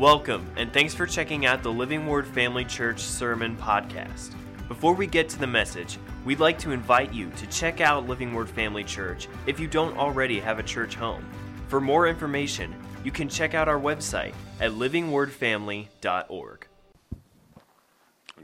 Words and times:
Welcome, 0.00 0.50
and 0.56 0.72
thanks 0.72 0.94
for 0.94 1.04
checking 1.04 1.44
out 1.44 1.62
the 1.62 1.70
Living 1.70 2.06
Word 2.06 2.26
Family 2.26 2.64
Church 2.64 3.00
Sermon 3.00 3.54
Podcast. 3.54 4.34
Before 4.66 4.94
we 4.94 5.06
get 5.06 5.28
to 5.28 5.38
the 5.38 5.46
message, 5.46 5.98
we'd 6.24 6.40
like 6.40 6.58
to 6.60 6.70
invite 6.70 7.12
you 7.12 7.28
to 7.32 7.46
check 7.48 7.82
out 7.82 8.08
Living 8.08 8.32
Word 8.32 8.48
Family 8.48 8.82
Church 8.82 9.28
if 9.46 9.60
you 9.60 9.66
don't 9.66 9.98
already 9.98 10.40
have 10.40 10.58
a 10.58 10.62
church 10.62 10.94
home. 10.94 11.22
For 11.68 11.82
more 11.82 12.08
information, 12.08 12.74
you 13.04 13.10
can 13.10 13.28
check 13.28 13.52
out 13.52 13.68
our 13.68 13.78
website 13.78 14.32
at 14.58 14.70
livingwordfamily.org. 14.70 16.66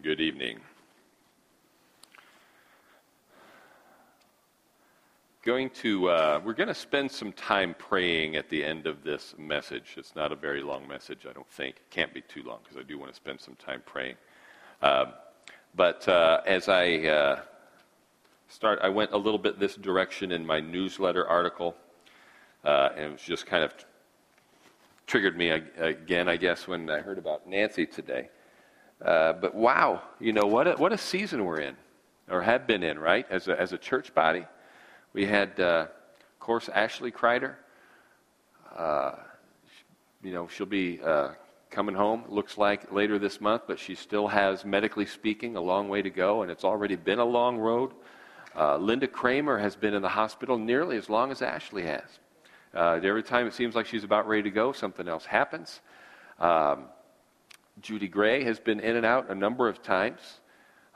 Good 0.02 0.20
evening. 0.20 0.60
Going 5.46 5.70
to, 5.70 6.08
uh, 6.08 6.40
we're 6.44 6.54
going 6.54 6.66
to 6.66 6.74
spend 6.74 7.08
some 7.08 7.30
time 7.30 7.76
praying 7.78 8.34
at 8.34 8.50
the 8.50 8.64
end 8.64 8.88
of 8.88 9.04
this 9.04 9.32
message. 9.38 9.94
It's 9.96 10.16
not 10.16 10.32
a 10.32 10.34
very 10.34 10.60
long 10.60 10.88
message, 10.88 11.24
I 11.24 11.32
don't 11.32 11.48
think. 11.48 11.76
It 11.76 11.88
can't 11.88 12.12
be 12.12 12.20
too 12.22 12.42
long 12.42 12.58
because 12.64 12.76
I 12.76 12.82
do 12.82 12.98
want 12.98 13.12
to 13.12 13.16
spend 13.16 13.40
some 13.40 13.54
time 13.54 13.80
praying. 13.86 14.16
Uh, 14.82 15.12
but 15.76 16.08
uh, 16.08 16.40
as 16.46 16.68
I 16.68 16.96
uh, 16.96 17.40
start, 18.48 18.80
I 18.82 18.88
went 18.88 19.12
a 19.12 19.16
little 19.16 19.38
bit 19.38 19.60
this 19.60 19.76
direction 19.76 20.32
in 20.32 20.44
my 20.44 20.58
newsletter 20.58 21.24
article, 21.28 21.76
uh, 22.64 22.88
and 22.96 23.04
it 23.04 23.12
was 23.12 23.22
just 23.22 23.46
kind 23.46 23.62
of 23.62 23.72
triggered 25.06 25.36
me 25.36 25.50
again, 25.50 26.28
I 26.28 26.38
guess, 26.38 26.66
when 26.66 26.90
I 26.90 26.98
heard 26.98 27.18
about 27.18 27.46
Nancy 27.46 27.86
today. 27.86 28.30
Uh, 29.00 29.34
but 29.34 29.54
wow, 29.54 30.02
you 30.18 30.32
know, 30.32 30.46
what 30.46 30.66
a, 30.66 30.72
what 30.72 30.92
a 30.92 30.98
season 30.98 31.44
we're 31.44 31.60
in, 31.60 31.76
or 32.28 32.42
have 32.42 32.66
been 32.66 32.82
in, 32.82 32.98
right, 32.98 33.26
as 33.30 33.46
a, 33.46 33.60
as 33.60 33.72
a 33.72 33.78
church 33.78 34.12
body. 34.12 34.44
We 35.16 35.24
had, 35.24 35.58
uh, 35.58 35.86
of 35.88 36.40
course, 36.40 36.68
Ashley 36.68 37.10
Kreider. 37.10 37.54
Uh, 38.76 39.12
you 40.22 40.30
know, 40.30 40.46
she'll 40.46 40.66
be 40.66 41.00
uh, 41.02 41.30
coming 41.70 41.94
home, 41.94 42.24
looks 42.28 42.58
like 42.58 42.92
later 42.92 43.18
this 43.18 43.40
month, 43.40 43.62
but 43.66 43.78
she 43.78 43.94
still 43.94 44.28
has, 44.28 44.62
medically 44.66 45.06
speaking, 45.06 45.56
a 45.56 45.60
long 45.62 45.88
way 45.88 46.02
to 46.02 46.10
go, 46.10 46.42
and 46.42 46.50
it's 46.50 46.64
already 46.64 46.96
been 46.96 47.18
a 47.18 47.24
long 47.24 47.56
road. 47.56 47.92
Uh, 48.54 48.76
Linda 48.76 49.06
Kramer 49.06 49.56
has 49.56 49.74
been 49.74 49.94
in 49.94 50.02
the 50.02 50.10
hospital 50.10 50.58
nearly 50.58 50.98
as 50.98 51.08
long 51.08 51.30
as 51.30 51.40
Ashley 51.40 51.84
has. 51.84 52.18
Uh, 52.74 53.00
every 53.02 53.22
time 53.22 53.46
it 53.46 53.54
seems 53.54 53.74
like 53.74 53.86
she's 53.86 54.04
about 54.04 54.28
ready 54.28 54.42
to 54.42 54.50
go, 54.50 54.70
something 54.70 55.08
else 55.08 55.24
happens. 55.24 55.80
Um, 56.38 56.88
Judy 57.80 58.08
Gray 58.08 58.44
has 58.44 58.60
been 58.60 58.80
in 58.80 58.96
and 58.96 59.06
out 59.06 59.30
a 59.30 59.34
number 59.34 59.66
of 59.66 59.82
times. 59.82 60.40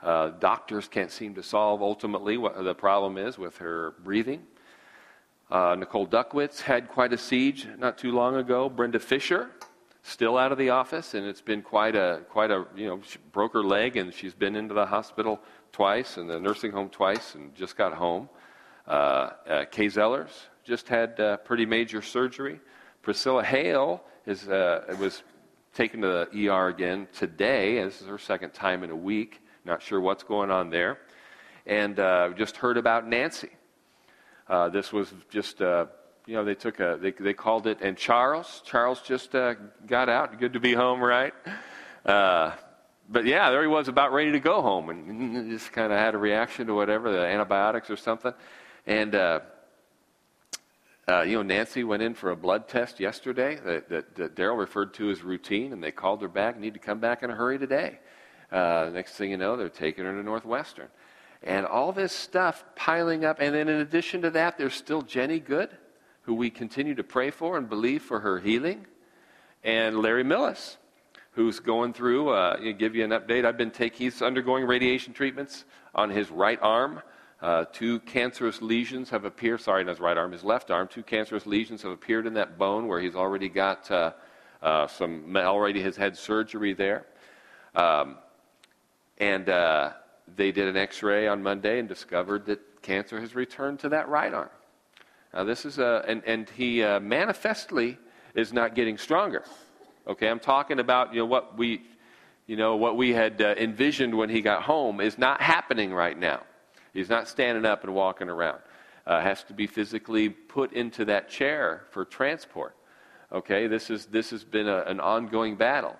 Uh, 0.01 0.29
doctors 0.39 0.87
can't 0.87 1.11
seem 1.11 1.35
to 1.35 1.43
solve 1.43 1.81
ultimately 1.81 2.37
what 2.37 2.61
the 2.63 2.73
problem 2.73 3.17
is 3.17 3.37
with 3.37 3.57
her 3.57 3.93
breathing. 4.03 4.41
Uh, 5.49 5.75
Nicole 5.77 6.07
Duckwitz 6.07 6.61
had 6.61 6.87
quite 6.87 7.13
a 7.13 7.17
siege 7.17 7.67
not 7.77 7.97
too 7.97 8.11
long 8.11 8.35
ago. 8.35 8.69
Brenda 8.69 8.99
Fisher, 8.99 9.51
still 10.01 10.37
out 10.37 10.51
of 10.51 10.57
the 10.57 10.69
office, 10.69 11.13
and 11.13 11.27
it's 11.27 11.41
been 11.41 11.61
quite 11.61 11.95
a 11.95 12.21
quite 12.29 12.51
a 12.51 12.65
you 12.75 12.87
know 12.87 13.01
she 13.05 13.19
broke 13.31 13.53
her 13.53 13.63
leg 13.63 13.97
and 13.97 14.13
she's 14.13 14.33
been 14.33 14.55
into 14.55 14.73
the 14.73 14.85
hospital 14.85 15.39
twice 15.71 16.17
and 16.17 16.29
the 16.29 16.39
nursing 16.39 16.71
home 16.71 16.89
twice 16.89 17.35
and 17.35 17.53
just 17.53 17.77
got 17.77 17.93
home. 17.93 18.29
Uh, 18.87 19.31
uh, 19.47 19.65
Kay 19.65 19.87
Zellers 19.87 20.31
just 20.63 20.87
had 20.87 21.19
uh, 21.19 21.37
pretty 21.37 21.65
major 21.65 22.01
surgery. 22.01 22.59
Priscilla 23.01 23.43
Hale 23.43 24.01
is 24.25 24.47
uh, 24.47 24.95
was 24.99 25.21
taken 25.73 26.01
to 26.01 26.27
the 26.31 26.49
ER 26.49 26.69
again 26.69 27.07
today. 27.13 27.83
This 27.83 28.01
is 28.01 28.07
her 28.07 28.17
second 28.17 28.53
time 28.53 28.83
in 28.83 28.89
a 28.89 28.95
week. 28.95 29.41
Not 29.63 29.81
sure 29.81 29.99
what's 30.01 30.23
going 30.23 30.49
on 30.49 30.69
there. 30.69 30.97
And 31.65 31.99
uh, 31.99 32.29
just 32.35 32.57
heard 32.57 32.77
about 32.77 33.07
Nancy. 33.07 33.49
Uh, 34.47 34.69
this 34.69 34.91
was 34.91 35.13
just, 35.29 35.61
uh, 35.61 35.85
you 36.25 36.33
know, 36.33 36.43
they 36.43 36.55
took 36.55 36.79
a, 36.79 36.97
they, 36.99 37.11
they 37.11 37.33
called 37.33 37.67
it, 37.67 37.79
and 37.81 37.95
Charles, 37.95 38.61
Charles 38.65 39.01
just 39.01 39.35
uh, 39.35 39.55
got 39.85 40.09
out. 40.09 40.39
Good 40.39 40.53
to 40.53 40.59
be 40.59 40.73
home, 40.73 41.01
right? 41.01 41.33
Uh, 42.05 42.51
but 43.09 43.25
yeah, 43.25 43.51
there 43.51 43.61
he 43.61 43.67
was 43.67 43.87
about 43.87 44.13
ready 44.13 44.31
to 44.31 44.39
go 44.39 44.61
home 44.61 44.89
and 44.89 45.51
just 45.51 45.71
kind 45.71 45.91
of 45.91 45.99
had 45.99 46.15
a 46.15 46.17
reaction 46.17 46.67
to 46.67 46.73
whatever, 46.73 47.11
the 47.11 47.19
antibiotics 47.19 47.89
or 47.89 47.97
something. 47.97 48.33
And, 48.87 49.13
uh, 49.13 49.41
uh, 51.07 51.21
you 51.21 51.35
know, 51.35 51.43
Nancy 51.43 51.83
went 51.83 52.01
in 52.01 52.13
for 52.13 52.31
a 52.31 52.35
blood 52.35 52.67
test 52.67 52.99
yesterday 52.99 53.59
that, 53.65 53.89
that, 53.89 54.15
that 54.15 54.35
Daryl 54.35 54.57
referred 54.57 54.93
to 54.95 55.11
as 55.11 55.21
routine, 55.21 55.73
and 55.73 55.83
they 55.83 55.91
called 55.91 56.21
her 56.21 56.27
back, 56.27 56.59
need 56.59 56.73
to 56.73 56.79
come 56.79 56.99
back 56.99 57.21
in 57.21 57.29
a 57.29 57.35
hurry 57.35 57.59
today. 57.59 57.99
Uh, 58.51 58.89
next 58.93 59.13
thing 59.13 59.31
you 59.31 59.37
know, 59.37 59.55
they're 59.55 59.69
taking 59.69 60.05
her 60.05 60.11
to 60.11 60.23
Northwestern. 60.23 60.87
And 61.43 61.65
all 61.65 61.91
this 61.91 62.11
stuff 62.11 62.63
piling 62.75 63.25
up. 63.25 63.37
And 63.39 63.55
then 63.55 63.67
in 63.67 63.79
addition 63.79 64.21
to 64.23 64.29
that, 64.31 64.57
there's 64.57 64.75
still 64.75 65.01
Jenny 65.01 65.39
Good, 65.39 65.69
who 66.23 66.33
we 66.33 66.49
continue 66.49 66.93
to 66.95 67.03
pray 67.03 67.31
for 67.31 67.57
and 67.57 67.67
believe 67.67 68.03
for 68.03 68.19
her 68.19 68.39
healing. 68.39 68.85
And 69.63 69.99
Larry 69.99 70.23
Millis, 70.23 70.77
who's 71.31 71.59
going 71.59 71.93
through, 71.93 72.29
uh, 72.29 72.57
give 72.73 72.95
you 72.95 73.03
an 73.03 73.11
update. 73.11 73.45
I've 73.45 73.57
been 73.57 73.71
taking, 73.71 74.05
he's 74.05 74.21
undergoing 74.21 74.65
radiation 74.65 75.13
treatments 75.13 75.65
on 75.95 76.09
his 76.09 76.29
right 76.29 76.59
arm. 76.61 77.01
Uh, 77.41 77.65
two 77.71 77.99
cancerous 78.01 78.61
lesions 78.61 79.09
have 79.09 79.25
appeared. 79.25 79.61
Sorry, 79.61 79.83
not 79.83 79.91
his 79.91 79.99
right 79.99 80.17
arm, 80.17 80.31
his 80.31 80.43
left 80.43 80.69
arm. 80.69 80.87
Two 80.87 81.01
cancerous 81.01 81.47
lesions 81.47 81.81
have 81.81 81.91
appeared 81.91 82.27
in 82.27 82.35
that 82.35 82.59
bone 82.59 82.87
where 82.87 82.99
he's 82.99 83.15
already 83.15 83.49
got 83.49 83.89
uh, 83.89 84.11
uh, 84.61 84.85
some, 84.85 85.35
already 85.35 85.81
has 85.81 85.95
had 85.95 86.15
surgery 86.15 86.73
there. 86.73 87.05
Um, 87.73 88.17
and 89.21 89.47
uh, 89.49 89.91
they 90.35 90.51
did 90.51 90.67
an 90.67 90.75
x 90.75 91.03
ray 91.03 91.27
on 91.27 91.41
Monday 91.41 91.79
and 91.79 91.87
discovered 91.87 92.45
that 92.47 92.81
cancer 92.81 93.21
has 93.21 93.35
returned 93.35 93.79
to 93.79 93.89
that 93.89 94.09
right 94.09 94.33
arm. 94.33 94.49
Now, 95.33 95.43
this 95.45 95.63
is 95.63 95.77
a, 95.77 96.03
and, 96.07 96.23
and 96.25 96.49
he 96.49 96.83
uh, 96.83 96.99
manifestly 96.99 97.97
is 98.33 98.51
not 98.51 98.75
getting 98.75 98.97
stronger. 98.97 99.43
Okay, 100.07 100.27
I'm 100.27 100.39
talking 100.39 100.79
about, 100.79 101.13
you 101.13 101.19
know, 101.19 101.27
what 101.27 101.57
we, 101.57 101.83
you 102.47 102.57
know, 102.57 102.75
what 102.75 102.97
we 102.97 103.13
had 103.13 103.41
uh, 103.41 103.53
envisioned 103.57 104.17
when 104.17 104.29
he 104.29 104.41
got 104.41 104.63
home 104.63 104.99
is 104.99 105.17
not 105.17 105.39
happening 105.39 105.93
right 105.93 106.17
now. 106.17 106.41
He's 106.91 107.07
not 107.07 107.27
standing 107.27 107.63
up 107.63 107.83
and 107.83 107.93
walking 107.93 108.27
around. 108.27 108.59
Uh, 109.05 109.21
has 109.21 109.43
to 109.43 109.53
be 109.53 109.67
physically 109.67 110.29
put 110.29 110.73
into 110.73 111.05
that 111.05 111.29
chair 111.29 111.85
for 111.91 112.03
transport. 112.03 112.75
Okay, 113.31 113.67
this, 113.67 113.89
is, 113.89 114.07
this 114.07 114.31
has 114.31 114.43
been 114.43 114.67
a, 114.67 114.81
an 114.81 114.99
ongoing 114.99 115.55
battle. 115.55 115.95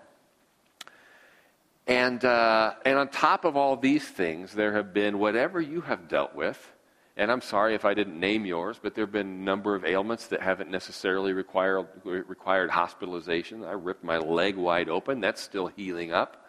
And, 1.88 2.24
uh, 2.24 2.75
and 2.86 2.97
on 2.97 3.09
top 3.09 3.44
of 3.44 3.58
all 3.58 3.75
these 3.75 4.08
things, 4.08 4.53
there 4.53 4.74
have 4.74 4.94
been 4.94 5.19
whatever 5.19 5.59
you 5.59 5.81
have 5.81 6.08
dealt 6.08 6.36
with. 6.36 6.72
And 7.18 7.31
I'm 7.31 7.42
sorry 7.42 7.75
if 7.75 7.86
I 7.86 7.94
didn't 7.94 8.19
name 8.19 8.46
yours, 8.46 8.80
but 8.81 8.96
there 8.96 9.03
have 9.03 9.12
been 9.12 9.28
a 9.28 9.44
number 9.44 9.75
of 9.75 9.84
ailments 9.84 10.28
that 10.28 10.42
haven't 10.42 10.69
necessarily 10.69 11.34
required, 11.34 11.88
required 12.03 12.69
hospitalization. 12.69 13.64
I 13.64 13.74
ripped 13.74 14.03
my 14.03 14.18
leg 14.18 14.56
wide 14.56 14.90
open. 14.90 15.19
That's 15.19 15.42
still 15.42 15.68
healing 15.68 16.14
up. 16.14 16.46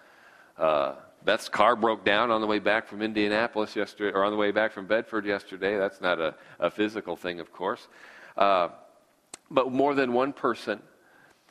Uh, 0.56 0.94
Beth's 1.24 1.48
car 1.48 1.76
broke 1.76 2.04
down 2.04 2.30
on 2.30 2.40
the 2.40 2.46
way 2.46 2.58
back 2.58 2.86
from 2.86 3.02
Indianapolis 3.02 3.74
yesterday, 3.74 4.16
or 4.16 4.24
on 4.24 4.32
the 4.32 4.36
way 4.36 4.50
back 4.50 4.72
from 4.72 4.86
Bedford 4.86 5.24
yesterday. 5.24 5.76
That's 5.76 6.00
not 6.00 6.20
a, 6.20 6.34
a 6.58 6.70
physical 6.70 7.16
thing, 7.16 7.40
of 7.40 7.52
course. 7.52 7.88
Uh, 8.36 8.68
but 9.50 9.72
more 9.72 9.94
than 9.94 10.12
one 10.12 10.32
person 10.32 10.80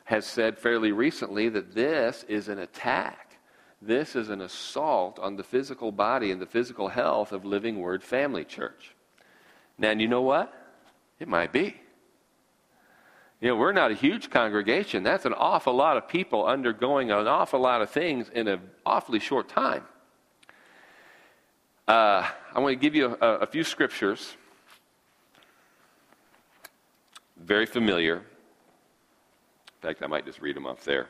has 0.04 0.26
said 0.26 0.58
fairly 0.58 0.92
recently 0.92 1.48
that 1.48 1.74
this 1.74 2.24
is 2.28 2.48
an 2.48 2.58
attack 2.58 3.21
this 3.84 4.14
is 4.14 4.28
an 4.28 4.40
assault 4.40 5.18
on 5.18 5.36
the 5.36 5.42
physical 5.42 5.90
body 5.90 6.30
and 6.30 6.40
the 6.40 6.46
physical 6.46 6.88
health 6.88 7.32
of 7.32 7.44
Living 7.44 7.80
Word 7.80 8.02
Family 8.02 8.44
Church. 8.44 8.94
Now, 9.76 9.90
and 9.90 10.00
you 10.00 10.06
know 10.06 10.22
what? 10.22 10.52
It 11.18 11.26
might 11.26 11.52
be. 11.52 11.76
You 13.40 13.48
know, 13.48 13.56
we're 13.56 13.72
not 13.72 13.90
a 13.90 13.94
huge 13.94 14.30
congregation. 14.30 15.02
That's 15.02 15.24
an 15.24 15.34
awful 15.34 15.74
lot 15.74 15.96
of 15.96 16.06
people 16.06 16.46
undergoing 16.46 17.10
an 17.10 17.26
awful 17.26 17.58
lot 17.58 17.82
of 17.82 17.90
things 17.90 18.28
in 18.28 18.46
an 18.46 18.60
awfully 18.86 19.18
short 19.18 19.48
time. 19.48 19.82
Uh, 21.88 22.28
I 22.54 22.60
want 22.60 22.72
to 22.72 22.76
give 22.76 22.94
you 22.94 23.16
a, 23.20 23.26
a 23.38 23.46
few 23.46 23.64
scriptures. 23.64 24.36
Very 27.36 27.66
familiar. 27.66 28.18
In 28.18 28.22
fact, 29.80 30.04
I 30.04 30.06
might 30.06 30.24
just 30.24 30.40
read 30.40 30.54
them 30.54 30.66
off 30.66 30.84
there. 30.84 31.08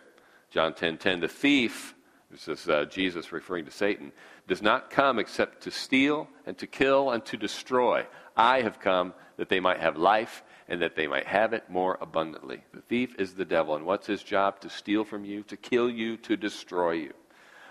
John 0.50 0.72
10 0.72 0.96
10. 0.96 1.20
The 1.20 1.28
thief 1.28 1.94
this 2.32 2.48
is 2.48 2.66
uh, 2.66 2.86
Jesus 2.86 3.30
referring 3.30 3.66
to 3.66 3.70
Satan, 3.70 4.10
does 4.48 4.62
not 4.62 4.88
come 4.88 5.18
except 5.18 5.62
to 5.64 5.70
steal 5.70 6.28
and 6.46 6.56
to 6.58 6.66
kill 6.66 7.10
and 7.10 7.22
to 7.26 7.36
destroy. 7.36 8.06
I 8.34 8.62
have 8.62 8.80
come 8.80 9.12
that 9.36 9.50
they 9.50 9.60
might 9.60 9.80
have 9.80 9.98
life 9.98 10.42
and 10.66 10.80
that 10.80 10.96
they 10.96 11.06
might 11.06 11.26
have 11.26 11.52
it 11.52 11.68
more 11.68 11.98
abundantly. 12.00 12.62
The 12.72 12.80
thief 12.80 13.14
is 13.18 13.34
the 13.34 13.44
devil, 13.44 13.76
and 13.76 13.84
what's 13.84 14.06
his 14.06 14.22
job? 14.22 14.60
To 14.60 14.70
steal 14.70 15.04
from 15.04 15.26
you, 15.26 15.42
to 15.44 15.58
kill 15.58 15.90
you, 15.90 16.16
to 16.18 16.36
destroy 16.38 16.92
you. 16.92 17.12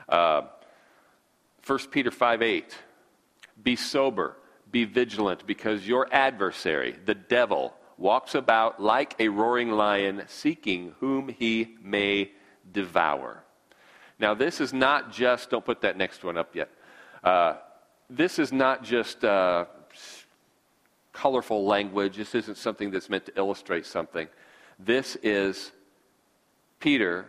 Uh, 0.08 0.44
1 1.66 1.80
Peter 1.90 2.12
5 2.12 2.42
8. 2.44 2.78
Be 3.63 3.75
sober, 3.75 4.38
be 4.69 4.86
vigilant, 4.86 5.48
because 5.48 5.88
your 5.88 6.08
adversary, 6.12 6.96
the 7.06 7.16
devil, 7.16 7.74
walks 7.98 8.36
about 8.36 8.80
like 8.80 9.16
a 9.19 9.30
roaring 9.30 9.72
lion, 9.72 10.24
seeking 10.28 10.94
whom 11.00 11.30
he 11.30 11.78
may 11.81 12.31
devour. 12.72 13.44
Now, 14.21 14.35
this 14.35 14.62
is 14.62 14.71
not 14.71 15.12
just, 15.12 15.50
don't 15.50 15.65
put 15.65 15.81
that 15.81 15.97
next 15.97 16.23
one 16.23 16.38
up 16.38 16.56
yet. 16.56 16.69
Uh, 17.23 17.56
this 18.07 18.38
is 18.38 18.53
not 18.53 18.83
just 18.83 19.25
uh, 19.25 19.65
colorful 21.12 21.65
language. 21.65 22.18
This 22.18 22.35
isn't 22.35 22.57
something 22.57 22.91
that's 22.91 23.09
meant 23.09 23.25
to 23.25 23.33
illustrate 23.35 23.88
something. 23.88 24.27
This 24.77 25.18
is 25.23 25.71
Peter 26.79 27.25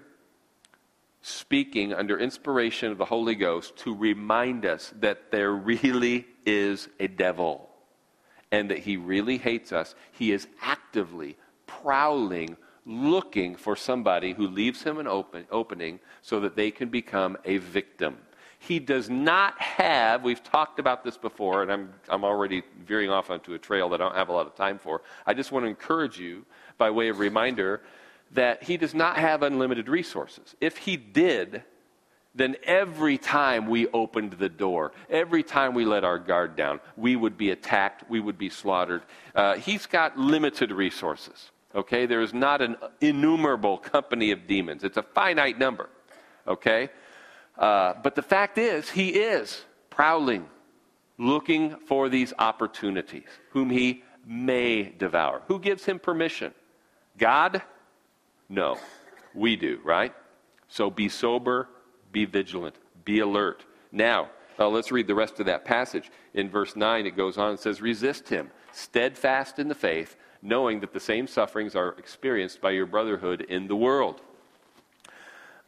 speaking 1.23 1.95
under 1.95 2.19
inspiration 2.19 2.93
of 2.93 2.99
the 2.99 3.07
Holy 3.07 3.37
Ghost 3.37 3.77
to 3.79 3.95
remind 3.95 4.67
us 4.67 4.93
that 5.01 5.31
there 5.31 5.53
really 5.53 6.27
is 6.45 6.89
a 7.01 7.07
devil 7.07 7.71
and 8.51 8.71
that 8.71 8.81
he 8.81 8.99
really 8.99 9.39
hates 9.39 9.73
us. 9.73 9.95
He 10.11 10.31
is 10.31 10.47
actively 10.61 11.37
prowling, 11.67 12.59
looking 12.85 13.55
for 13.55 13.77
somebody 13.77 14.33
who 14.33 14.47
leaves 14.47 14.83
him 14.83 14.99
an 14.99 15.07
open, 15.07 15.47
opening 15.51 16.01
so 16.21 16.41
that 16.41 16.57
they 16.57 16.71
can 16.71 16.89
become 16.89 17.37
a 17.45 17.59
victim. 17.59 18.17
He 18.59 18.79
does 18.79 19.11
not 19.11 19.61
have, 19.61 20.23
we've 20.23 20.43
talked 20.43 20.79
about 20.79 21.03
this 21.03 21.17
before, 21.17 21.63
and 21.63 21.73
I'm, 21.73 21.93
I'm 22.09 22.25
already 22.25 22.63
veering 22.87 23.11
off 23.11 23.31
onto 23.31 23.55
a 23.55 23.59
trail 23.59 23.89
that 23.91 24.01
I 24.01 24.05
don't 24.05 24.15
have 24.15 24.29
a 24.29 24.33
lot 24.33 24.47
of 24.47 24.55
time 24.55 24.79
for. 24.79 25.03
I 25.27 25.35
just 25.35 25.53
want 25.53 25.65
to 25.65 25.69
encourage 25.69 26.19
you, 26.19 26.45
by 26.79 26.91
way 26.91 27.09
of 27.09 27.19
reminder, 27.19 27.83
that 28.33 28.63
he 28.63 28.77
does 28.77 28.95
not 28.95 29.17
have 29.17 29.43
unlimited 29.43 29.89
resources. 29.89 30.57
If 30.61 30.79
he 30.79 30.97
did, 30.97 31.63
then 32.35 32.57
every 32.65 33.19
time 33.19 33.69
we 33.69 33.89
opened 33.89 34.33
the 34.35 34.49
door, 34.49 34.93
every 35.11 35.43
time 35.43 35.75
we 35.75 35.85
let 35.85 36.03
our 36.03 36.19
guard 36.19 36.57
down, 36.57 36.81
we 36.97 37.15
would 37.15 37.37
be 37.37 37.51
attacked, 37.51 38.09
we 38.09 38.21
would 38.21 38.39
be 38.39 38.49
slaughtered. 38.49 39.03
Uh, 39.35 39.57
he's 39.57 39.87
got 39.87 40.19
limited 40.19 40.73
resources. 40.73 41.52
Okay? 41.75 42.07
There 42.07 42.21
is 42.21 42.35
not 42.35 42.61
an 42.61 42.77
innumerable 43.01 43.79
company 43.79 44.31
of 44.31 44.47
demons, 44.47 44.85
it's 44.85 44.97
a 44.97 45.03
finite 45.03 45.59
number. 45.59 45.89
Okay? 46.47 46.91
Uh, 47.57 47.95
but 48.03 48.15
the 48.15 48.23
fact 48.23 48.59
is, 48.59 48.91
he 48.91 49.11
is 49.11 49.63
prowling, 49.91 50.47
looking 51.19 51.77
for 51.87 52.09
these 52.09 52.33
opportunities, 52.39 53.29
whom 53.51 53.71
he 53.71 54.03
may 54.27 54.85
devour. 54.85 55.43
Who 55.49 55.59
gives 55.59 55.85
him 55.85 55.99
permission? 55.99 56.55
God? 57.19 57.63
No. 58.49 58.79
We 59.35 59.57
do, 59.57 59.81
right? 59.85 60.15
So 60.69 60.91
be 60.91 61.09
sober, 61.09 61.69
be 62.11 62.25
vigilant, 62.25 62.77
be 63.05 63.21
alert. 63.21 63.65
Now, 63.91 64.31
uh, 64.59 64.69
let's 64.69 64.93
read 64.93 65.07
the 65.07 65.15
rest 65.15 65.41
of 65.41 65.47
that 65.47 65.65
passage. 65.65 66.11
In 66.35 66.49
verse 66.49 66.77
9, 66.77 67.07
it 67.07 67.17
goes 67.17 67.39
on 67.39 67.51
and 67.51 67.59
says, 67.59 67.81
Resist 67.81 68.29
him, 68.29 68.51
steadfast 68.73 69.59
in 69.59 69.69
the 69.69 69.75
faith, 69.75 70.17
knowing 70.43 70.81
that 70.81 70.93
the 70.93 71.01
same 71.01 71.27
sufferings 71.27 71.77
are 71.77 71.95
experienced 71.99 72.61
by 72.61 72.71
your 72.71 72.87
brotherhood 72.87 73.43
in 73.43 73.69
the 73.69 73.77
world. 73.77 74.21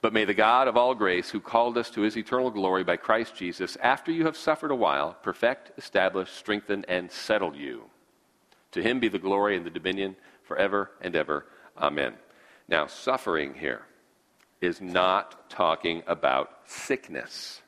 But 0.00 0.12
may 0.12 0.26
the 0.26 0.34
God 0.34 0.68
of 0.68 0.76
all 0.76 0.94
grace, 0.94 1.30
who 1.30 1.40
called 1.40 1.78
us 1.78 1.88
to 1.90 2.02
his 2.02 2.18
eternal 2.18 2.50
glory 2.50 2.84
by 2.84 2.96
Christ 2.98 3.34
Jesus, 3.36 3.76
after 3.76 4.12
you 4.12 4.26
have 4.26 4.36
suffered 4.36 4.70
a 4.70 4.74
while, 4.74 5.16
perfect, 5.22 5.72
establish, 5.78 6.30
strengthen, 6.30 6.84
and 6.88 7.10
settle 7.10 7.56
you. 7.56 7.84
To 8.72 8.82
him 8.82 9.00
be 9.00 9.08
the 9.08 9.18
glory 9.18 9.56
and 9.56 9.64
the 9.64 9.70
dominion 9.70 10.16
forever 10.42 10.90
and 11.00 11.16
ever. 11.16 11.46
Amen. 11.78 12.14
Now, 12.68 12.86
suffering 12.86 13.54
here 13.54 13.82
is 14.60 14.80
not 14.80 15.48
talking 15.48 16.02
about 16.06 16.50
sickness. 16.66 17.62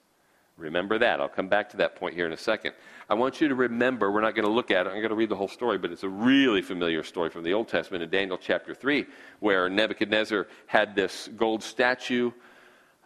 Remember 0.56 0.98
that. 0.98 1.20
I'll 1.20 1.28
come 1.28 1.48
back 1.48 1.70
to 1.70 1.76
that 1.78 1.96
point 1.96 2.14
here 2.14 2.26
in 2.26 2.32
a 2.32 2.36
second. 2.36 2.74
I 3.08 3.14
want 3.14 3.40
you 3.40 3.46
to 3.48 3.54
remember, 3.54 4.10
we're 4.10 4.20
not 4.20 4.34
going 4.34 4.46
to 4.46 4.52
look 4.52 4.72
at 4.72 4.86
it, 4.86 4.90
I'm 4.90 4.96
going 4.96 5.10
to 5.10 5.14
read 5.14 5.28
the 5.28 5.36
whole 5.36 5.48
story, 5.48 5.78
but 5.78 5.92
it's 5.92 6.02
a 6.02 6.08
really 6.08 6.60
familiar 6.60 7.04
story 7.04 7.30
from 7.30 7.44
the 7.44 7.52
Old 7.52 7.68
Testament 7.68 8.02
in 8.02 8.10
Daniel 8.10 8.36
chapter 8.36 8.74
3, 8.74 9.06
where 9.38 9.68
Nebuchadnezzar 9.68 10.48
had 10.66 10.96
this 10.96 11.28
gold 11.36 11.62
statue 11.62 12.32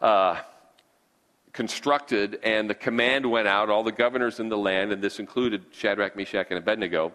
uh, 0.00 0.38
constructed, 1.52 2.38
and 2.42 2.70
the 2.70 2.74
command 2.74 3.30
went 3.30 3.46
out, 3.46 3.68
all 3.68 3.82
the 3.82 3.92
governors 3.92 4.40
in 4.40 4.48
the 4.48 4.56
land, 4.56 4.90
and 4.90 5.02
this 5.02 5.18
included 5.18 5.66
Shadrach, 5.70 6.16
Meshach, 6.16 6.46
and 6.48 6.58
Abednego, 6.58 7.12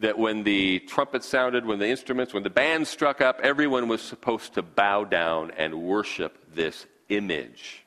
that 0.00 0.18
when 0.18 0.42
the 0.42 0.80
trumpet 0.80 1.24
sounded, 1.24 1.64
when 1.64 1.78
the 1.78 1.88
instruments, 1.88 2.34
when 2.34 2.42
the 2.42 2.50
band 2.50 2.86
struck 2.86 3.22
up, 3.22 3.40
everyone 3.42 3.88
was 3.88 4.02
supposed 4.02 4.52
to 4.54 4.62
bow 4.62 5.04
down 5.04 5.52
and 5.52 5.74
worship 5.74 6.36
this 6.54 6.84
image. 7.08 7.85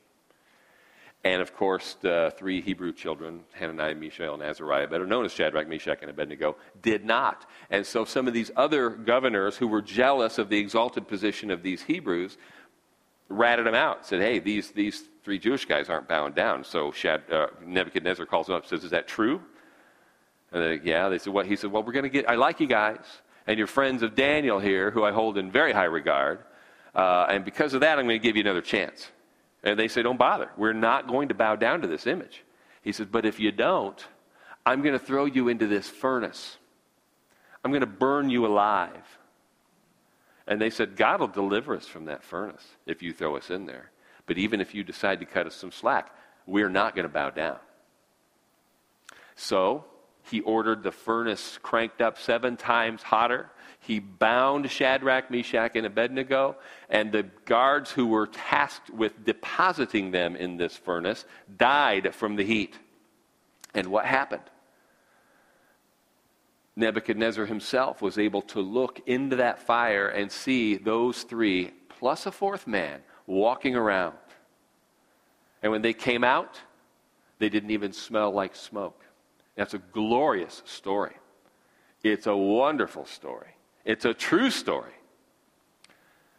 And 1.22 1.42
of 1.42 1.54
course, 1.54 1.96
the 2.00 2.32
three 2.38 2.62
Hebrew 2.62 2.92
children, 2.92 3.40
Hananiah, 3.52 3.94
Mishael, 3.94 4.34
and 4.34 4.42
Azariah, 4.42 4.88
better 4.88 5.06
known 5.06 5.26
as 5.26 5.32
Shadrach, 5.32 5.68
Meshach, 5.68 5.98
and 6.00 6.10
Abednego, 6.10 6.56
did 6.80 7.04
not. 7.04 7.44
And 7.68 7.84
so 7.86 8.06
some 8.06 8.26
of 8.26 8.32
these 8.32 8.50
other 8.56 8.88
governors 8.88 9.58
who 9.58 9.68
were 9.68 9.82
jealous 9.82 10.38
of 10.38 10.48
the 10.48 10.58
exalted 10.58 11.06
position 11.08 11.50
of 11.50 11.62
these 11.62 11.82
Hebrews 11.82 12.38
ratted 13.28 13.66
them 13.66 13.74
out, 13.74 14.06
said, 14.06 14.20
hey, 14.20 14.38
these, 14.38 14.70
these 14.70 15.04
three 15.22 15.38
Jewish 15.38 15.66
guys 15.66 15.90
aren't 15.90 16.08
bowing 16.08 16.32
down. 16.32 16.64
So 16.64 16.90
Shad, 16.90 17.22
uh, 17.30 17.48
Nebuchadnezzar 17.64 18.24
calls 18.24 18.46
them 18.46 18.56
up 18.56 18.62
and 18.62 18.70
says, 18.70 18.82
is 18.82 18.90
that 18.90 19.06
true? 19.06 19.42
And 20.52 20.62
they, 20.62 20.80
yeah, 20.82 21.10
they 21.10 21.18
said, 21.18 21.32
what? 21.32 21.46
He 21.46 21.54
said, 21.54 21.70
well, 21.70 21.82
we're 21.82 21.92
going 21.92 22.04
to 22.04 22.08
get, 22.08 22.28
I 22.28 22.36
like 22.36 22.60
you 22.60 22.66
guys, 22.66 23.04
and 23.46 23.58
your 23.58 23.66
friends 23.66 24.02
of 24.02 24.14
Daniel 24.14 24.58
here, 24.58 24.90
who 24.90 25.04
I 25.04 25.12
hold 25.12 25.36
in 25.36 25.52
very 25.52 25.72
high 25.72 25.84
regard. 25.84 26.40
Uh, 26.94 27.26
and 27.28 27.44
because 27.44 27.74
of 27.74 27.82
that, 27.82 27.98
I'm 27.98 28.06
going 28.06 28.18
to 28.18 28.26
give 28.26 28.36
you 28.36 28.42
another 28.42 28.62
chance. 28.62 29.10
And 29.62 29.78
they 29.78 29.88
say, 29.88 30.02
Don't 30.02 30.18
bother. 30.18 30.50
We're 30.56 30.72
not 30.72 31.08
going 31.08 31.28
to 31.28 31.34
bow 31.34 31.56
down 31.56 31.82
to 31.82 31.88
this 31.88 32.06
image. 32.06 32.44
He 32.82 32.92
says, 32.92 33.06
But 33.10 33.26
if 33.26 33.38
you 33.40 33.52
don't, 33.52 34.04
I'm 34.64 34.82
going 34.82 34.98
to 34.98 35.04
throw 35.04 35.24
you 35.24 35.48
into 35.48 35.66
this 35.66 35.88
furnace. 35.88 36.56
I'm 37.64 37.70
going 37.70 37.80
to 37.80 37.86
burn 37.86 38.30
you 38.30 38.46
alive. 38.46 39.18
And 40.46 40.60
they 40.60 40.70
said, 40.70 40.96
God 40.96 41.20
will 41.20 41.28
deliver 41.28 41.76
us 41.76 41.86
from 41.86 42.06
that 42.06 42.24
furnace 42.24 42.64
if 42.86 43.02
you 43.02 43.12
throw 43.12 43.36
us 43.36 43.50
in 43.50 43.66
there. 43.66 43.90
But 44.26 44.38
even 44.38 44.60
if 44.60 44.74
you 44.74 44.82
decide 44.82 45.20
to 45.20 45.26
cut 45.26 45.46
us 45.46 45.54
some 45.54 45.70
slack, 45.72 46.14
we're 46.46 46.68
not 46.68 46.94
going 46.94 47.06
to 47.06 47.12
bow 47.12 47.30
down. 47.30 47.58
So 49.36 49.84
he 50.24 50.40
ordered 50.40 50.82
the 50.82 50.92
furnace 50.92 51.58
cranked 51.62 52.00
up 52.00 52.18
seven 52.18 52.56
times 52.56 53.02
hotter. 53.02 53.50
He 53.90 53.98
bound 53.98 54.70
Shadrach, 54.70 55.32
Meshach, 55.32 55.74
and 55.74 55.84
Abednego, 55.84 56.54
and 56.88 57.10
the 57.10 57.24
guards 57.44 57.90
who 57.90 58.06
were 58.06 58.28
tasked 58.28 58.88
with 58.88 59.24
depositing 59.24 60.12
them 60.12 60.36
in 60.36 60.56
this 60.56 60.76
furnace 60.76 61.24
died 61.56 62.14
from 62.14 62.36
the 62.36 62.44
heat. 62.44 62.78
And 63.74 63.88
what 63.88 64.04
happened? 64.06 64.44
Nebuchadnezzar 66.76 67.46
himself 67.46 68.00
was 68.00 68.16
able 68.16 68.42
to 68.42 68.60
look 68.60 69.00
into 69.08 69.34
that 69.34 69.58
fire 69.58 70.06
and 70.06 70.30
see 70.30 70.76
those 70.76 71.24
three, 71.24 71.72
plus 71.88 72.26
a 72.26 72.30
fourth 72.30 72.68
man, 72.68 73.00
walking 73.26 73.74
around. 73.74 74.14
And 75.64 75.72
when 75.72 75.82
they 75.82 75.94
came 75.94 76.22
out, 76.22 76.60
they 77.40 77.48
didn't 77.48 77.72
even 77.72 77.92
smell 77.92 78.30
like 78.30 78.54
smoke. 78.54 79.02
That's 79.56 79.74
a 79.74 79.78
glorious 79.78 80.62
story. 80.64 81.16
It's 82.04 82.28
a 82.28 82.36
wonderful 82.36 83.04
story. 83.04 83.56
It's 83.84 84.04
a 84.04 84.14
true 84.14 84.50
story. 84.50 84.92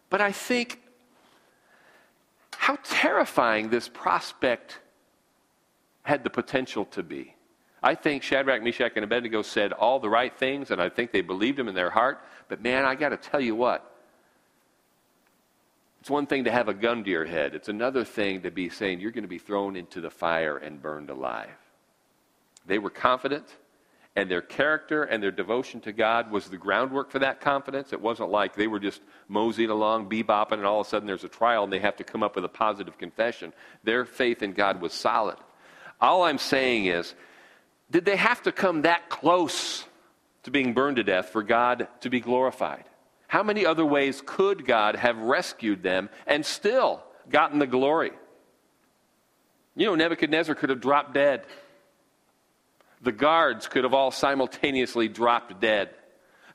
But 0.10 0.22
I 0.22 0.32
think 0.32 0.80
how 2.52 2.78
terrifying 2.84 3.70
this 3.70 3.88
prospect 3.88 4.80
had 6.04 6.24
the 6.24 6.30
potential 6.30 6.86
to 6.86 7.04
be. 7.04 7.36
I 7.84 7.96
think 7.96 8.22
Shadrach, 8.22 8.62
Meshach, 8.62 8.92
and 8.96 9.04
Abednego 9.04 9.42
said 9.42 9.74
all 9.74 10.00
the 10.00 10.10
right 10.10 10.36
things, 10.38 10.70
and 10.70 10.80
I 10.82 10.90
think 10.90 11.12
they 11.12 11.22
believed 11.22 11.58
him 11.58 11.68
in 11.68 11.74
their 11.74 11.90
heart. 11.90 12.24
But 12.48 12.62
man, 12.62 12.86
I 12.86 12.96
got 12.96 13.10
to 13.10 13.18
tell 13.18 13.42
you 13.42 13.56
what. 13.56 13.88
It's 16.02 16.10
one 16.10 16.28
thing 16.28 16.44
to 16.44 16.52
have 16.52 16.68
a 16.68 16.74
gun 16.74 17.04
to 17.04 17.10
your 17.10 17.26
head, 17.26 17.54
it's 17.56 17.70
another 17.70 18.04
thing 18.04 18.42
to 18.42 18.52
be 18.52 18.70
saying 18.70 19.00
you're 19.00 19.12
going 19.12 19.24
to 19.24 19.28
be 19.28 19.38
thrown 19.38 19.76
into 19.76 20.02
the 20.02 20.10
fire 20.10 20.58
and 20.58 20.82
burned 20.82 21.10
alive. 21.10 21.50
They 22.66 22.80
were 22.80 22.90
confident, 22.90 23.46
and 24.16 24.30
their 24.30 24.42
character 24.42 25.04
and 25.04 25.24
their 25.24 25.32
devotion 25.32 25.80
to 25.82 25.94
God 25.94 26.32
was 26.32 26.50
the 26.50 26.58
groundwork 26.58 27.12
for 27.12 27.20
that 27.20 27.40
confidence. 27.40 27.94
It 27.94 28.02
wasn't 28.02 28.30
like 28.30 28.56
they 28.56 28.68
were 28.68 28.80
just 28.80 29.02
moseying 29.28 29.70
along, 29.70 30.10
bebopping, 30.10 30.54
and 30.54 30.66
all 30.66 30.82
of 30.82 30.88
a 30.88 30.90
sudden 30.90 31.08
there's 31.08 31.24
a 31.24 31.30
trial 31.30 31.64
and 31.64 31.72
they 31.72 31.80
have 31.80 31.96
to 31.98 32.04
come 32.04 32.22
up 32.22 32.36
with 32.36 32.44
a 32.44 32.50
positive 32.50 32.98
confession. 32.98 33.54
Their 33.84 34.04
faith 34.04 34.44
in 34.44 34.52
God 34.52 34.82
was 34.82 34.92
solid. 34.92 35.38
All 36.02 36.24
I'm 36.24 36.40
saying 36.40 36.88
is, 36.88 37.14
did 37.90 38.04
they 38.06 38.18
have 38.18 38.42
to 38.44 38.52
come 38.52 38.82
that 38.82 39.10
close 39.10 39.86
to 40.44 40.52
being 40.52 40.74
burned 40.74 40.98
to 40.98 41.04
death 41.04 41.30
for 41.30 41.44
God 41.44 41.88
to 42.02 42.10
be 42.10 42.20
glorified? 42.20 42.84
How 43.28 43.44
many 43.44 43.66
other 43.66 43.86
ways 43.86 44.22
could 44.26 44.66
God 44.66 44.98
have 44.98 45.18
rescued 45.18 45.84
them 45.84 46.10
and 46.28 46.46
still 46.46 47.02
gotten 47.30 47.60
the 47.60 47.68
glory? 47.68 48.12
You 49.76 49.86
know, 49.86 49.96
Nebuchadnezzar 49.96 50.56
could 50.56 50.70
have 50.70 50.82
dropped 50.82 51.14
dead. 51.14 51.46
The 53.02 53.12
guards 53.12 53.68
could 53.68 53.84
have 53.84 53.94
all 53.94 54.12
simultaneously 54.12 55.08
dropped 55.08 55.60
dead. 55.60 55.90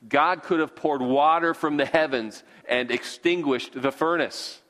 God 0.09 0.43
could 0.43 0.61
have 0.61 0.77
poured 0.77 1.03
water 1.03 1.55
from 1.55 1.77
the 1.77 1.87
heavens 1.87 2.43
and 2.69 2.91
extinguished 2.91 3.81
the 3.81 3.91
furnace. 3.91 4.61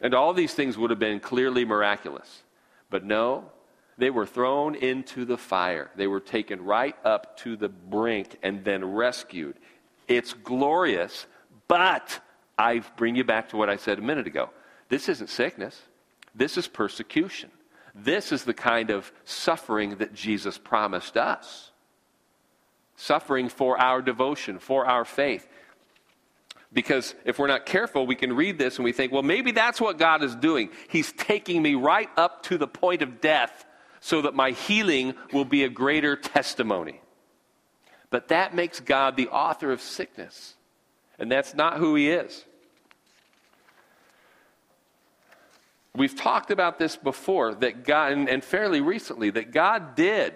And 0.00 0.14
all 0.14 0.32
these 0.34 0.54
things 0.54 0.78
would 0.78 0.90
have 0.90 0.98
been 0.98 1.18
clearly 1.18 1.64
miraculous. 1.64 2.42
But 2.90 3.04
no, 3.04 3.50
they 3.98 4.10
were 4.10 4.26
thrown 4.26 4.74
into 4.74 5.24
the 5.24 5.38
fire. 5.38 5.90
They 5.96 6.06
were 6.06 6.20
taken 6.20 6.64
right 6.64 6.96
up 7.04 7.36
to 7.38 7.56
the 7.56 7.68
brink 7.68 8.36
and 8.42 8.64
then 8.64 8.84
rescued. 8.84 9.56
It's 10.06 10.32
glorious, 10.32 11.26
but 11.66 12.20
I 12.58 12.82
bring 12.96 13.16
you 13.16 13.24
back 13.24 13.48
to 13.48 13.56
what 13.56 13.70
I 13.70 13.76
said 13.76 13.98
a 13.98 14.02
minute 14.02 14.26
ago. 14.26 14.50
This 14.88 15.08
isn't 15.08 15.30
sickness, 15.30 15.80
this 16.34 16.56
is 16.56 16.68
persecution. 16.68 17.50
This 17.94 18.32
is 18.32 18.44
the 18.44 18.54
kind 18.54 18.90
of 18.90 19.12
suffering 19.24 19.96
that 19.96 20.14
Jesus 20.14 20.58
promised 20.58 21.16
us 21.16 21.70
suffering 22.96 23.48
for 23.48 23.78
our 23.78 24.02
devotion, 24.02 24.58
for 24.58 24.86
our 24.86 25.04
faith. 25.04 25.48
Because 26.72 27.14
if 27.24 27.38
we're 27.38 27.46
not 27.46 27.66
careful, 27.66 28.06
we 28.06 28.16
can 28.16 28.32
read 28.32 28.58
this 28.58 28.76
and 28.76 28.84
we 28.84 28.92
think, 28.92 29.12
well, 29.12 29.22
maybe 29.22 29.52
that's 29.52 29.80
what 29.80 29.98
God 29.98 30.24
is 30.24 30.34
doing. 30.34 30.70
He's 30.88 31.12
taking 31.12 31.62
me 31.62 31.74
right 31.74 32.08
up 32.16 32.42
to 32.44 32.58
the 32.58 32.66
point 32.66 33.02
of 33.02 33.20
death 33.20 33.64
so 34.00 34.22
that 34.22 34.34
my 34.34 34.50
healing 34.50 35.14
will 35.32 35.44
be 35.44 35.64
a 35.64 35.68
greater 35.68 36.16
testimony. 36.16 37.00
But 38.10 38.28
that 38.28 38.54
makes 38.54 38.80
God 38.80 39.16
the 39.16 39.28
author 39.28 39.70
of 39.70 39.80
sickness. 39.80 40.54
And 41.18 41.30
that's 41.30 41.54
not 41.54 41.78
who 41.78 41.94
He 41.94 42.10
is. 42.10 42.44
We've 45.96 46.14
talked 46.14 46.50
about 46.50 46.78
this 46.78 46.96
before, 46.96 47.54
that 47.56 47.84
God, 47.84 48.12
and, 48.12 48.28
and 48.28 48.44
fairly 48.44 48.80
recently, 48.80 49.30
that 49.30 49.52
God 49.52 49.94
did, 49.94 50.34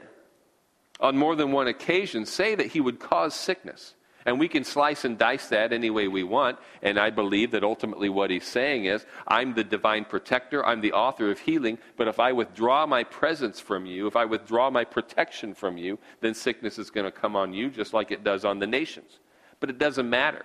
on 1.01 1.17
more 1.17 1.35
than 1.35 1.53
one 1.53 1.67
occasion, 1.67 2.27
say 2.27 2.55
that 2.55 2.67
He 2.69 2.81
would 2.81 3.01
cause 3.01 3.35
sickness. 3.35 3.95
And 4.29 4.39
we 4.39 4.49
can 4.49 4.63
slice 4.63 5.07
and 5.07 5.17
dice 5.17 5.49
that 5.49 5.73
any 5.73 5.89
way 5.89 6.07
we 6.07 6.23
want. 6.23 6.59
And 6.83 6.99
I 6.99 7.09
believe 7.09 7.53
that 7.53 7.65
ultimately 7.65 8.11
what 8.11 8.31
he's 8.31 8.45
saying 8.45 8.85
is, 8.85 9.07
I'm 9.27 9.55
the 9.55 9.65
divine 9.65 10.05
protector, 10.05 10.65
I'm 10.67 10.83
the 10.83 10.93
author 10.93 11.31
of 11.31 11.39
healing, 11.39 11.79
but 11.97 12.09
if 12.09 12.21
I 12.21 12.33
withdraw 12.33 12.85
my 12.85 13.05
presence 13.05 13.59
from 13.59 13.87
you, 13.87 14.07
if 14.07 14.17
I 14.17 14.27
withdraw 14.27 14.69
my 14.69 14.85
protection 14.85 15.55
from 15.55 15.79
you, 15.79 15.99
then 16.21 16.35
sickness 16.35 16.79
is 16.79 16.91
going 16.91 17.07
to 17.07 17.11
come 17.11 17.37
on 17.37 17.55
you 17.55 17.71
just 17.71 17.95
like 17.95 18.11
it 18.11 18.23
does 18.23 18.45
on 18.45 18.59
the 18.59 18.67
nations. 18.67 19.19
But 19.61 19.71
it 19.71 19.79
doesn't 19.79 20.11
matter. 20.11 20.45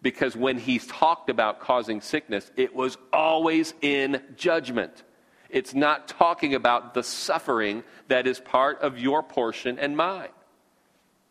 Because 0.00 0.36
when 0.36 0.58
he's 0.58 0.86
talked 0.86 1.28
about 1.28 1.60
causing 1.60 2.00
sickness, 2.00 2.50
it 2.56 2.74
was 2.74 2.96
always 3.12 3.74
in 3.82 4.22
judgment. 4.36 5.02
It's 5.50 5.74
not 5.74 6.08
talking 6.08 6.54
about 6.54 6.94
the 6.94 7.02
suffering 7.02 7.82
that 8.08 8.26
is 8.26 8.38
part 8.38 8.80
of 8.80 8.98
your 8.98 9.22
portion 9.22 9.78
and 9.78 9.96
mine 9.96 10.28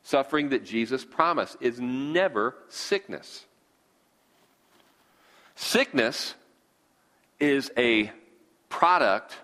suffering 0.08 0.50
that 0.50 0.64
Jesus 0.64 1.04
promised 1.04 1.58
is 1.60 1.82
never 1.82 2.56
sickness. 2.70 3.46
Sickness 5.56 6.34
is 7.42 7.70
a 7.78 8.10
product 8.70 9.36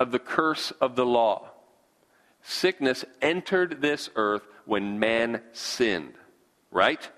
of 0.00 0.10
the 0.10 0.18
curse 0.18 0.70
of 0.80 0.96
the 0.96 1.04
law. 1.04 1.50
Sickness 2.42 3.04
entered 3.20 3.82
this 3.82 4.08
earth 4.16 4.42
when 4.64 4.98
man 4.98 5.42
sinned, 5.52 6.14
right? 6.70 7.10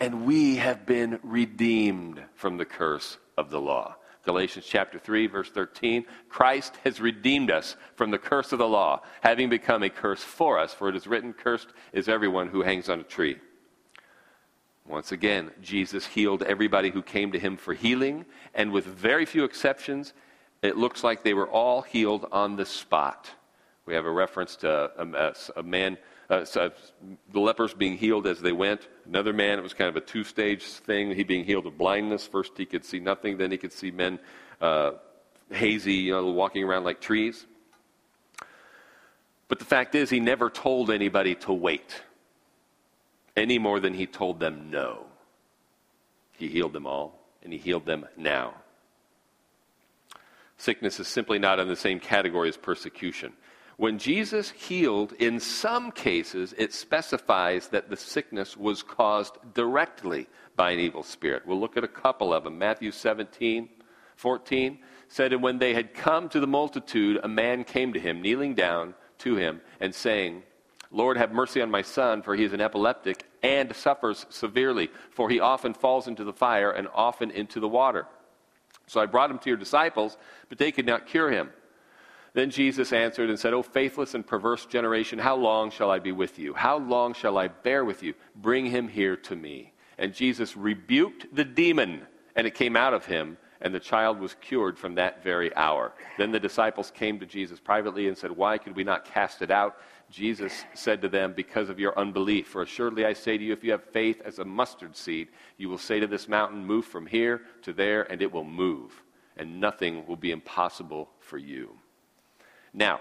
And 0.00 0.24
we 0.24 0.56
have 0.56 0.86
been 0.86 1.20
redeemed 1.22 2.22
from 2.34 2.56
the 2.56 2.64
curse 2.64 3.18
of 3.36 3.50
the 3.50 3.60
law. 3.60 3.96
Galatians 4.24 4.64
chapter 4.66 4.98
3, 4.98 5.26
verse 5.26 5.50
13. 5.50 6.06
Christ 6.30 6.78
has 6.84 7.02
redeemed 7.02 7.50
us 7.50 7.76
from 7.96 8.10
the 8.10 8.18
curse 8.18 8.52
of 8.52 8.58
the 8.58 8.68
law, 8.68 9.02
having 9.20 9.50
become 9.50 9.82
a 9.82 9.90
curse 9.90 10.22
for 10.22 10.58
us, 10.58 10.72
for 10.72 10.88
it 10.88 10.96
is 10.96 11.06
written, 11.06 11.34
Cursed 11.34 11.68
is 11.92 12.08
everyone 12.08 12.48
who 12.48 12.62
hangs 12.62 12.88
on 12.88 13.00
a 13.00 13.04
tree. 13.04 13.36
Once 14.86 15.12
again, 15.12 15.50
Jesus 15.60 16.06
healed 16.06 16.42
everybody 16.42 16.90
who 16.90 17.02
came 17.02 17.32
to 17.32 17.38
him 17.38 17.58
for 17.58 17.74
healing, 17.74 18.24
and 18.54 18.72
with 18.72 18.86
very 18.86 19.26
few 19.26 19.44
exceptions, 19.44 20.14
it 20.62 20.76
looks 20.76 21.04
like 21.04 21.22
they 21.22 21.34
were 21.34 21.48
all 21.48 21.82
healed 21.82 22.26
on 22.32 22.56
the 22.56 22.66
spot. 22.66 23.30
We 23.84 23.94
have 23.94 24.06
a 24.06 24.10
reference 24.10 24.56
to 24.56 24.90
a, 24.96 25.06
a, 25.06 25.60
a 25.60 25.62
man 25.62 25.98
uh, 26.30 26.44
the 27.32 27.40
lepers 27.40 27.74
being 27.74 27.96
healed 27.96 28.26
as 28.26 28.40
they 28.40 28.52
went. 28.52 28.86
Another 29.06 29.32
man, 29.32 29.58
it 29.58 29.62
was 29.62 29.74
kind 29.74 29.88
of 29.88 29.96
a 29.96 30.00
two 30.00 30.22
stage 30.22 30.64
thing. 30.64 31.14
He 31.14 31.24
being 31.24 31.44
healed 31.44 31.66
of 31.66 31.76
blindness. 31.76 32.26
First, 32.26 32.52
he 32.56 32.66
could 32.66 32.84
see 32.84 33.00
nothing. 33.00 33.36
Then, 33.36 33.50
he 33.50 33.58
could 33.58 33.72
see 33.72 33.90
men 33.90 34.20
uh, 34.60 34.92
hazy, 35.50 35.94
you 35.94 36.12
know, 36.12 36.26
walking 36.30 36.62
around 36.62 36.84
like 36.84 37.00
trees. 37.00 37.46
But 39.48 39.58
the 39.58 39.64
fact 39.64 39.96
is, 39.96 40.08
he 40.08 40.20
never 40.20 40.48
told 40.48 40.90
anybody 40.90 41.34
to 41.36 41.52
wait 41.52 42.02
any 43.36 43.58
more 43.58 43.80
than 43.80 43.94
he 43.94 44.06
told 44.06 44.38
them 44.38 44.70
no. 44.70 45.06
He 46.38 46.46
healed 46.46 46.72
them 46.72 46.86
all, 46.86 47.18
and 47.42 47.52
he 47.52 47.58
healed 47.58 47.84
them 47.84 48.06
now. 48.16 48.54
Sickness 50.56 51.00
is 51.00 51.08
simply 51.08 51.38
not 51.38 51.58
in 51.58 51.68
the 51.68 51.76
same 51.76 51.98
category 51.98 52.48
as 52.48 52.56
persecution. 52.56 53.32
When 53.80 53.96
Jesus 53.96 54.50
healed, 54.50 55.14
in 55.14 55.40
some 55.40 55.90
cases, 55.90 56.54
it 56.58 56.74
specifies 56.74 57.68
that 57.68 57.88
the 57.88 57.96
sickness 57.96 58.54
was 58.54 58.82
caused 58.82 59.38
directly 59.54 60.28
by 60.54 60.72
an 60.72 60.80
evil 60.80 61.02
spirit. 61.02 61.46
We'll 61.46 61.58
look 61.58 61.78
at 61.78 61.82
a 61.84 61.88
couple 61.88 62.34
of 62.34 62.44
them. 62.44 62.58
Matthew 62.58 62.90
17, 62.90 63.70
14 64.16 64.78
said, 65.08 65.32
And 65.32 65.42
when 65.42 65.58
they 65.58 65.72
had 65.72 65.94
come 65.94 66.28
to 66.28 66.40
the 66.40 66.46
multitude, 66.46 67.20
a 67.22 67.28
man 67.28 67.64
came 67.64 67.94
to 67.94 67.98
him, 67.98 68.20
kneeling 68.20 68.54
down 68.54 68.92
to 69.20 69.36
him, 69.36 69.62
and 69.80 69.94
saying, 69.94 70.42
Lord, 70.90 71.16
have 71.16 71.32
mercy 71.32 71.62
on 71.62 71.70
my 71.70 71.80
son, 71.80 72.20
for 72.20 72.36
he 72.36 72.44
is 72.44 72.52
an 72.52 72.60
epileptic 72.60 73.24
and 73.42 73.74
suffers 73.74 74.26
severely, 74.28 74.90
for 75.10 75.30
he 75.30 75.40
often 75.40 75.72
falls 75.72 76.06
into 76.06 76.24
the 76.24 76.34
fire 76.34 76.70
and 76.70 76.86
often 76.92 77.30
into 77.30 77.60
the 77.60 77.68
water. 77.68 78.06
So 78.88 79.00
I 79.00 79.06
brought 79.06 79.30
him 79.30 79.38
to 79.38 79.48
your 79.48 79.56
disciples, 79.56 80.18
but 80.50 80.58
they 80.58 80.70
could 80.70 80.84
not 80.84 81.06
cure 81.06 81.30
him. 81.30 81.48
Then 82.32 82.50
Jesus 82.50 82.92
answered 82.92 83.28
and 83.28 83.38
said, 83.38 83.52
O 83.52 83.62
faithless 83.62 84.14
and 84.14 84.26
perverse 84.26 84.66
generation, 84.66 85.18
how 85.18 85.36
long 85.36 85.70
shall 85.70 85.90
I 85.90 85.98
be 85.98 86.12
with 86.12 86.38
you? 86.38 86.54
How 86.54 86.78
long 86.78 87.12
shall 87.12 87.38
I 87.38 87.48
bear 87.48 87.84
with 87.84 88.02
you? 88.02 88.14
Bring 88.36 88.66
him 88.66 88.88
here 88.88 89.16
to 89.16 89.36
me. 89.36 89.72
And 89.98 90.14
Jesus 90.14 90.56
rebuked 90.56 91.34
the 91.34 91.44
demon, 91.44 92.02
and 92.36 92.46
it 92.46 92.54
came 92.54 92.76
out 92.76 92.94
of 92.94 93.04
him, 93.04 93.36
and 93.60 93.74
the 93.74 93.80
child 93.80 94.18
was 94.18 94.34
cured 94.40 94.78
from 94.78 94.94
that 94.94 95.22
very 95.22 95.54
hour. 95.54 95.92
Then 96.16 96.30
the 96.30 96.40
disciples 96.40 96.90
came 96.90 97.18
to 97.20 97.26
Jesus 97.26 97.60
privately 97.60 98.08
and 98.08 98.16
said, 98.16 98.30
Why 98.30 98.56
could 98.56 98.74
we 98.74 98.84
not 98.84 99.04
cast 99.04 99.42
it 99.42 99.50
out? 99.50 99.76
Jesus 100.08 100.64
said 100.74 101.02
to 101.02 101.08
them, 101.08 101.34
Because 101.34 101.68
of 101.68 101.78
your 101.78 101.98
unbelief. 101.98 102.48
For 102.48 102.62
assuredly 102.62 103.04
I 103.04 103.12
say 103.12 103.36
to 103.36 103.44
you, 103.44 103.52
if 103.52 103.62
you 103.62 103.72
have 103.72 103.84
faith 103.84 104.22
as 104.24 104.38
a 104.38 104.44
mustard 104.44 104.96
seed, 104.96 105.28
you 105.58 105.68
will 105.68 105.78
say 105.78 106.00
to 106.00 106.06
this 106.06 106.28
mountain, 106.28 106.64
Move 106.64 106.86
from 106.86 107.06
here 107.06 107.42
to 107.62 107.72
there, 107.72 108.10
and 108.10 108.22
it 108.22 108.32
will 108.32 108.44
move, 108.44 109.02
and 109.36 109.60
nothing 109.60 110.06
will 110.06 110.16
be 110.16 110.30
impossible 110.30 111.10
for 111.18 111.36
you. 111.36 111.79
Now, 112.72 113.00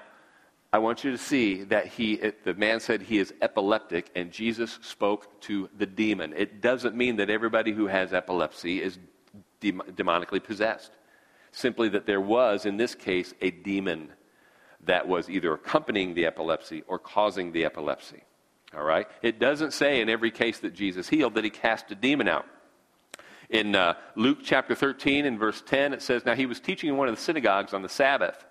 I 0.72 0.78
want 0.78 1.04
you 1.04 1.12
to 1.12 1.18
see 1.18 1.64
that 1.64 1.88
he, 1.88 2.18
the 2.44 2.54
man 2.54 2.80
said 2.80 3.02
he 3.02 3.18
is 3.18 3.34
epileptic, 3.42 4.12
and 4.16 4.32
Jesus 4.32 4.78
spoke 4.82 5.42
to 5.42 5.68
the 5.76 5.88
demon. 5.88 6.34
It 6.36 6.62
doesn't 6.62 6.96
mean 6.96 7.16
that 7.16 7.30
everybody 7.30 7.72
who 7.72 7.88
has 7.88 8.14
epilepsy 8.14 8.82
is 8.82 9.00
demonically 9.62 10.44
possessed. 10.44 10.92
Simply 11.52 11.90
that 11.90 12.06
there 12.06 12.22
was, 12.22 12.68
in 12.68 12.78
this 12.78 12.94
case, 12.94 13.34
a 13.42 13.50
demon 13.50 14.10
that 14.86 15.08
was 15.08 15.28
either 15.30 15.54
accompanying 15.54 16.14
the 16.14 16.26
epilepsy 16.26 16.84
or 16.88 17.00
causing 17.00 17.52
the 17.52 17.66
epilepsy. 17.66 18.24
All 18.76 18.84
right? 18.84 19.08
It 19.24 19.40
doesn't 19.40 19.74
say 19.74 20.02
in 20.02 20.10
every 20.10 20.30
case 20.30 20.60
that 20.60 20.76
Jesus 20.76 21.10
healed 21.10 21.34
that 21.36 21.44
he 21.44 21.50
cast 21.50 21.92
a 21.92 21.96
demon 21.96 22.28
out. 22.28 22.46
In 23.50 23.76
uh, 23.76 23.96
Luke 24.16 24.40
chapter 24.44 24.76
13 24.76 25.26
and 25.26 25.40
verse 25.40 25.64
10, 25.66 25.94
it 25.94 26.04
says, 26.04 26.24
Now 26.24 26.36
he 26.36 26.46
was 26.46 26.60
teaching 26.60 26.90
in 26.90 26.98
one 26.98 27.08
of 27.08 27.16
the 27.16 27.22
synagogues 27.22 27.74
on 27.74 27.82
the 27.82 27.90
Sabbath. 27.90 28.46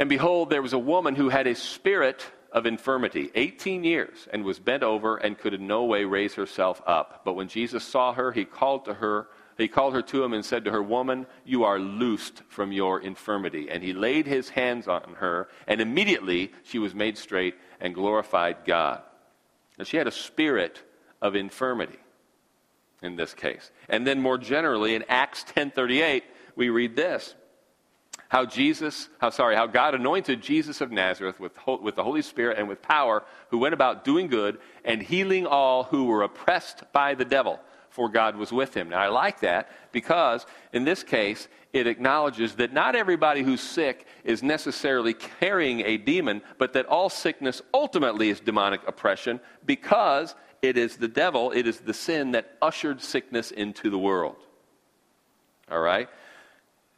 And 0.00 0.08
behold, 0.08 0.48
there 0.48 0.62
was 0.62 0.72
a 0.72 0.78
woman 0.78 1.14
who 1.14 1.28
had 1.28 1.46
a 1.46 1.54
spirit 1.54 2.24
of 2.52 2.64
infirmity, 2.64 3.30
18 3.34 3.84
years, 3.84 4.26
and 4.32 4.44
was 4.44 4.58
bent 4.58 4.82
over 4.82 5.18
and 5.18 5.36
could 5.36 5.52
in 5.52 5.66
no 5.66 5.84
way 5.84 6.06
raise 6.06 6.34
herself 6.34 6.80
up. 6.86 7.20
But 7.22 7.34
when 7.34 7.48
Jesus 7.48 7.84
saw 7.84 8.14
her, 8.14 8.32
he 8.32 8.46
called 8.46 8.86
to 8.86 8.94
her, 8.94 9.28
he 9.58 9.68
called 9.68 9.92
her 9.92 10.00
to 10.00 10.24
him 10.24 10.32
and 10.32 10.42
said 10.42 10.64
to 10.64 10.70
her, 10.70 10.82
Woman, 10.82 11.26
you 11.44 11.64
are 11.64 11.78
loosed 11.78 12.42
from 12.48 12.72
your 12.72 12.98
infirmity. 12.98 13.68
And 13.70 13.82
he 13.82 13.92
laid 13.92 14.26
his 14.26 14.48
hands 14.48 14.88
on 14.88 15.16
her, 15.18 15.48
and 15.66 15.82
immediately 15.82 16.50
she 16.64 16.78
was 16.78 16.94
made 16.94 17.18
straight 17.18 17.56
and 17.78 17.94
glorified 17.94 18.64
God. 18.64 19.02
And 19.76 19.86
she 19.86 19.98
had 19.98 20.06
a 20.06 20.12
spirit 20.12 20.82
of 21.20 21.36
infirmity 21.36 21.98
in 23.02 23.16
this 23.16 23.34
case. 23.34 23.70
And 23.86 24.06
then 24.06 24.18
more 24.18 24.38
generally, 24.38 24.94
in 24.94 25.04
Acts 25.10 25.44
10:38, 25.44 26.22
we 26.56 26.70
read 26.70 26.96
this 26.96 27.34
how 28.30 28.44
Jesus, 28.46 29.08
how 29.18 29.30
sorry, 29.30 29.56
how 29.56 29.66
God 29.66 29.92
anointed 29.92 30.40
Jesus 30.40 30.80
of 30.80 30.92
Nazareth 30.92 31.40
with, 31.40 31.52
with 31.82 31.96
the 31.96 32.04
Holy 32.04 32.22
Spirit 32.22 32.58
and 32.58 32.68
with 32.68 32.80
power, 32.80 33.24
who 33.48 33.58
went 33.58 33.74
about 33.74 34.04
doing 34.04 34.28
good 34.28 34.58
and 34.84 35.02
healing 35.02 35.46
all 35.46 35.82
who 35.82 36.04
were 36.04 36.22
oppressed 36.22 36.84
by 36.92 37.14
the 37.14 37.24
devil, 37.24 37.58
for 37.88 38.08
God 38.08 38.36
was 38.36 38.52
with 38.52 38.72
him. 38.72 38.88
Now 38.88 39.00
I 39.00 39.08
like 39.08 39.40
that 39.40 39.68
because 39.90 40.46
in 40.72 40.84
this 40.84 41.02
case 41.02 41.48
it 41.72 41.88
acknowledges 41.88 42.54
that 42.54 42.72
not 42.72 42.94
everybody 42.94 43.42
who's 43.42 43.60
sick 43.60 44.06
is 44.22 44.44
necessarily 44.44 45.12
carrying 45.12 45.80
a 45.80 45.96
demon, 45.96 46.40
but 46.56 46.72
that 46.74 46.86
all 46.86 47.08
sickness 47.08 47.60
ultimately 47.74 48.30
is 48.30 48.38
demonic 48.38 48.80
oppression 48.86 49.40
because 49.66 50.36
it 50.62 50.78
is 50.78 50.96
the 50.96 51.08
devil, 51.08 51.50
it 51.50 51.66
is 51.66 51.80
the 51.80 51.94
sin 51.94 52.30
that 52.32 52.56
ushered 52.62 53.02
sickness 53.02 53.50
into 53.50 53.90
the 53.90 53.98
world. 53.98 54.36
All 55.68 55.80
right? 55.80 56.08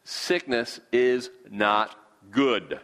Sickness 0.05 0.81
is 0.93 1.31
not 1.51 1.97
good. 2.31 2.81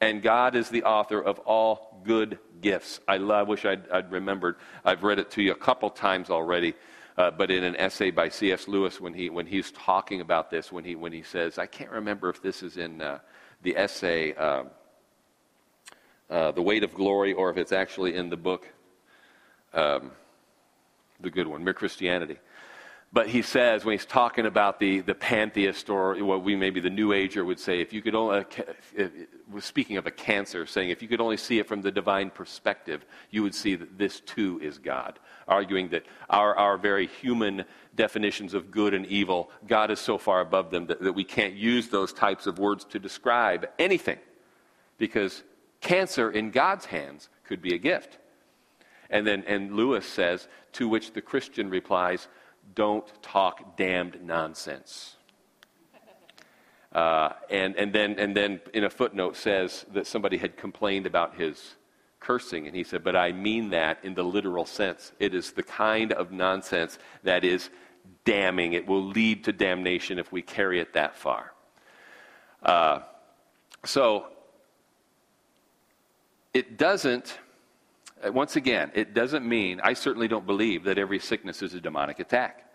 And 0.00 0.22
God 0.22 0.54
is 0.54 0.68
the 0.68 0.84
author 0.84 1.22
of 1.22 1.38
all 1.40 2.02
good 2.04 2.38
gifts. 2.60 3.00
I, 3.08 3.16
love, 3.16 3.48
wish 3.48 3.64
I'd, 3.64 3.88
I'd, 3.90 4.10
remembered. 4.10 4.56
I've 4.84 5.02
read 5.02 5.18
it 5.18 5.30
to 5.32 5.42
you 5.42 5.52
a 5.52 5.56
couple 5.56 5.88
times 5.90 6.30
already, 6.30 6.74
uh, 7.16 7.30
but 7.30 7.50
in 7.50 7.64
an 7.64 7.76
essay 7.76 8.10
by 8.10 8.28
C.S. 8.28 8.68
Lewis, 8.68 9.00
when, 9.00 9.14
he, 9.14 9.30
when 9.30 9.46
he's 9.46 9.70
talking 9.70 10.20
about 10.20 10.50
this, 10.50 10.70
when 10.70 10.84
he, 10.84 10.94
when 10.94 11.12
he 11.12 11.22
says, 11.22 11.58
I 11.58 11.66
can't 11.66 11.90
remember 11.90 12.28
if 12.28 12.42
this 12.42 12.62
is 12.62 12.76
in 12.76 13.00
uh, 13.00 13.18
the 13.62 13.76
essay, 13.76 14.34
uh, 14.34 14.64
uh 16.28 16.52
The 16.52 16.62
Weight 16.62 16.84
of 16.84 16.92
Glory, 16.92 17.32
or 17.32 17.50
if 17.50 17.56
it's 17.56 17.72
actually 17.72 18.14
in 18.14 18.28
the 18.28 18.36
book. 18.36 18.68
Um, 19.72 20.12
the 21.20 21.30
good 21.30 21.46
one, 21.46 21.64
mere 21.64 21.74
Christianity. 21.74 22.38
But 23.14 23.28
he 23.28 23.42
says, 23.42 23.84
when 23.84 23.92
he's 23.92 24.04
talking 24.04 24.44
about 24.44 24.80
the, 24.80 24.98
the 24.98 25.14
pantheist, 25.14 25.88
or 25.88 26.16
what 26.16 26.42
we 26.42 26.56
maybe 26.56 26.80
the 26.80 26.90
New 26.90 27.12
Ager 27.12 27.44
would 27.44 27.60
say, 27.60 27.80
if 27.80 27.92
you 27.92 28.02
could 28.02 28.16
only, 28.16 28.44
uh, 28.98 29.06
speaking 29.60 29.98
of 29.98 30.06
a 30.08 30.10
cancer, 30.10 30.66
saying 30.66 30.90
if 30.90 31.00
you 31.00 31.06
could 31.06 31.20
only 31.20 31.36
see 31.36 31.60
it 31.60 31.68
from 31.68 31.80
the 31.80 31.92
divine 31.92 32.28
perspective, 32.28 33.06
you 33.30 33.44
would 33.44 33.54
see 33.54 33.76
that 33.76 33.96
this 33.96 34.18
too 34.18 34.58
is 34.60 34.78
God. 34.78 35.20
Arguing 35.46 35.90
that 35.90 36.06
our, 36.28 36.56
our 36.56 36.76
very 36.76 37.06
human 37.06 37.64
definitions 37.94 38.52
of 38.52 38.72
good 38.72 38.94
and 38.94 39.06
evil, 39.06 39.48
God 39.68 39.92
is 39.92 40.00
so 40.00 40.18
far 40.18 40.40
above 40.40 40.72
them 40.72 40.86
that, 40.88 41.00
that 41.00 41.12
we 41.12 41.22
can't 41.22 41.54
use 41.54 41.90
those 41.90 42.12
types 42.12 42.48
of 42.48 42.58
words 42.58 42.84
to 42.86 42.98
describe 42.98 43.68
anything. 43.78 44.18
Because 44.98 45.44
cancer 45.80 46.32
in 46.32 46.50
God's 46.50 46.86
hands 46.86 47.28
could 47.44 47.62
be 47.62 47.76
a 47.76 47.78
gift. 47.78 48.18
And 49.08 49.24
then 49.24 49.44
and 49.46 49.76
Lewis 49.76 50.04
says, 50.04 50.48
to 50.72 50.88
which 50.88 51.12
the 51.12 51.22
Christian 51.22 51.70
replies, 51.70 52.26
don't 52.74 53.06
talk 53.22 53.76
damned 53.76 54.18
nonsense. 54.22 55.16
Uh, 56.92 57.32
and, 57.50 57.74
and, 57.76 57.92
then, 57.92 58.18
and 58.18 58.36
then 58.36 58.60
in 58.72 58.84
a 58.84 58.90
footnote 58.90 59.36
says 59.36 59.84
that 59.92 60.06
somebody 60.06 60.36
had 60.36 60.56
complained 60.56 61.06
about 61.06 61.34
his 61.34 61.74
cursing. 62.20 62.66
And 62.66 62.76
he 62.76 62.84
said, 62.84 63.02
But 63.02 63.16
I 63.16 63.32
mean 63.32 63.70
that 63.70 63.98
in 64.04 64.14
the 64.14 64.22
literal 64.22 64.64
sense. 64.64 65.12
It 65.18 65.34
is 65.34 65.52
the 65.52 65.64
kind 65.64 66.12
of 66.12 66.30
nonsense 66.30 66.98
that 67.24 67.44
is 67.44 67.70
damning. 68.24 68.74
It 68.74 68.86
will 68.86 69.04
lead 69.04 69.44
to 69.44 69.52
damnation 69.52 70.18
if 70.18 70.30
we 70.30 70.40
carry 70.40 70.78
it 70.78 70.92
that 70.94 71.16
far. 71.16 71.52
Uh, 72.62 73.00
so, 73.84 74.26
it 76.54 76.78
doesn't 76.78 77.38
once 78.32 78.56
again, 78.56 78.90
it 78.94 79.14
doesn't 79.14 79.46
mean, 79.46 79.80
I 79.82 79.94
certainly 79.94 80.28
don't 80.28 80.46
believe 80.46 80.84
that 80.84 80.98
every 80.98 81.18
sickness 81.18 81.62
is 81.62 81.74
a 81.74 81.80
demonic 81.80 82.20
attack. 82.20 82.70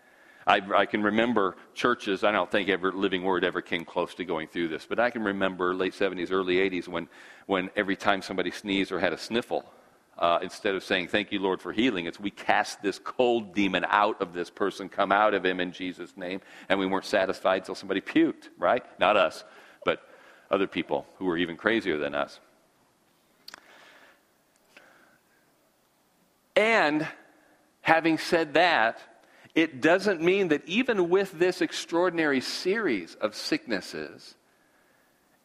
I, 0.46 0.60
I, 0.74 0.86
can 0.86 1.02
remember 1.02 1.56
churches, 1.74 2.24
I 2.24 2.32
don't 2.32 2.50
think 2.50 2.68
ever 2.68 2.92
Living 2.92 3.22
Word 3.22 3.44
ever 3.44 3.60
came 3.60 3.84
close 3.84 4.14
to 4.14 4.24
going 4.24 4.48
through 4.48 4.68
this, 4.68 4.86
but 4.86 4.98
I 4.98 5.10
can 5.10 5.22
remember 5.22 5.74
late 5.74 5.92
70s, 5.92 6.32
early 6.32 6.56
80s 6.56 6.88
when, 6.88 7.08
when 7.46 7.70
every 7.76 7.96
time 7.96 8.22
somebody 8.22 8.50
sneezed 8.50 8.90
or 8.90 8.98
had 8.98 9.12
a 9.12 9.18
sniffle, 9.18 9.70
uh, 10.18 10.38
instead 10.42 10.74
of 10.74 10.84
saying, 10.84 11.08
Thank 11.08 11.32
you, 11.32 11.40
Lord, 11.40 11.60
for 11.60 11.72
healing, 11.72 12.06
it's 12.06 12.20
we 12.20 12.30
cast 12.30 12.82
this 12.82 12.98
cold 12.98 13.54
demon 13.54 13.86
out 13.88 14.20
of 14.20 14.32
this 14.32 14.50
person, 14.50 14.88
come 14.88 15.12
out 15.12 15.34
of 15.34 15.44
him 15.44 15.60
in 15.60 15.72
Jesus' 15.72 16.16
name. 16.16 16.40
And 16.68 16.78
we 16.78 16.86
weren't 16.86 17.06
satisfied 17.06 17.62
until 17.62 17.74
somebody 17.74 18.00
puked, 18.00 18.48
right? 18.58 18.84
Not 18.98 19.16
us, 19.16 19.44
but 19.84 20.02
other 20.50 20.66
people 20.66 21.06
who 21.16 21.24
were 21.24 21.38
even 21.38 21.56
crazier 21.56 21.96
than 21.96 22.14
us. 22.14 22.38
And 26.60 27.08
having 27.80 28.18
said 28.18 28.52
that, 28.52 29.00
it 29.54 29.80
doesn't 29.80 30.20
mean 30.20 30.48
that 30.48 30.62
even 30.68 31.08
with 31.08 31.32
this 31.32 31.62
extraordinary 31.62 32.42
series 32.42 33.14
of 33.14 33.34
sicknesses 33.34 34.34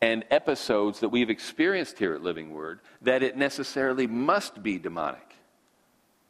and 0.02 0.26
episodes 0.30 1.00
that 1.00 1.10
we've 1.10 1.30
experienced 1.30 2.00
here 2.00 2.14
at 2.16 2.22
Living 2.22 2.54
Word, 2.54 2.82
that 3.02 3.24
it 3.24 3.38
necessarily 3.38 4.08
must 4.08 4.62
be 4.62 4.78
demonic. 4.78 5.36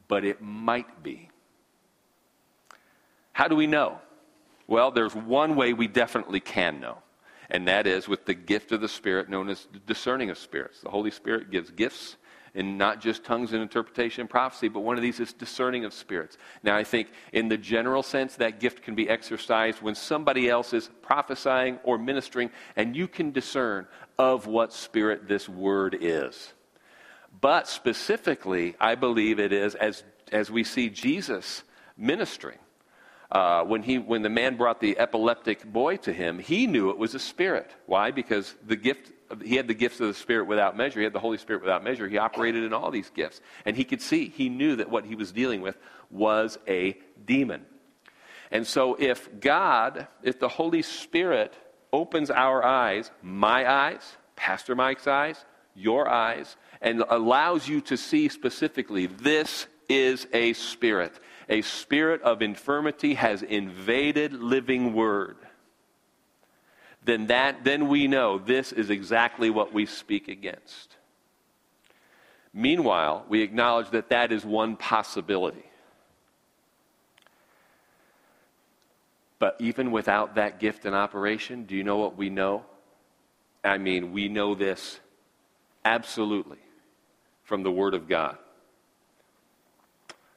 But 0.07 0.23
it 0.23 0.39
might 0.39 1.01
be. 1.01 1.29
How 3.33 3.47
do 3.47 3.55
we 3.55 3.65
know? 3.65 3.97
Well, 4.67 4.91
there's 4.91 5.15
one 5.15 5.55
way 5.55 5.73
we 5.73 5.87
definitely 5.87 6.41
can 6.41 6.79
know, 6.79 6.99
and 7.49 7.67
that 7.67 7.87
is 7.87 8.07
with 8.07 8.25
the 8.25 8.35
gift 8.35 8.71
of 8.71 8.81
the 8.81 8.87
Spirit 8.87 9.29
known 9.29 9.49
as 9.49 9.67
discerning 9.87 10.29
of 10.29 10.37
spirits. 10.37 10.81
The 10.81 10.91
Holy 10.91 11.09
Spirit 11.09 11.49
gives 11.49 11.71
gifts 11.71 12.17
and 12.55 12.77
not 12.77 13.01
just 13.01 13.23
tongues 13.23 13.53
and 13.53 13.61
interpretation 13.61 14.21
and 14.21 14.29
prophecy, 14.29 14.69
but 14.69 14.79
one 14.79 14.95
of 14.95 15.01
these 15.01 15.19
is 15.19 15.33
discerning 15.33 15.85
of 15.85 15.93
spirits. 15.93 16.37
Now, 16.63 16.75
I 16.75 16.83
think 16.83 17.09
in 17.33 17.49
the 17.49 17.57
general 17.57 18.01
sense, 18.01 18.35
that 18.37 18.59
gift 18.59 18.81
can 18.81 18.95
be 18.95 19.09
exercised 19.09 19.81
when 19.81 19.95
somebody 19.95 20.49
else 20.49 20.73
is 20.73 20.89
prophesying 21.01 21.79
or 21.83 21.97
ministering, 21.97 22.49
and 22.75 22.95
you 22.95 23.07
can 23.07 23.31
discern 23.31 23.87
of 24.17 24.47
what 24.47 24.73
spirit 24.73 25.27
this 25.27 25.49
word 25.49 25.97
is. 25.99 26.53
But 27.41 27.67
specifically, 27.67 28.75
I 28.79 28.95
believe 28.95 29.39
it 29.39 29.51
is 29.51 29.75
as, 29.75 30.03
as 30.31 30.49
we 30.49 30.63
see 30.63 30.89
Jesus 30.89 31.63
ministering. 31.97 32.59
Uh, 33.31 33.63
when, 33.63 33.83
he, 33.83 33.97
when 33.97 34.21
the 34.21 34.29
man 34.29 34.55
brought 34.55 34.79
the 34.79 34.97
epileptic 34.97 35.65
boy 35.65 35.97
to 35.97 36.13
him, 36.13 36.39
he 36.39 36.67
knew 36.67 36.89
it 36.91 36.97
was 36.97 37.15
a 37.15 37.19
spirit. 37.19 37.71
Why? 37.85 38.11
Because 38.11 38.55
the 38.65 38.75
gift 38.75 39.11
he 39.43 39.55
had 39.55 39.67
the 39.67 39.73
gifts 39.73 39.99
of 39.99 40.07
the 40.07 40.13
Spirit 40.13 40.47
without 40.47 40.77
measure. 40.77 40.99
He 40.99 41.03
had 41.03 41.13
the 41.13 41.19
Holy 41.19 41.37
Spirit 41.37 41.61
without 41.61 41.83
measure. 41.83 42.07
He 42.07 42.17
operated 42.17 42.63
in 42.63 42.73
all 42.73 42.91
these 42.91 43.09
gifts. 43.09 43.41
And 43.65 43.75
he 43.75 43.83
could 43.83 44.01
see, 44.01 44.29
he 44.29 44.49
knew 44.49 44.75
that 44.77 44.89
what 44.89 45.05
he 45.05 45.15
was 45.15 45.31
dealing 45.31 45.61
with 45.61 45.77
was 46.09 46.57
a 46.67 46.97
demon. 47.25 47.65
And 48.51 48.65
so, 48.65 48.95
if 48.95 49.39
God, 49.39 50.07
if 50.23 50.39
the 50.39 50.47
Holy 50.47 50.81
Spirit 50.81 51.53
opens 51.91 52.29
our 52.29 52.63
eyes, 52.63 53.09
my 53.21 53.69
eyes, 53.69 54.17
Pastor 54.35 54.75
Mike's 54.75 55.07
eyes, 55.07 55.43
your 55.75 56.07
eyes, 56.07 56.55
and 56.81 57.03
allows 57.09 57.67
you 57.67 57.81
to 57.81 57.97
see 57.97 58.29
specifically, 58.29 59.07
this 59.07 59.67
is 59.89 60.27
a 60.33 60.53
spirit. 60.53 61.13
A 61.49 61.61
spirit 61.61 62.21
of 62.21 62.41
infirmity 62.41 63.15
has 63.15 63.41
invaded 63.41 64.33
living 64.33 64.93
word 64.93 65.37
then 67.05 67.27
that 67.27 67.63
then 67.63 67.87
we 67.87 68.07
know 68.07 68.39
this 68.39 68.71
is 68.71 68.89
exactly 68.89 69.49
what 69.49 69.73
we 69.73 69.85
speak 69.85 70.27
against. 70.27 70.95
Meanwhile, 72.53 73.25
we 73.29 73.41
acknowledge 73.41 73.89
that 73.91 74.09
that 74.09 74.31
is 74.31 74.45
one 74.45 74.75
possibility. 74.75 75.65
But 79.39 79.57
even 79.59 79.91
without 79.91 80.35
that 80.35 80.59
gift 80.59 80.85
in 80.85 80.93
operation, 80.93 81.65
do 81.65 81.75
you 81.75 81.83
know 81.83 81.97
what 81.97 82.17
we 82.17 82.29
know? 82.29 82.63
I 83.63 83.77
mean, 83.77 84.13
we 84.13 84.29
know 84.29 84.55
this 84.55 84.99
absolutely 85.83 86.59
from 87.43 87.63
the 87.63 87.71
Word 87.71 87.93
of 87.93 88.07
God. 88.07 88.37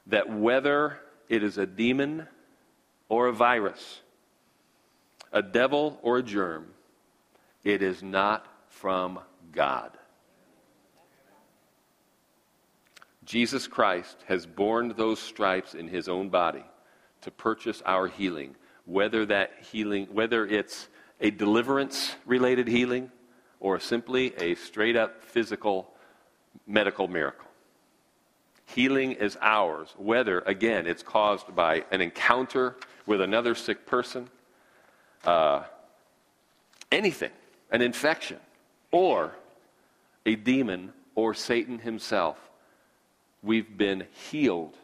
That 0.07 0.29
whether 0.29 0.99
it 1.29 1.43
is 1.43 1.57
a 1.57 1.65
demon 1.65 2.27
or 3.07 3.27
a 3.27 3.33
virus, 3.33 4.01
a 5.31 5.41
devil 5.41 5.99
or 6.01 6.17
a 6.17 6.23
germ, 6.23 6.67
it 7.63 7.81
is 7.81 8.01
not 8.01 8.47
from 8.67 9.19
God. 9.51 9.91
Jesus 13.25 13.67
Christ 13.67 14.17
has 14.27 14.47
borne 14.47 14.93
those 14.97 15.19
stripes 15.19 15.75
in 15.75 15.87
his 15.87 16.07
own 16.09 16.29
body 16.29 16.63
to 17.21 17.29
purchase 17.29 17.81
our 17.85 18.07
healing, 18.07 18.55
whether 18.85 19.25
that 19.27 19.51
healing, 19.71 20.07
whether 20.11 20.47
it's 20.47 20.87
a 21.21 21.29
deliverance 21.29 22.15
related 22.25 22.67
healing 22.67 23.11
or 23.59 23.79
simply 23.79 24.33
a 24.37 24.55
straight 24.55 24.95
up 24.95 25.23
physical 25.23 25.93
medical 26.65 27.07
miracle. 27.07 27.45
Healing 28.65 29.11
is 29.13 29.37
ours, 29.41 29.93
whether, 29.97 30.39
again, 30.41 30.87
it's 30.87 31.03
caused 31.03 31.55
by 31.55 31.85
an 31.91 32.01
encounter 32.01 32.77
with 33.05 33.21
another 33.21 33.53
sick 33.55 33.85
person 33.85 34.29
uh, 35.25 35.63
anything, 36.91 37.31
an 37.71 37.81
infection, 37.81 38.37
or 38.91 39.35
a 40.25 40.35
demon, 40.35 40.93
or 41.15 41.33
Satan 41.33 41.79
himself, 41.79 42.37
we've 43.43 43.77
been 43.77 44.05
healed. 44.29 44.75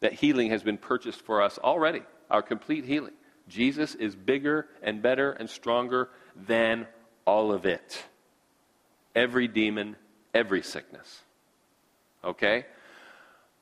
That 0.00 0.12
healing 0.12 0.50
has 0.50 0.62
been 0.62 0.78
purchased 0.78 1.22
for 1.22 1.42
us 1.42 1.58
already, 1.58 2.02
our 2.30 2.42
complete 2.42 2.84
healing. 2.84 3.14
Jesus 3.48 3.94
is 3.94 4.14
bigger 4.14 4.66
and 4.82 5.02
better 5.02 5.32
and 5.32 5.48
stronger 5.48 6.08
than 6.34 6.86
all 7.24 7.52
of 7.52 7.66
it. 7.66 8.02
Every 9.14 9.46
demon, 9.48 9.96
every 10.32 10.62
sickness. 10.62 11.20
Okay? 12.24 12.66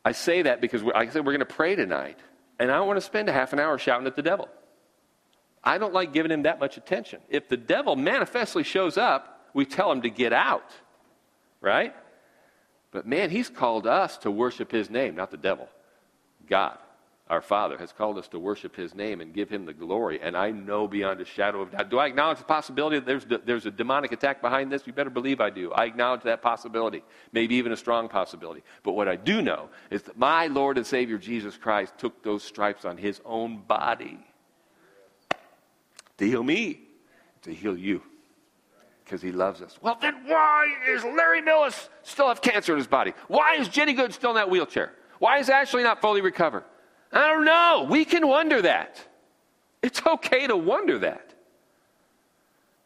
I 0.04 0.12
say 0.12 0.42
that 0.42 0.60
because 0.60 0.82
I 0.94 1.08
said 1.08 1.26
we're 1.26 1.32
going 1.32 1.40
to 1.40 1.44
pray 1.54 1.74
tonight, 1.74 2.18
and 2.58 2.70
I 2.70 2.76
don't 2.76 2.86
want 2.86 2.98
to 2.98 3.04
spend 3.04 3.28
a 3.28 3.32
half 3.32 3.52
an 3.52 3.58
hour 3.58 3.76
shouting 3.78 4.06
at 4.06 4.16
the 4.16 4.22
devil. 4.22 4.48
I 5.62 5.78
don't 5.78 5.92
like 5.92 6.12
giving 6.12 6.32
him 6.32 6.42
that 6.42 6.58
much 6.58 6.76
attention. 6.76 7.20
If 7.28 7.48
the 7.48 7.56
devil 7.56 7.96
manifestly 7.96 8.62
shows 8.62 8.96
up, 8.96 9.50
we 9.52 9.66
tell 9.66 9.92
him 9.92 10.02
to 10.02 10.10
get 10.10 10.32
out, 10.32 10.72
right? 11.60 11.94
But 12.92 13.06
man, 13.06 13.30
he's 13.30 13.48
called 13.48 13.86
us 13.86 14.18
to 14.18 14.30
worship 14.30 14.72
his 14.72 14.90
name, 14.90 15.16
not 15.16 15.30
the 15.30 15.36
devil. 15.36 15.68
God, 16.48 16.78
our 17.28 17.42
Father, 17.42 17.76
has 17.78 17.92
called 17.92 18.18
us 18.18 18.26
to 18.28 18.38
worship 18.38 18.74
his 18.74 18.94
name 18.94 19.20
and 19.20 19.34
give 19.34 19.50
him 19.50 19.66
the 19.66 19.74
glory. 19.74 20.18
And 20.20 20.36
I 20.36 20.50
know 20.50 20.88
beyond 20.88 21.20
a 21.20 21.24
shadow 21.24 21.60
of 21.60 21.70
doubt. 21.70 21.90
Do 21.90 21.98
I 21.98 22.06
acknowledge 22.06 22.38
the 22.38 22.44
possibility 22.44 22.98
that 22.98 23.06
there's, 23.06 23.26
there's 23.44 23.66
a 23.66 23.70
demonic 23.70 24.12
attack 24.12 24.40
behind 24.40 24.72
this? 24.72 24.86
You 24.86 24.92
better 24.92 25.10
believe 25.10 25.40
I 25.40 25.50
do. 25.50 25.70
I 25.72 25.84
acknowledge 25.84 26.22
that 26.22 26.42
possibility, 26.42 27.04
maybe 27.32 27.56
even 27.56 27.70
a 27.70 27.76
strong 27.76 28.08
possibility. 28.08 28.62
But 28.82 28.92
what 28.92 29.08
I 29.08 29.16
do 29.16 29.42
know 29.42 29.68
is 29.90 30.02
that 30.04 30.18
my 30.18 30.46
Lord 30.46 30.78
and 30.78 30.86
Savior 30.86 31.18
Jesus 31.18 31.56
Christ 31.56 31.92
took 31.98 32.24
those 32.24 32.42
stripes 32.42 32.84
on 32.84 32.96
his 32.96 33.20
own 33.24 33.58
body 33.58 34.18
to 36.20 36.26
heal 36.26 36.42
me, 36.42 36.78
to 37.42 37.52
heal 37.52 37.76
you. 37.76 38.02
Because 39.02 39.22
he 39.22 39.32
loves 39.32 39.62
us. 39.62 39.76
Well, 39.82 39.96
then 40.00 40.14
why 40.26 40.72
is 40.88 41.02
Larry 41.02 41.40
Millis 41.40 41.88
still 42.02 42.28
have 42.28 42.42
cancer 42.42 42.72
in 42.72 42.78
his 42.78 42.86
body? 42.86 43.14
Why 43.26 43.56
is 43.56 43.68
Jenny 43.68 43.94
Good 43.94 44.12
still 44.12 44.30
in 44.30 44.36
that 44.36 44.50
wheelchair? 44.50 44.92
Why 45.18 45.38
is 45.38 45.48
Ashley 45.48 45.82
not 45.82 46.00
fully 46.00 46.20
recovered? 46.20 46.64
I 47.10 47.26
don't 47.26 47.44
know. 47.44 47.86
We 47.90 48.04
can 48.04 48.28
wonder 48.28 48.62
that. 48.62 49.02
It's 49.82 50.06
okay 50.06 50.46
to 50.46 50.56
wonder 50.56 50.98
that. 50.98 51.34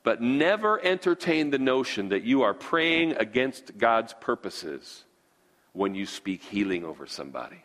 But 0.05 0.23
never 0.23 0.83
entertain 0.83 1.51
the 1.51 1.59
notion 1.59 2.11
that 2.11 2.23
you 2.23 2.43
are 2.43 2.55
praying 2.55 3.17
against 3.17 3.77
God's 3.77 4.15
purposes 4.15 5.05
when 5.73 5.95
you 5.97 6.07
speak 6.07 6.43
healing 6.45 6.85
over 6.85 7.07
somebody. 7.07 7.65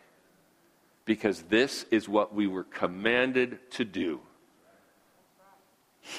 Because 1.04 1.42
this 1.42 1.86
is 1.92 2.08
what 2.08 2.34
we 2.34 2.48
were 2.48 2.64
commanded 2.64 3.70
to 3.72 3.84
do 3.84 4.20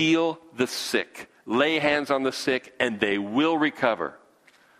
heal 0.01 0.39
the 0.57 0.65
sick, 0.65 1.29
lay 1.45 1.77
hands 1.77 2.09
on 2.09 2.23
the 2.23 2.31
sick, 2.31 2.73
and 2.79 2.99
they 2.99 3.19
will 3.19 3.55
recover. 3.55 4.15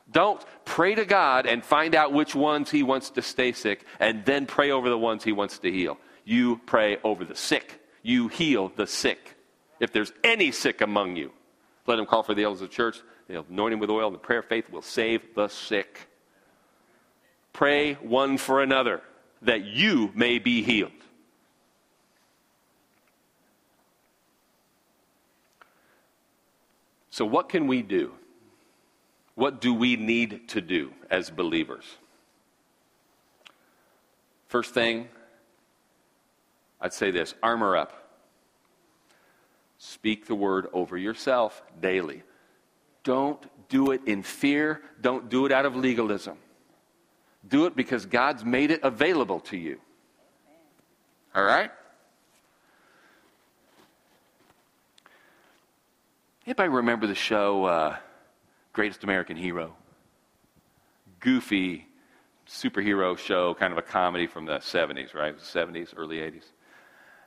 Don't 0.10 0.44
pray 0.66 0.96
to 0.96 1.06
God 1.06 1.46
and 1.46 1.64
find 1.64 1.94
out 1.94 2.12
which 2.12 2.34
ones 2.34 2.72
He 2.72 2.82
wants 2.82 3.12
to 3.12 3.22
stay 3.22 3.52
sick, 3.52 3.86
and 4.00 4.26
then 4.26 4.48
pray 4.48 4.72
over 4.72 4.90
the 4.90 4.98
ones 4.98 5.24
He 5.24 5.32
wants 5.32 5.60
to 5.60 5.72
heal. 5.72 6.00
You 6.26 6.60
pray 6.66 6.98
over 7.04 7.24
the 7.24 7.36
sick. 7.36 7.80
You 8.02 8.30
heal 8.30 8.72
the 8.76 8.88
sick. 8.88 9.36
If 9.80 9.94
there's 9.94 10.12
any 10.24 10.52
sick 10.52 10.82
among 10.82 11.16
you, 11.18 11.32
let 11.86 12.00
him 12.00 12.08
call 12.08 12.24
for 12.24 12.34
the 12.34 12.44
elders 12.44 12.62
of 12.62 12.70
the 12.70 12.76
church. 12.76 13.00
They'll 13.28 13.46
anoint 13.48 13.74
him 13.74 13.80
with 13.80 13.92
oil, 13.92 14.08
and 14.08 14.16
the 14.16 14.20
prayer 14.20 14.40
of 14.40 14.46
faith 14.46 14.72
will 14.72 14.82
save 14.82 15.22
the 15.36 15.50
sick. 15.50 16.08
Pray 17.54 17.94
one 17.94 18.40
for 18.40 18.62
another 18.62 19.02
that 19.44 19.66
you 19.66 20.12
may 20.16 20.40
be 20.40 20.64
healed. 20.64 21.01
So, 27.12 27.26
what 27.26 27.50
can 27.50 27.68
we 27.68 27.82
do? 27.82 28.14
What 29.36 29.62
do 29.62 29.74
we 29.74 29.96
need 29.96 30.48
to 30.50 30.62
do 30.62 30.94
as 31.10 31.30
believers? 31.30 31.86
First 34.48 34.74
thing, 34.74 35.08
I'd 36.80 36.94
say 36.94 37.12
this 37.12 37.36
armor 37.44 37.78
up. 37.78 37.94
Speak 39.78 40.28
the 40.28 40.36
word 40.36 40.68
over 40.74 40.98
yourself 40.98 41.62
daily. 41.82 42.24
Don't 43.04 43.44
do 43.70 43.92
it 43.92 44.02
in 44.06 44.24
fear, 44.24 44.82
don't 45.00 45.30
do 45.30 45.46
it 45.46 45.52
out 45.52 45.66
of 45.66 45.76
legalism. 45.76 46.38
Do 47.48 47.66
it 47.66 47.76
because 47.76 48.06
God's 48.06 48.46
made 48.46 48.72
it 48.72 48.82
available 48.84 49.40
to 49.42 49.58
you. 49.58 49.80
All 51.34 51.44
right? 51.44 51.72
Anybody 56.46 56.70
remember 56.70 57.06
the 57.06 57.14
show 57.14 57.66
uh, 57.66 57.98
Greatest 58.74 59.04
American 59.04 59.38
Hero? 59.38 59.76
Goofy 61.20 61.88
superhero 62.48 63.16
show, 63.16 63.54
kind 63.54 63.72
of 63.72 63.78
a 63.78 63.84
comedy 63.84 64.26
from 64.26 64.46
the 64.46 64.58
70s, 64.58 65.14
right? 65.14 65.36
It 65.36 65.40
The 65.40 65.60
70s, 65.60 65.94
early 65.96 66.18
80s. 66.18 66.46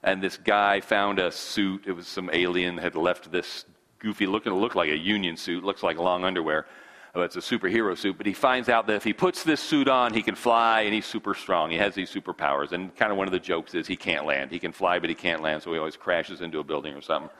And 0.02 0.20
this 0.20 0.36
guy 0.36 0.80
found 0.80 1.20
a 1.20 1.30
suit. 1.30 1.84
It 1.86 1.92
was 1.92 2.08
some 2.08 2.28
alien 2.32 2.76
had 2.76 2.96
left 2.96 3.30
this 3.30 3.64
goofy 4.00 4.26
looking, 4.26 4.52
looked 4.52 4.74
like 4.74 4.90
a 4.90 4.98
union 4.98 5.36
suit, 5.36 5.62
looks 5.62 5.84
like 5.84 5.96
long 5.96 6.24
underwear. 6.24 6.66
Oh, 7.14 7.22
it's 7.22 7.36
a 7.36 7.40
superhero 7.40 7.96
suit, 7.96 8.18
but 8.18 8.26
he 8.26 8.32
finds 8.32 8.68
out 8.68 8.88
that 8.88 8.96
if 8.96 9.04
he 9.04 9.12
puts 9.12 9.44
this 9.44 9.60
suit 9.60 9.88
on, 9.88 10.12
he 10.12 10.22
can 10.22 10.34
fly 10.34 10.80
and 10.80 10.92
he's 10.92 11.06
super 11.06 11.34
strong. 11.34 11.70
He 11.70 11.78
has 11.78 11.94
these 11.94 12.12
superpowers. 12.12 12.72
And 12.72 12.94
kind 12.96 13.12
of 13.12 13.16
one 13.16 13.28
of 13.28 13.32
the 13.32 13.38
jokes 13.38 13.74
is 13.74 13.86
he 13.86 13.94
can't 13.94 14.26
land. 14.26 14.50
He 14.50 14.58
can 14.58 14.72
fly, 14.72 14.98
but 14.98 15.08
he 15.08 15.14
can't 15.14 15.40
land, 15.40 15.62
so 15.62 15.72
he 15.72 15.78
always 15.78 15.96
crashes 15.96 16.40
into 16.40 16.58
a 16.58 16.64
building 16.64 16.94
or 16.94 17.00
something. 17.00 17.30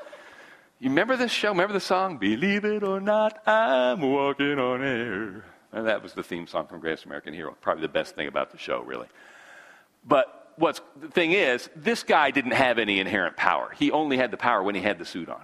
You 0.85 0.91
remember 0.91 1.17
this 1.17 1.33
show? 1.33 1.49
Remember 1.49 1.73
the 1.73 1.81
song? 1.81 2.19
Believe 2.19 2.67
it 2.67 2.83
or 2.83 3.01
not, 3.01 3.49
I'm 3.49 4.03
walking 4.03 4.59
on 4.59 4.85
air. 4.85 5.43
And 5.73 5.87
that 5.87 6.03
was 6.03 6.13
the 6.13 6.23
theme 6.23 6.47
song 6.47 6.67
from 6.67 6.81
Greatest 6.81 7.07
American 7.07 7.33
Hero. 7.33 7.57
Probably 7.63 7.81
the 7.81 7.89
best 7.89 8.15
thing 8.15 8.29
about 8.29 8.53
the 8.53 8.59
show, 8.59 8.83
really. 8.83 9.07
But 10.07 10.53
what's 10.57 10.83
the 11.01 11.09
thing 11.09 11.33
is, 11.33 11.71
this 11.75 12.03
guy 12.03 12.31
didn't 12.33 12.51
have 12.51 12.79
any 12.79 13.01
inherent 13.01 13.35
power. 13.35 13.73
He 13.79 13.93
only 13.93 14.19
had 14.19 14.31
the 14.31 14.37
power 14.37 14.63
when 14.63 14.75
he 14.75 14.83
had 14.83 14.99
the 14.99 15.07
suit 15.07 15.31
on. 15.31 15.41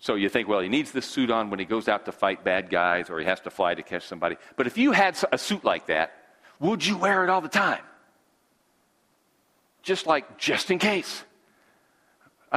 So 0.00 0.16
you 0.16 0.28
think, 0.28 0.48
well, 0.48 0.60
he 0.60 0.68
needs 0.68 0.92
this 0.92 1.06
suit 1.06 1.30
on 1.30 1.48
when 1.48 1.58
he 1.58 1.64
goes 1.64 1.88
out 1.88 2.04
to 2.04 2.12
fight 2.12 2.44
bad 2.44 2.68
guys 2.68 3.08
or 3.08 3.18
he 3.20 3.24
has 3.24 3.40
to 3.40 3.50
fly 3.50 3.74
to 3.74 3.82
catch 3.82 4.06
somebody. 4.06 4.36
But 4.56 4.66
if 4.66 4.76
you 4.76 4.92
had 4.92 5.16
a 5.32 5.38
suit 5.38 5.64
like 5.64 5.86
that, 5.86 6.12
would 6.60 6.84
you 6.84 6.98
wear 6.98 7.24
it 7.24 7.30
all 7.30 7.40
the 7.40 7.48
time? 7.48 7.80
Just 9.82 10.06
like, 10.06 10.36
just 10.36 10.70
in 10.70 10.78
case. 10.78 11.24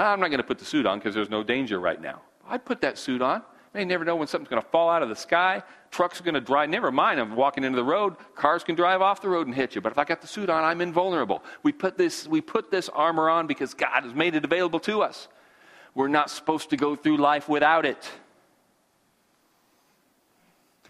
I'm 0.06 0.20
not 0.20 0.28
going 0.28 0.38
to 0.38 0.44
put 0.44 0.60
the 0.60 0.66
suit 0.66 0.86
on 0.86 1.00
because 1.00 1.16
there's 1.16 1.30
no 1.30 1.44
danger 1.44 1.80
right 1.80 2.00
now. 2.00 2.22
I'd 2.48 2.66
put 2.66 2.82
that 2.82 2.98
suit 2.98 3.22
on. 3.22 3.42
You 3.76 3.86
never 3.86 4.06
know 4.06 4.16
when 4.16 4.28
something's 4.28 4.50
going 4.50 4.62
to 4.62 4.68
fall 4.70 4.90
out 4.90 5.04
of 5.04 5.10
the 5.10 5.16
sky. 5.16 5.62
Trucks 5.92 6.20
are 6.20 6.24
going 6.24 6.34
to 6.34 6.42
drive. 6.42 6.70
Never 6.70 6.92
mind, 6.92 7.20
I'm 7.20 7.36
walking 7.36 7.64
into 7.64 7.76
the 7.76 7.84
road. 7.84 8.16
Cars 8.36 8.64
can 8.64 8.76
drive 8.76 9.02
off 9.02 9.22
the 9.22 9.30
road 9.30 9.46
and 9.46 9.56
hit 9.56 9.76
you. 9.76 9.82
But 9.82 9.92
if 9.92 10.00
I 10.00 10.04
got 10.04 10.22
the 10.22 10.28
suit 10.28 10.50
on, 10.50 10.64
I'm 10.64 10.82
invulnerable. 10.82 11.44
We 11.62 11.72
put 11.72 11.98
this, 11.98 12.28
we 12.28 12.42
put 12.42 12.72
this 12.72 12.90
armor 12.90 13.30
on 13.30 13.46
because 13.46 13.74
God 13.74 14.04
has 14.04 14.14
made 14.14 14.36
it 14.36 14.44
available 14.44 14.80
to 14.82 15.02
us. 15.02 15.28
We're 15.94 16.08
not 16.08 16.30
supposed 16.30 16.72
to 16.72 16.78
go 16.78 16.96
through 16.96 17.18
life 17.18 17.48
without 17.48 17.86
it. 17.86 18.10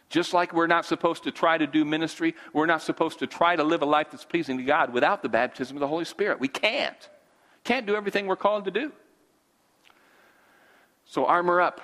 Just 0.10 0.34
like 0.34 0.54
we're 0.54 0.68
not 0.68 0.86
supposed 0.86 1.24
to 1.24 1.32
try 1.32 1.58
to 1.58 1.68
do 1.68 1.84
ministry, 1.84 2.36
we're 2.54 2.66
not 2.66 2.82
supposed 2.82 3.20
to 3.20 3.28
try 3.28 3.58
to 3.58 3.64
live 3.64 3.82
a 3.82 3.86
life 3.86 4.08
that's 4.12 4.24
pleasing 4.24 4.58
to 4.58 4.64
God 4.64 4.94
without 4.94 5.22
the 5.22 5.30
baptism 5.30 5.76
of 5.76 5.82
the 5.82 5.88
Holy 5.88 6.06
Spirit. 6.06 6.40
We 6.40 6.48
can't. 6.48 7.10
Can't 7.68 7.86
do 7.86 7.98
everything 7.98 8.28
we're 8.28 8.38
called 8.38 8.64
to 8.64 8.72
do. 8.72 8.94
So 11.04 11.26
armor 11.26 11.60
up. 11.60 11.82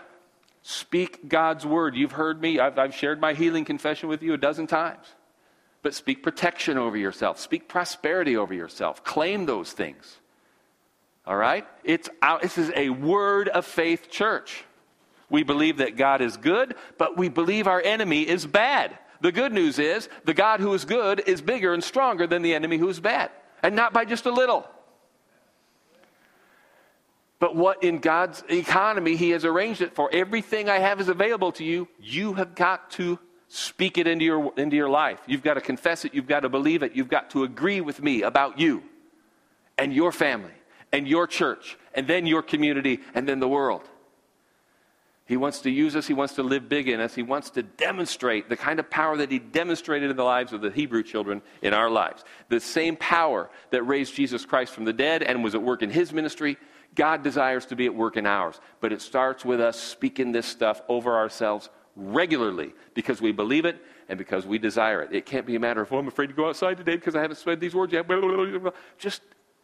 Speak 0.61 1.27
God's 1.27 1.65
word. 1.65 1.93
You've 1.93 2.13
heard 2.13 2.41
me. 2.41 2.57
I've, 2.57 2.79
I've 2.79 2.95
shared 2.95 3.19
my 3.19 3.33
healing 3.33 3.65
confession 3.65 4.07
with 4.07 4.23
you 4.23 4.33
a 4.33 4.37
dozen 4.37 4.65
times. 4.65 5.05
But 5.81 5.93
speak 5.93 6.23
protection 6.23 6.77
over 6.77 6.95
yourself. 6.95 7.37
Speak 7.37 7.67
prosperity 7.67 8.37
over 8.37 8.53
yourself. 8.53 9.03
Claim 9.03 9.45
those 9.45 9.73
things. 9.73 10.19
All 11.27 11.35
right? 11.35 11.67
It's 11.83 12.09
out, 12.21 12.43
this 12.43 12.57
is 12.57 12.71
a 12.77 12.89
word 12.89 13.49
of 13.49 13.65
faith 13.65 14.09
church. 14.09 14.63
We 15.29 15.43
believe 15.43 15.79
that 15.79 15.97
God 15.97 16.21
is 16.21 16.37
good, 16.37 16.75
but 16.97 17.17
we 17.17 17.27
believe 17.27 17.67
our 17.67 17.81
enemy 17.81 18.25
is 18.25 18.45
bad. 18.45 18.97
The 19.19 19.33
good 19.33 19.51
news 19.51 19.79
is 19.79 20.07
the 20.23 20.33
God 20.33 20.61
who 20.61 20.73
is 20.73 20.85
good 20.85 21.23
is 21.27 21.41
bigger 21.41 21.73
and 21.73 21.83
stronger 21.83 22.25
than 22.25 22.41
the 22.41 22.55
enemy 22.55 22.77
who 22.77 22.87
is 22.87 23.01
bad, 23.01 23.31
and 23.61 23.75
not 23.75 23.91
by 23.91 24.05
just 24.05 24.25
a 24.25 24.31
little. 24.31 24.65
But 27.43 27.57
what 27.57 27.83
in 27.83 27.97
God's 27.97 28.41
economy, 28.49 29.17
He 29.17 29.31
has 29.31 29.43
arranged 29.43 29.81
it 29.81 29.93
for. 29.93 30.09
Everything 30.13 30.69
I 30.69 30.79
have 30.79 31.01
is 31.01 31.09
available 31.09 31.51
to 31.51 31.65
you. 31.65 31.89
You 31.99 32.35
have 32.35 32.55
got 32.55 32.89
to 32.91 33.19
speak 33.49 33.97
it 33.97 34.07
into 34.07 34.23
your, 34.23 34.53
into 34.55 34.77
your 34.77 34.87
life. 34.87 35.19
You've 35.27 35.43
got 35.43 35.55
to 35.55 35.59
confess 35.59 36.05
it. 36.05 36.13
You've 36.13 36.25
got 36.25 36.39
to 36.43 36.49
believe 36.49 36.83
it. 36.83 36.95
You've 36.95 37.09
got 37.09 37.31
to 37.31 37.43
agree 37.43 37.81
with 37.81 38.01
me 38.01 38.21
about 38.21 38.59
you 38.61 38.81
and 39.77 39.93
your 39.93 40.13
family 40.13 40.53
and 40.93 41.05
your 41.05 41.27
church, 41.27 41.77
and 41.93 42.07
then 42.07 42.25
your 42.25 42.43
community, 42.43 43.01
and 43.13 43.27
then 43.27 43.41
the 43.41 43.49
world. 43.49 43.81
He 45.25 45.35
wants 45.35 45.59
to 45.63 45.69
use 45.69 45.97
us. 45.97 46.07
He 46.07 46.13
wants 46.13 46.35
to 46.35 46.43
live 46.43 46.69
big 46.69 46.87
in 46.87 47.01
us. 47.01 47.13
He 47.13 47.23
wants 47.23 47.49
to 47.51 47.63
demonstrate 47.63 48.47
the 48.47 48.55
kind 48.55 48.79
of 48.79 48.89
power 48.89 49.17
that 49.17 49.31
he 49.31 49.39
demonstrated 49.39 50.09
in 50.09 50.15
the 50.15 50.23
lives 50.23 50.53
of 50.53 50.61
the 50.61 50.71
Hebrew 50.71 51.03
children 51.03 51.41
in 51.61 51.73
our 51.73 51.89
lives. 51.89 52.23
The 52.47 52.61
same 52.61 52.95
power 52.95 53.49
that 53.71 53.83
raised 53.83 54.15
Jesus 54.15 54.45
Christ 54.45 54.71
from 54.71 54.85
the 54.85 54.93
dead 54.93 55.23
and 55.23 55.43
was 55.43 55.55
at 55.55 55.61
work 55.61 55.81
in 55.81 55.89
his 55.89 56.13
ministry, 56.13 56.57
God 56.95 57.23
desires 57.23 57.65
to 57.67 57.75
be 57.75 57.85
at 57.85 57.95
work 57.95 58.17
in 58.17 58.25
ours. 58.25 58.59
But 58.81 58.91
it 58.91 59.01
starts 59.01 59.43
with 59.43 59.59
us 59.59 59.79
speaking 59.79 60.31
this 60.31 60.45
stuff 60.45 60.81
over 60.87 61.15
ourselves 61.15 61.69
regularly 61.95 62.73
because 62.93 63.21
we 63.21 63.31
believe 63.31 63.65
it 63.65 63.81
and 64.09 64.17
because 64.17 64.45
we 64.45 64.57
desire 64.57 65.01
it. 65.01 65.13
It 65.13 65.25
can't 65.25 65.45
be 65.45 65.55
a 65.55 65.59
matter 65.59 65.81
of, 65.81 65.91
well, 65.91 65.99
I'm 65.99 66.07
afraid 66.07 66.27
to 66.27 66.33
go 66.33 66.49
outside 66.49 66.77
today 66.77 66.95
because 66.95 67.15
I 67.15 67.21
haven't 67.21 67.37
said 67.37 67.59
these 67.59 67.75
words 67.75 67.93
yet. 67.93 68.07
Just 68.97 69.21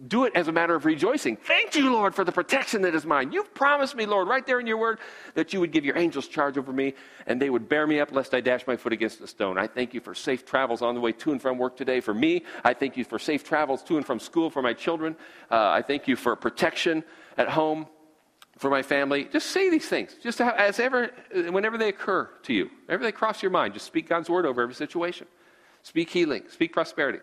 do 0.07 0.23
it 0.23 0.31
as 0.33 0.47
a 0.47 0.51
matter 0.51 0.75
of 0.75 0.85
rejoicing. 0.85 1.35
Thank 1.35 1.75
you, 1.75 1.91
Lord, 1.91 2.15
for 2.15 2.23
the 2.23 2.31
protection 2.31 2.83
that 2.83 2.95
is 2.95 3.05
mine. 3.05 3.33
You've 3.33 3.53
promised 3.53 3.95
me, 3.95 4.05
Lord, 4.05 4.29
right 4.29 4.45
there 4.45 4.59
in 4.59 4.65
your 4.65 4.77
word, 4.77 4.99
that 5.33 5.51
you 5.51 5.59
would 5.59 5.71
give 5.71 5.83
your 5.83 5.97
angels 5.97 6.27
charge 6.27 6.57
over 6.57 6.71
me 6.71 6.93
and 7.27 7.41
they 7.41 7.49
would 7.49 7.67
bear 7.67 7.85
me 7.85 7.99
up 7.99 8.13
lest 8.13 8.33
I 8.33 8.39
dash 8.39 8.65
my 8.65 8.77
foot 8.77 8.93
against 8.93 9.19
a 9.19 9.27
stone. 9.27 9.57
I 9.57 9.67
thank 9.67 9.93
you 9.93 9.99
for 9.99 10.15
safe 10.15 10.45
travels 10.45 10.81
on 10.81 10.95
the 10.95 11.01
way 11.01 11.11
to 11.11 11.31
and 11.31 11.41
from 11.41 11.57
work 11.57 11.75
today 11.75 11.99
for 11.99 12.13
me. 12.13 12.43
I 12.63 12.73
thank 12.73 12.95
you 12.95 13.03
for 13.03 13.19
safe 13.19 13.43
travels 13.43 13.83
to 13.83 13.97
and 13.97 14.05
from 14.05 14.19
school 14.19 14.49
for 14.49 14.61
my 14.61 14.73
children. 14.73 15.17
Uh, 15.51 15.69
I 15.69 15.81
thank 15.81 16.07
you 16.07 16.15
for 16.15 16.33
protection 16.37 17.03
at 17.39 17.47
home 17.49 17.88
for 18.58 18.69
my 18.69 18.84
family. 18.84 19.23
Just 19.32 19.47
say 19.47 19.69
these 19.69 19.88
things, 19.88 20.15
just 20.21 20.41
as 20.41 20.80
ever, 20.80 21.10
whenever 21.32 21.78
they 21.78 21.88
occur 21.88 22.30
to 22.43 22.54
you, 22.54 22.69
whenever 22.86 23.04
they 23.04 23.13
cross 23.13 23.41
your 23.41 23.49
mind, 23.49 23.73
just 23.73 23.88
speak 23.88 24.08
God's 24.08 24.30
word 24.30 24.45
over 24.45 24.62
every 24.62 24.75
situation. 24.75 25.25
Speak 25.82 26.10
healing, 26.10 26.43
speak 26.49 26.73
prosperity. 26.73 27.19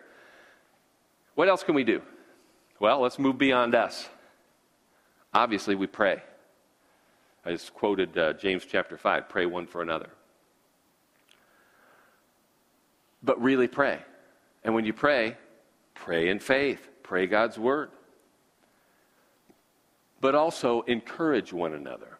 What 1.35 1.49
else 1.49 1.63
can 1.63 1.75
we 1.75 1.85
do? 1.85 2.01
Well, 2.81 3.01
let's 3.01 3.19
move 3.19 3.37
beyond 3.37 3.75
us. 3.75 4.09
Obviously, 5.35 5.75
we 5.75 5.87
pray. 5.87 6.23
I 7.45 7.53
just 7.53 7.75
quoted 7.75 8.17
uh, 8.17 8.33
James 8.33 8.65
chapter 8.65 8.97
5 8.97 9.29
pray 9.29 9.45
one 9.45 9.67
for 9.67 9.83
another. 9.83 10.09
But 13.23 13.41
really 13.43 13.69
pray. 13.69 13.99
And 14.65 14.75
when 14.75 14.87
you 14.87 14.95
pray, 14.95 15.37
pray 15.95 16.31
in 16.31 16.39
faith, 16.39 16.89
pray 17.03 17.27
God's 17.27 17.59
word. 17.59 17.91
But 20.27 20.35
also 20.35 20.83
encourage 20.89 21.53
one 21.53 21.73
another. 21.73 22.19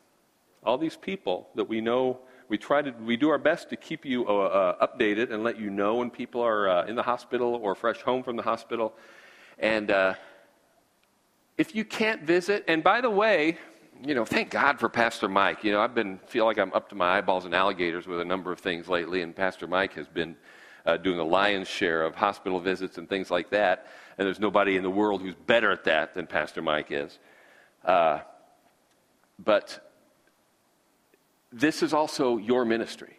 All 0.63 0.79
these 0.79 0.95
people 0.95 1.49
that 1.57 1.69
we 1.69 1.81
know, 1.81 2.21
we 2.49 2.57
try 2.57 2.81
to, 2.81 2.93
we 3.05 3.17
do 3.17 3.31
our 3.31 3.39
best 3.39 3.69
to 3.71 3.77
keep 3.77 4.05
you 4.05 4.29
uh, 4.29 4.33
uh, 4.33 4.87
updated 4.87 5.33
and 5.33 5.43
let 5.43 5.59
you 5.59 5.71
know 5.71 5.97
when 5.97 6.11
people 6.11 6.41
are 6.41 6.69
uh, 6.69 6.87
in 6.87 6.95
the 6.95 7.03
hospital 7.03 7.57
or 7.57 7.75
fresh 7.75 8.01
home 8.03 8.23
from 8.23 8.37
the 8.37 8.45
hospital 8.45 8.95
And 9.59 9.91
uh, 9.91 10.15
if 11.57 11.75
you 11.75 11.85
can't 11.85 12.23
visit, 12.23 12.65
and 12.69 12.85
by 12.85 13.01
the 13.01 13.11
way, 13.11 13.59
you 14.05 14.15
know, 14.15 14.25
thank 14.25 14.51
God 14.51 14.79
for 14.79 14.89
Pastor 14.89 15.29
Mike. 15.29 15.65
You 15.65 15.73
know, 15.73 15.81
I've 15.81 15.95
been 15.95 16.21
feel 16.27 16.45
like 16.45 16.59
I'm 16.59 16.73
up 16.75 16.91
to 16.91 16.95
my 16.95 17.17
eyeballs 17.17 17.47
in 17.47 17.55
alligators 17.55 18.07
with 18.07 18.21
a 18.21 18.25
number 18.25 18.53
of 18.53 18.61
things 18.61 18.89
lately, 18.89 19.23
and 19.23 19.35
Pastor 19.35 19.67
Mike 19.67 19.95
has 19.95 20.07
been 20.07 20.37
uh, 20.85 20.97
doing 20.99 21.19
a 21.19 21.25
lion's 21.25 21.69
share 21.69 22.05
of 22.05 22.15
hospital 22.15 22.61
visits 22.61 22.99
and 22.99 23.09
things 23.09 23.31
like 23.31 23.51
that. 23.51 23.87
And 24.19 24.27
there's 24.27 24.41
nobody 24.41 24.77
in 24.77 24.83
the 24.83 24.91
world 24.91 25.23
who's 25.23 25.35
better 25.35 25.73
at 25.73 25.85
that 25.85 26.15
than 26.15 26.27
Pastor 26.27 26.63
Mike 26.63 26.89
is. 26.91 27.19
Uh, 27.87 28.19
but 29.39 29.81
this 31.53 31.83
is 31.83 31.95
also 31.95 32.37
your 32.37 32.65
ministry. 32.65 33.17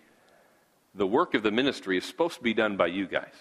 The 0.94 1.08
work 1.08 1.34
of 1.34 1.44
the 1.44 1.52
ministry 1.52 1.98
is 1.98 2.06
supposed 2.06 2.36
to 2.36 2.44
be 2.44 2.54
done 2.54 2.76
by 2.76 2.88
you 2.88 3.08
guys. 3.08 3.34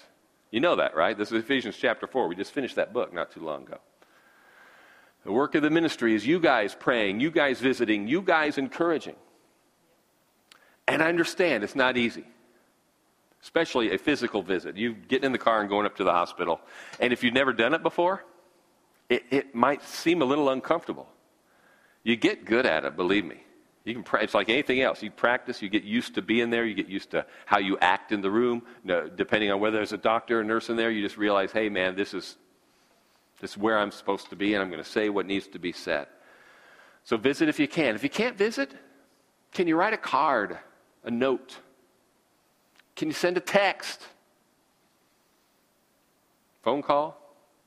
You 0.50 0.60
know 0.60 0.76
that, 0.76 0.94
right? 0.94 1.18
This 1.18 1.32
is 1.32 1.42
Ephesians 1.42 1.76
chapter 1.76 2.06
4. 2.06 2.28
We 2.28 2.36
just 2.36 2.52
finished 2.52 2.76
that 2.76 2.92
book 2.92 3.12
not 3.12 3.32
too 3.32 3.40
long 3.40 3.64
ago. 3.64 3.78
The 5.24 5.32
work 5.32 5.56
of 5.56 5.62
the 5.62 5.70
ministry 5.70 6.14
is 6.14 6.24
you 6.24 6.38
guys 6.38 6.76
praying, 6.78 7.18
you 7.18 7.32
guys 7.32 7.58
visiting, 7.58 8.06
you 8.06 8.22
guys 8.22 8.58
encouraging. 8.58 9.16
And 10.86 11.02
I 11.02 11.08
understand 11.08 11.64
it's 11.64 11.74
not 11.74 11.96
easy, 11.96 12.24
especially 13.42 13.92
a 13.92 13.98
physical 13.98 14.42
visit. 14.42 14.76
You 14.76 14.94
getting 14.94 15.26
in 15.26 15.32
the 15.32 15.38
car 15.38 15.60
and 15.60 15.68
going 15.68 15.84
up 15.84 15.96
to 15.96 16.04
the 16.04 16.12
hospital. 16.12 16.60
And 17.00 17.12
if 17.12 17.24
you've 17.24 17.34
never 17.34 17.52
done 17.52 17.74
it 17.74 17.82
before, 17.82 18.24
it, 19.08 19.24
it 19.30 19.54
might 19.54 19.82
seem 19.82 20.22
a 20.22 20.24
little 20.24 20.48
uncomfortable. 20.48 21.08
You 22.06 22.14
get 22.14 22.44
good 22.44 22.66
at 22.66 22.84
it, 22.84 22.94
believe 22.94 23.24
me. 23.24 23.42
You 23.82 23.92
can 23.92 24.04
pra- 24.04 24.22
it's 24.22 24.32
like 24.32 24.48
anything 24.48 24.80
else. 24.80 25.02
You 25.02 25.10
practice, 25.10 25.60
you 25.60 25.68
get 25.68 25.82
used 25.82 26.14
to 26.14 26.22
being 26.22 26.50
there, 26.50 26.64
you 26.64 26.72
get 26.72 26.86
used 26.86 27.10
to 27.10 27.26
how 27.46 27.58
you 27.58 27.76
act 27.80 28.12
in 28.12 28.20
the 28.20 28.30
room. 28.30 28.62
Depending 29.16 29.50
on 29.50 29.58
whether 29.58 29.78
there's 29.78 29.92
a 29.92 29.98
doctor 29.98 30.38
or 30.38 30.44
nurse 30.44 30.70
in 30.70 30.76
there, 30.76 30.88
you 30.88 31.02
just 31.02 31.16
realize, 31.16 31.50
hey, 31.50 31.68
man, 31.68 31.96
this 31.96 32.14
is, 32.14 32.36
this 33.40 33.50
is 33.50 33.58
where 33.58 33.76
I'm 33.76 33.90
supposed 33.90 34.30
to 34.30 34.36
be, 34.36 34.54
and 34.54 34.62
I'm 34.62 34.70
going 34.70 34.80
to 34.80 34.88
say 34.88 35.08
what 35.08 35.26
needs 35.26 35.48
to 35.48 35.58
be 35.58 35.72
said. 35.72 36.06
So 37.02 37.16
visit 37.16 37.48
if 37.48 37.58
you 37.58 37.66
can. 37.66 37.96
If 37.96 38.04
you 38.04 38.08
can't 38.08 38.38
visit, 38.38 38.70
can 39.52 39.66
you 39.66 39.74
write 39.74 39.92
a 39.92 39.98
card, 39.98 40.56
a 41.02 41.10
note? 41.10 41.58
Can 42.94 43.08
you 43.08 43.14
send 43.14 43.36
a 43.36 43.40
text? 43.40 44.06
Phone 46.62 46.82
call? 46.82 47.20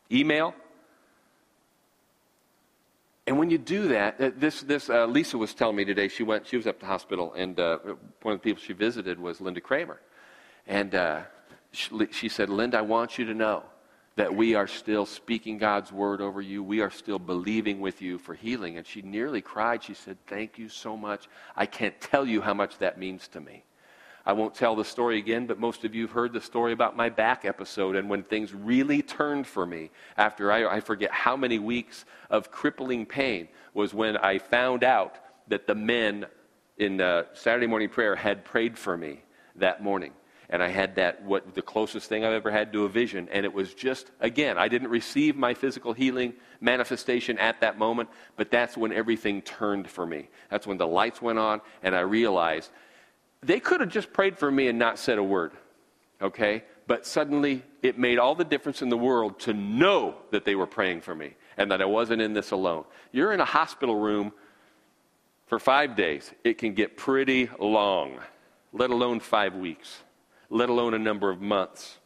Email? 0.10 0.56
And 3.30 3.38
when 3.38 3.52
you 3.52 3.60
do 3.60 3.90
that, 3.90 4.20
uh, 4.20 4.32
this, 4.36 4.62
this 4.62 4.90
uh, 4.90 5.06
Lisa 5.06 5.38
was 5.38 5.54
telling 5.54 5.76
me 5.76 5.86
today, 5.86 6.08
she 6.08 6.24
went, 6.24 6.48
she 6.48 6.58
was 6.58 6.66
up 6.66 6.78
to 6.78 6.80
the 6.80 6.88
hospital, 6.88 7.32
and 7.34 7.60
uh, 7.60 7.78
one 8.24 8.34
of 8.34 8.40
the 8.40 8.44
people 8.44 8.60
she 8.60 8.74
visited 8.74 9.20
was 9.20 9.40
Linda 9.40 9.62
Kramer. 9.62 10.00
And 10.66 10.96
uh, 10.96 11.22
she, 11.72 12.08
she 12.10 12.28
said, 12.28 12.50
Linda, 12.50 12.80
I 12.80 12.82
want 12.82 13.20
you 13.20 13.26
to 13.26 13.36
know 13.36 13.66
that 14.16 14.36
we 14.36 14.56
are 14.56 14.66
still 14.66 15.06
speaking 15.06 15.60
God's 15.60 15.92
word 15.92 16.22
over 16.22 16.42
you. 16.42 16.64
We 16.64 16.82
are 16.82 16.90
still 16.90 17.20
believing 17.20 17.82
with 17.82 18.02
you 18.02 18.18
for 18.18 18.34
healing. 18.34 18.78
And 18.78 18.88
she 18.88 19.04
nearly 19.04 19.42
cried. 19.42 19.84
She 19.84 19.94
said, 19.94 20.18
Thank 20.26 20.58
you 20.58 20.68
so 20.68 20.98
much. 20.98 21.30
I 21.56 21.68
can't 21.68 22.02
tell 22.02 22.26
you 22.26 22.42
how 22.42 22.56
much 22.56 22.80
that 22.80 22.98
means 22.98 23.28
to 23.28 23.40
me. 23.40 23.64
I 24.30 24.34
won't 24.34 24.54
tell 24.54 24.76
the 24.76 24.86
story 24.86 25.18
again, 25.18 25.48
but 25.48 25.60
most 25.60 25.84
of 25.86 25.96
you 25.96 26.04
have 26.04 26.12
heard 26.12 26.34
the 26.34 26.40
story 26.40 26.72
about 26.72 26.96
my 26.96 27.10
back 27.10 27.46
episode 27.46 27.96
and 27.96 28.08
when 28.08 28.22
things 28.22 28.54
really 28.54 29.02
turned 29.02 29.48
for 29.48 29.66
me 29.66 29.90
after 30.18 30.52
I, 30.52 30.76
I 30.76 30.82
forget 30.82 31.10
how 31.10 31.36
many 31.36 31.58
weeks 31.58 32.06
of 32.30 32.52
crippling 32.52 33.08
pain 33.08 33.48
was 33.74 33.92
when 33.92 34.18
I 34.18 34.38
found 34.38 34.84
out 34.84 35.16
that 35.48 35.66
the 35.66 35.74
men 35.74 36.28
in 36.78 37.02
uh, 37.02 37.24
Saturday 37.34 37.66
morning 37.66 37.90
prayer 37.90 38.16
had 38.16 38.46
prayed 38.46 38.78
for 38.78 38.96
me 38.96 39.24
that 39.56 39.82
morning. 39.82 40.14
And 40.52 40.62
I 40.62 40.68
had 40.68 40.98
that, 40.98 41.24
what 41.24 41.56
the 41.56 41.64
closest 41.64 42.08
thing 42.08 42.24
I've 42.24 42.34
ever 42.34 42.52
had 42.52 42.72
to 42.74 42.86
a 42.86 42.90
vision. 42.90 43.30
And 43.32 43.48
it 43.48 43.54
was 43.54 43.74
just, 43.74 44.12
again, 44.20 44.60
I 44.60 44.68
didn't 44.68 44.90
receive 44.90 45.38
my 45.38 45.56
physical 45.56 45.94
healing 45.94 46.36
manifestation 46.62 47.40
at 47.40 47.62
that 47.62 47.80
moment, 47.80 48.10
but 48.36 48.52
that's 48.52 48.78
when 48.78 48.94
everything 48.94 49.42
turned 49.42 49.90
for 49.90 50.06
me. 50.06 50.30
That's 50.52 50.68
when 50.68 50.78
the 50.78 50.86
lights 50.86 51.20
went 51.20 51.40
on, 51.40 51.62
and 51.82 51.96
I 51.96 52.02
realized 52.02 52.70
they 53.42 53.60
could 53.60 53.80
have 53.82 53.90
just 53.90 54.12
prayed 54.12 54.38
for 54.38 54.52
me 54.52 54.68
and 54.68 54.78
not 54.78 55.00
said 55.00 55.18
a 55.18 55.24
word, 55.24 55.52
okay? 56.22 56.64
But 56.88 57.06
suddenly 57.06 57.64
it 57.82 57.98
made 57.98 58.18
all 58.18 58.36
the 58.36 58.44
difference 58.44 58.82
in 58.82 58.90
the 58.90 58.98
world 58.98 59.40
to 59.42 59.54
know 59.54 60.16
that 60.32 60.46
they 60.46 60.56
were 60.56 60.68
praying 60.68 61.02
for 61.02 61.16
me 61.16 61.36
and 61.58 61.72
that 61.72 61.82
I 61.82 61.86
wasn't 61.86 62.22
in 62.22 62.34
this 62.34 62.52
alone. 62.52 62.86
You're 63.12 63.32
in 63.32 63.40
a 63.40 63.46
hospital 63.46 63.96
room 63.96 64.34
for 65.48 65.58
five 65.58 65.96
days, 65.96 66.32
it 66.44 66.60
can 66.60 66.76
get 66.76 66.96
pretty 66.96 67.50
long, 67.58 68.20
let 68.72 68.92
alone 68.92 69.20
five 69.20 69.56
weeks, 69.56 70.04
let 70.52 70.70
alone 70.70 70.94
a 70.94 71.00
number 71.00 71.32
of 71.32 71.42
months. 71.42 71.98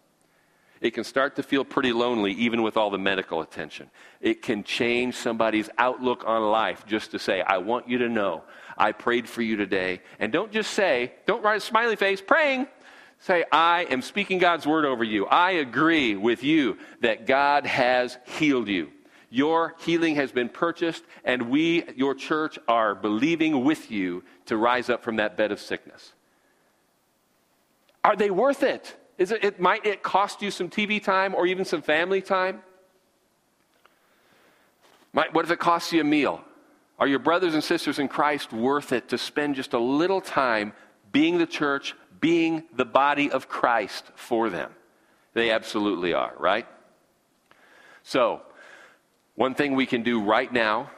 It 0.80 0.92
can 0.92 1.04
start 1.04 1.36
to 1.38 1.44
feel 1.44 1.66
pretty 1.66 1.92
lonely 1.92 2.32
even 2.34 2.62
with 2.62 2.78
all 2.78 2.90
the 2.90 2.98
medical 2.98 3.42
attention. 3.42 3.90
It 4.22 4.42
can 4.42 4.64
change 4.64 5.16
somebody's 5.16 5.70
outlook 5.78 6.24
on 6.26 6.42
life 6.52 6.86
just 6.86 7.12
to 7.12 7.20
say, 7.20 7.42
I 7.42 7.58
want 7.58 7.90
you 7.90 7.98
to 8.00 8.10
know 8.10 8.44
I 8.78 8.92
prayed 8.92 9.28
for 9.28 9.42
you 9.42 9.56
today. 9.56 10.02
And 10.20 10.32
don't 10.32 10.52
just 10.52 10.72
say, 10.72 11.14
don't 11.26 11.44
write 11.44 11.58
a 11.58 11.62
smiley 11.62 11.96
face, 11.96 12.22
praying. 12.22 12.68
Say, 13.20 13.46
I 13.52 13.86
am 13.90 14.02
speaking 14.02 14.38
God's 14.38 14.68
word 14.68 14.86
over 14.86 15.04
you. 15.04 15.26
I 15.26 15.52
agree 15.52 16.16
with 16.16 16.44
you 16.44 16.78
that 17.02 17.26
God 17.26 17.66
has 17.66 18.18
healed 18.26 18.68
you. 18.68 18.92
Your 19.30 19.76
healing 19.80 20.16
has 20.16 20.32
been 20.32 20.50
purchased, 20.50 21.04
and 21.24 21.50
we, 21.50 21.86
your 21.96 22.14
church, 22.14 22.60
are 22.68 22.94
believing 22.94 23.64
with 23.64 23.90
you 23.90 24.24
to 24.46 24.58
rise 24.58 24.90
up 24.90 25.04
from 25.04 25.16
that 25.16 25.38
bed 25.38 25.52
of 25.52 25.60
sickness. 25.60 26.14
Are 28.04 28.16
they 28.16 28.30
worth 28.30 28.62
it? 28.62 28.96
Is 29.18 29.32
it, 29.32 29.44
it 29.44 29.60
might 29.60 29.86
it 29.86 30.04
cost 30.04 30.42
you 30.42 30.52
some 30.52 30.70
TV 30.70 31.02
time 31.02 31.34
or 31.34 31.48
even 31.48 31.66
some 31.66 31.82
family 31.82 32.22
time? 32.22 32.62
Might, 35.14 35.34
what 35.34 35.46
if 35.46 35.52
it 35.52 35.60
costs 35.60 35.94
you 35.94 36.02
a 36.02 36.04
meal? 36.04 36.42
Are 37.04 37.08
your 37.08 37.20
brothers 37.20 37.54
and 37.54 37.62
sisters 37.62 38.00
in 38.00 38.08
Christ 38.08 38.54
worth 38.54 38.94
it 38.94 39.10
to 39.10 39.18
spend 39.18 39.56
just 39.56 39.74
a 39.74 39.78
little 39.78 40.22
time 40.22 40.72
being 41.12 41.38
the 41.38 41.46
church, 41.46 41.96
being 42.22 42.64
the 42.78 42.86
body 42.86 43.30
of 43.30 43.50
Christ 43.50 44.06
for 44.16 44.50
them? 44.50 44.72
They 45.34 45.52
absolutely 45.52 46.14
are, 46.14 46.32
right? 46.40 46.66
So, 48.04 48.42
one 49.36 49.54
thing 49.54 49.76
we 49.76 49.86
can 49.86 50.02
do 50.02 50.24
right 50.24 50.50
now. 50.54 50.92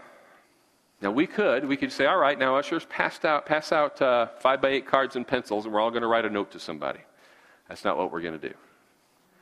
Now 1.02 1.10
we 1.10 1.26
could, 1.26 1.66
we 1.66 1.76
could 1.76 1.92
say, 1.92 2.06
all 2.06 2.20
right, 2.20 2.38
now 2.38 2.56
ushers, 2.56 2.86
pass 2.86 3.26
out, 3.26 3.48
pass 3.48 3.72
out 3.72 4.00
uh, 4.00 4.28
five 4.38 4.62
by 4.62 4.70
eight 4.70 4.86
cards 4.86 5.16
and 5.16 5.28
pencils, 5.28 5.66
and 5.66 5.74
we're 5.74 5.82
all 5.82 5.90
going 5.90 6.04
to 6.04 6.08
write 6.08 6.26
a 6.26 6.30
note 6.30 6.52
to 6.52 6.60
somebody. 6.60 7.00
That's 7.68 7.84
not 7.84 7.98
what 7.98 8.12
we're 8.12 8.22
going 8.22 8.40
to 8.40 8.50
do. 8.50 8.54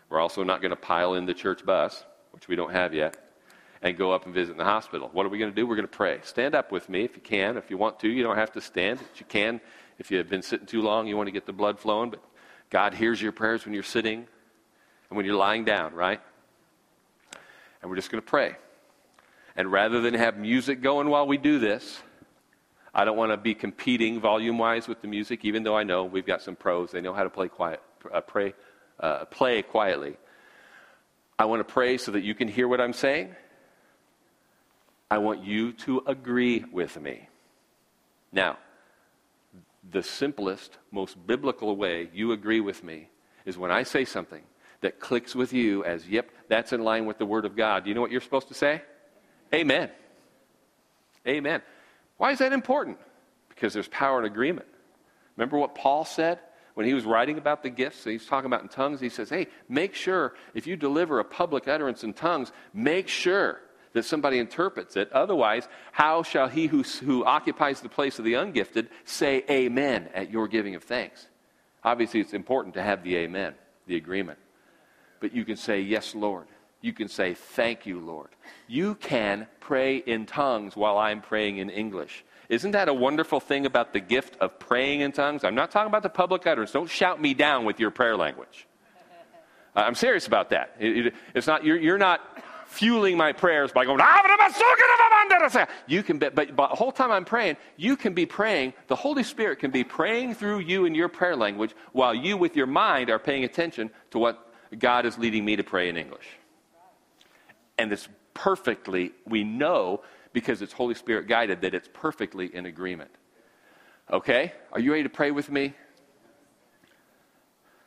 We're 0.08 0.22
also 0.22 0.46
not 0.46 0.62
going 0.62 0.72
to 0.72 0.78
pile 0.78 1.16
in 1.16 1.26
the 1.26 1.34
church 1.34 1.66
bus, 1.66 2.06
which 2.32 2.48
we 2.48 2.56
don't 2.56 2.72
have 2.72 2.94
yet 2.94 3.23
and 3.84 3.98
go 3.98 4.14
up 4.14 4.26
and 4.26 4.34
visit 4.34 4.54
in 4.54 4.58
the 4.58 4.64
hospital. 4.64 5.10
What 5.12 5.26
are 5.26 5.30
we 5.30 5.38
going 5.38 5.52
to 5.52 5.56
do? 5.56 5.68
We're 5.68 5.76
going 5.76 5.88
to 5.88 5.92
pray. 5.92 6.20
Stand 6.24 6.56
up 6.56 6.72
with 6.72 6.88
me 6.88 7.04
if 7.04 7.16
you 7.18 7.22
can. 7.22 7.58
If 7.58 7.70
you 7.70 7.78
want 7.78 8.00
to, 8.00 8.08
you 8.08 8.24
don't 8.24 8.38
have 8.38 8.54
to 8.54 8.62
stand. 8.62 9.00
But 9.00 9.20
you 9.20 9.26
can. 9.28 9.60
If 10.00 10.10
you've 10.10 10.30
been 10.30 10.42
sitting 10.42 10.66
too 10.66 10.82
long, 10.82 11.06
you 11.06 11.18
want 11.18 11.28
to 11.28 11.32
get 11.32 11.46
the 11.46 11.54
blood 11.54 11.78
flowing. 11.78 12.10
But 12.10 12.24
God 12.70 12.94
hears 12.94 13.22
your 13.22 13.34
prayers 13.34 13.66
when 13.66 13.74
you're 13.74 13.84
sitting 13.84 14.26
and 15.10 15.18
when 15.18 15.26
you're 15.26 15.36
lying 15.36 15.66
down, 15.66 15.94
right? 15.94 16.22
And 17.82 17.90
we're 17.90 17.98
just 17.98 18.10
going 18.10 18.24
to 18.24 18.28
pray. 18.28 18.56
And 19.58 19.70
rather 19.70 20.00
than 20.00 20.14
have 20.14 20.38
music 20.38 20.82
going 20.82 21.10
while 21.10 21.28
we 21.28 21.38
do 21.38 21.60
this, 21.60 22.02
I 22.96 23.04
don't 23.04 23.18
want 23.18 23.34
to 23.34 23.38
be 23.38 23.54
competing 23.54 24.22
volume 24.22 24.58
wise 24.58 24.88
with 24.88 25.02
the 25.02 25.08
music, 25.10 25.44
even 25.44 25.64
though 25.64 25.76
I 25.76 25.84
know 25.84 26.06
we've 26.06 26.26
got 26.26 26.42
some 26.42 26.56
pros. 26.56 26.92
They 26.92 27.02
know 27.02 27.14
how 27.14 27.24
to 27.24 27.30
play 27.30 27.50
quiet, 27.50 27.82
uh, 28.12 28.22
pray, 28.22 28.54
uh, 29.00 29.26
play 29.26 29.62
quietly. 29.62 30.16
I 31.38 31.46
want 31.46 31.60
to 31.68 31.72
pray 31.72 31.98
so 31.98 32.12
that 32.12 32.24
you 32.24 32.34
can 32.34 32.48
hear 32.48 32.68
what 32.68 32.80
I'm 32.80 32.94
saying 32.94 33.36
I 35.14 35.20
want 35.20 35.44
you 35.44 35.74
to 35.74 36.02
agree 36.08 36.66
with 36.72 37.00
me. 37.00 37.30
Now, 38.32 38.58
the 39.92 40.02
simplest, 40.02 40.80
most 40.92 41.28
biblical 41.28 41.76
way 41.76 42.10
you 42.16 42.32
agree 42.32 42.62
with 42.62 42.84
me 42.84 43.10
is 43.46 43.56
when 43.56 43.70
I 43.70 43.84
say 43.84 44.06
something 44.06 44.42
that 44.82 45.00
clicks 45.00 45.36
with 45.36 45.54
you 45.54 45.86
as, 45.86 46.08
yep, 46.08 46.32
that's 46.48 46.74
in 46.74 46.84
line 46.84 47.06
with 47.06 47.20
the 47.20 47.28
Word 47.28 47.46
of 47.46 47.56
God. 47.56 47.84
Do 47.84 47.90
you 47.90 47.94
know 47.94 48.02
what 48.02 48.10
you're 48.10 48.22
supposed 48.22 48.48
to 48.48 48.56
say? 48.56 48.82
Amen. 49.54 49.92
Amen. 51.28 51.62
Why 52.18 52.32
is 52.32 52.40
that 52.40 52.52
important? 52.52 52.98
Because 53.50 53.72
there's 53.72 53.90
power 53.90 54.18
in 54.18 54.26
agreement. 54.26 54.66
Remember 55.38 55.60
what 55.60 55.76
Paul 55.76 56.06
said 56.06 56.40
when 56.74 56.88
he 56.88 56.96
was 56.96 57.06
writing 57.06 57.38
about 57.38 57.62
the 57.62 57.70
gifts? 57.70 58.04
He's 58.04 58.26
talking 58.26 58.48
about 58.48 58.64
in 58.64 58.68
tongues. 58.68 59.00
He 59.00 59.10
says, 59.10 59.30
hey, 59.30 59.46
make 59.70 59.94
sure 59.94 60.34
if 60.56 60.66
you 60.66 60.76
deliver 60.76 61.20
a 61.20 61.24
public 61.24 61.68
utterance 61.68 62.04
in 62.04 62.14
tongues, 62.14 62.52
make 62.74 63.08
sure 63.08 63.60
that 63.94 64.06
somebody 64.06 64.40
interprets 64.40 64.96
it. 64.98 65.12
Otherwise, 65.12 65.68
how 65.92 66.24
shall 66.24 66.48
he 66.48 66.68
who, 66.68 66.84
who 66.84 67.24
occupies 67.24 67.82
the 67.82 67.90
place 67.90 68.20
of 68.20 68.26
the 68.26 68.34
ungifted 68.34 68.88
say 69.06 69.44
amen 69.50 70.10
at 70.14 70.32
your 70.32 70.48
giving 70.48 70.76
of 70.76 70.84
thanks? 70.84 71.28
Obviously, 71.84 72.20
it's 72.20 72.34
important 72.34 72.74
to 72.76 72.82
have 72.82 73.04
the 73.04 73.16
amen, 73.18 73.54
the 73.88 73.96
agreement. 73.96 74.40
But 75.20 75.34
you 75.34 75.46
can 75.46 75.58
say, 75.58 75.82
Yes, 75.82 76.16
Lord. 76.16 76.48
You 76.82 76.92
can 76.92 77.08
say, 77.08 77.34
Thank 77.34 77.86
you, 77.86 78.00
Lord. 78.00 78.30
You 78.68 78.96
can 78.96 79.48
pray 79.60 79.98
in 79.98 80.26
tongues 80.26 80.76
while 80.76 80.98
I'm 80.98 81.22
praying 81.22 81.58
in 81.58 81.70
English. 81.70 82.26
Isn't 82.50 82.72
that 82.72 82.90
a 82.90 82.94
wonderful 82.94 83.40
thing 83.40 83.66
about 83.66 83.94
the 83.94 84.00
gift 84.00 84.36
of 84.42 84.60
praying 84.60 85.02
in 85.02 85.12
tongues? 85.12 85.44
I'm 85.44 85.56
not 85.56 85.72
talking 85.72 85.88
about 85.88 86.04
the 86.04 86.10
public 86.10 86.46
utterance. 86.46 86.72
Don't 86.72 86.90
shout 86.90 87.22
me 87.22 87.34
down 87.34 87.64
with 87.66 87.80
your 87.80 87.90
prayer 87.90 88.18
language. 88.18 88.68
I'm 89.76 89.96
serious 89.96 90.28
about 90.28 90.50
that. 90.50 90.76
It, 90.80 91.08
it, 91.08 91.14
it's 91.34 91.48
not, 91.48 91.64
you're, 91.64 91.78
you're 91.78 91.98
not 91.98 92.43
fueling 92.74 93.18
my 93.18 93.32
prayers 93.32 93.72
by 93.72 93.86
going, 93.86 94.00
you 95.88 96.04
can, 96.04 96.18
be, 96.18 96.30
but, 96.30 96.56
but 96.56 96.70
the 96.70 96.76
whole 96.76 96.92
time 96.92 97.12
I'm 97.12 97.26
praying, 97.26 97.58
you 97.78 97.96
can 97.96 98.14
be 98.14 98.26
praying, 98.26 98.74
the 98.88 98.96
Holy 98.96 99.24
Spirit 99.24 99.60
can 99.60 99.72
be 99.72 99.84
praying 99.84 100.36
through 100.36 100.60
you 100.60 100.86
in 100.86 100.96
your 100.96 101.08
prayer 101.08 101.36
language 101.36 101.76
while 101.92 102.14
you 102.14 102.36
with 102.36 102.56
your 102.56 102.66
mind 102.68 103.10
are 103.10 103.20
paying 103.20 103.44
attention 103.44 103.92
to 104.12 104.20
what 104.20 104.52
God 104.78 105.06
is 105.06 105.18
leading 105.18 105.46
me 105.46 105.56
to 105.56 105.64
pray 105.64 105.90
in 105.90 105.98
English. 105.98 106.26
And 107.78 107.92
it's 107.94 108.08
perfectly, 108.34 109.12
we 109.28 109.44
know 109.44 110.02
because 110.34 110.62
it's 110.62 110.74
Holy 110.74 110.96
Spirit 110.96 111.28
guided 111.28 111.62
that 111.62 111.74
it's 111.74 111.90
perfectly 111.94 112.54
in 112.54 112.66
agreement. 112.66 113.12
Okay? 114.12 114.54
Are 114.72 114.80
you 114.80 114.92
ready 114.92 115.04
to 115.04 115.10
pray 115.10 115.32
with 115.32 115.50
me? 115.50 115.74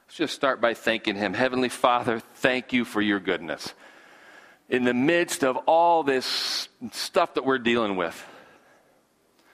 Let's 0.07 0.16
just 0.16 0.35
start 0.35 0.61
by 0.61 0.75
thanking 0.75 1.16
Him. 1.16 1.35
Heavenly 1.35 1.68
Father, 1.68 2.20
thank 2.37 2.72
you 2.72 2.85
for 2.85 3.01
your 3.01 3.18
goodness. 3.18 3.75
In 4.68 4.85
the 4.85 4.94
midst 4.94 5.44
of 5.44 5.57
all 5.66 6.02
this 6.02 6.68
stuff 6.90 7.35
that 7.35 7.44
we're 7.44 7.59
dealing 7.59 7.96
with, 7.96 8.20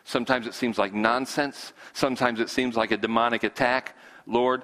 sometimes 0.04 0.46
it 0.46 0.54
seems 0.54 0.78
like 0.78 0.94
nonsense, 0.94 1.72
sometimes 1.92 2.40
it 2.40 2.48
seems 2.48 2.76
like 2.76 2.92
a 2.92 2.96
demonic 2.96 3.44
attack. 3.44 3.94
Lord, 4.26 4.62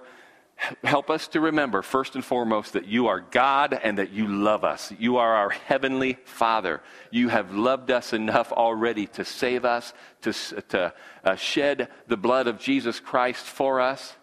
help 0.82 1.11
us 1.11 1.28
to 1.28 1.40
remember, 1.40 1.82
first 1.82 2.14
and 2.14 2.24
foremost, 2.24 2.72
that 2.72 2.87
you 2.87 3.08
are 3.08 3.20
God 3.20 3.78
and 3.82 3.98
that 3.98 4.11
you 4.11 4.26
love 4.26 4.64
us. 4.64 4.90
You 4.98 5.18
are 5.18 5.34
our 5.34 5.50
heavenly 5.50 6.16
Father. 6.24 6.80
You 7.11 7.28
have 7.28 7.54
loved 7.54 7.90
us 7.90 8.14
enough 8.14 8.50
already 8.50 9.06
to 9.08 9.26
save 9.26 9.66
us, 9.66 9.92
to, 10.22 10.32
to 10.70 10.94
uh, 11.24 11.37
shed 11.37 11.88
the 12.06 12.16
blood 12.16 12.46
of 12.46 12.58
Jesus 12.58 13.00
Christ 13.00 13.44
for 13.44 13.80
us. 13.80 14.14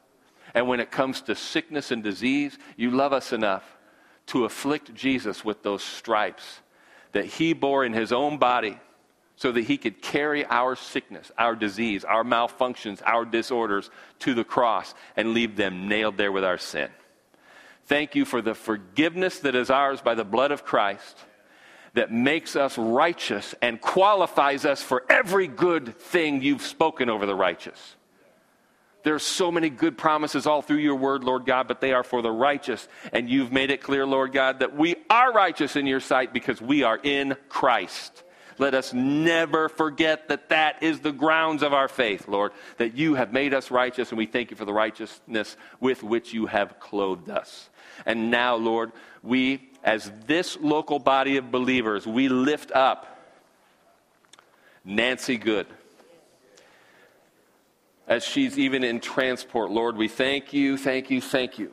And 0.56 0.68
when 0.68 0.80
it 0.80 0.90
comes 0.90 1.22
to 1.24 1.36
sickness 1.36 1.92
and 1.92 2.02
disease, 2.02 2.58
you 2.78 2.90
love 2.90 3.14
us 3.14 3.32
enough 3.32 3.75
to 4.28 4.46
afflict 4.46 4.94
Jesus 4.94 5.46
with 5.46 5.64
those 5.64 5.84
stripes 5.84 6.60
that 7.12 7.26
he 7.26 7.54
bore 7.54 7.86
in 7.86 7.94
his 7.94 8.12
own 8.12 8.38
body 8.38 8.80
so 9.38 9.52
that 9.52 9.66
he 9.66 9.78
could 9.78 10.02
carry 10.02 10.46
our 10.46 10.76
sickness, 10.76 11.32
our 11.38 11.56
disease, 11.56 12.04
our 12.04 12.24
malfunctions, 12.24 13.02
our 13.06 13.26
disorders 13.26 13.90
to 14.20 14.34
the 14.34 14.44
cross 14.44 14.94
and 15.16 15.34
leave 15.34 15.56
them 15.56 15.88
nailed 15.88 16.18
there 16.18 16.32
with 16.32 16.44
our 16.44 16.58
sin. 16.58 16.90
Thank 17.86 18.16
you 18.16 18.26
for 18.26 18.42
the 18.42 18.56
forgiveness 18.56 19.40
that 19.40 19.56
is 19.56 19.70
ours 19.70 20.02
by 20.02 20.16
the 20.16 20.24
blood 20.24 20.52
of 20.52 20.66
Christ 20.66 21.18
that 21.94 22.12
makes 22.12 22.56
us 22.56 22.78
righteous 22.78 23.56
and 23.62 23.80
qualifies 23.80 24.66
us 24.66 24.82
for 24.82 25.04
every 25.10 25.48
good 25.48 25.98
thing 25.98 26.42
you've 26.42 26.62
spoken 26.62 27.10
over 27.10 27.26
the 27.26 27.36
righteous. 27.36 27.96
There's 29.06 29.22
so 29.22 29.52
many 29.52 29.70
good 29.70 30.00
promises 30.00 30.48
all 30.48 30.64
through 30.64 30.80
your 30.80 30.96
word, 30.96 31.24
Lord 31.24 31.46
God, 31.46 31.68
but 31.68 31.80
they 31.80 31.94
are 31.94 32.04
for 32.04 32.24
the 32.24 32.32
righteous. 32.32 32.88
And 33.14 33.30
you've 33.30 33.52
made 33.52 33.70
it 33.70 33.84
clear, 33.84 34.04
Lord 34.04 34.34
God, 34.34 34.62
that 34.62 34.76
we 34.76 34.96
are 35.12 35.32
righteous 35.32 35.76
in 35.76 35.86
your 35.86 36.00
sight 36.00 36.34
because 36.34 36.60
we 36.60 36.82
are 36.82 37.00
in 37.04 37.38
Christ. 37.48 38.24
Let 38.58 38.74
us 38.74 38.94
never 38.94 39.70
forget 39.70 40.30
that 40.30 40.50
that 40.50 40.82
is 40.82 41.02
the 41.02 41.12
grounds 41.12 41.62
of 41.62 41.72
our 41.72 41.88
faith, 41.88 42.28
Lord, 42.28 42.52
that 42.78 42.98
you 42.98 43.14
have 43.14 43.32
made 43.32 43.54
us 43.54 43.70
righteous, 43.70 44.10
and 44.10 44.18
we 44.18 44.26
thank 44.26 44.50
you 44.50 44.58
for 44.58 44.66
the 44.66 44.74
righteousness 44.74 45.56
with 45.80 46.02
which 46.02 46.34
you 46.34 46.48
have 46.48 46.80
clothed 46.80 47.30
us. 47.30 47.70
And 48.08 48.32
now, 48.32 48.56
Lord, 48.56 48.92
we, 49.22 49.70
as 49.84 50.12
this 50.26 50.58
local 50.60 50.98
body 50.98 51.38
of 51.38 51.52
believers, 51.52 52.08
we 52.08 52.28
lift 52.28 52.72
up 52.72 53.20
Nancy 54.84 55.38
Good 55.38 55.68
as 58.08 58.24
she's 58.24 58.58
even 58.58 58.84
in 58.84 59.00
transport. 59.00 59.72
Lord, 59.72 59.98
we 59.98 60.08
thank 60.08 60.54
you, 60.54 60.78
thank 60.78 61.10
you, 61.10 61.22
thank 61.22 61.60
you 61.60 61.72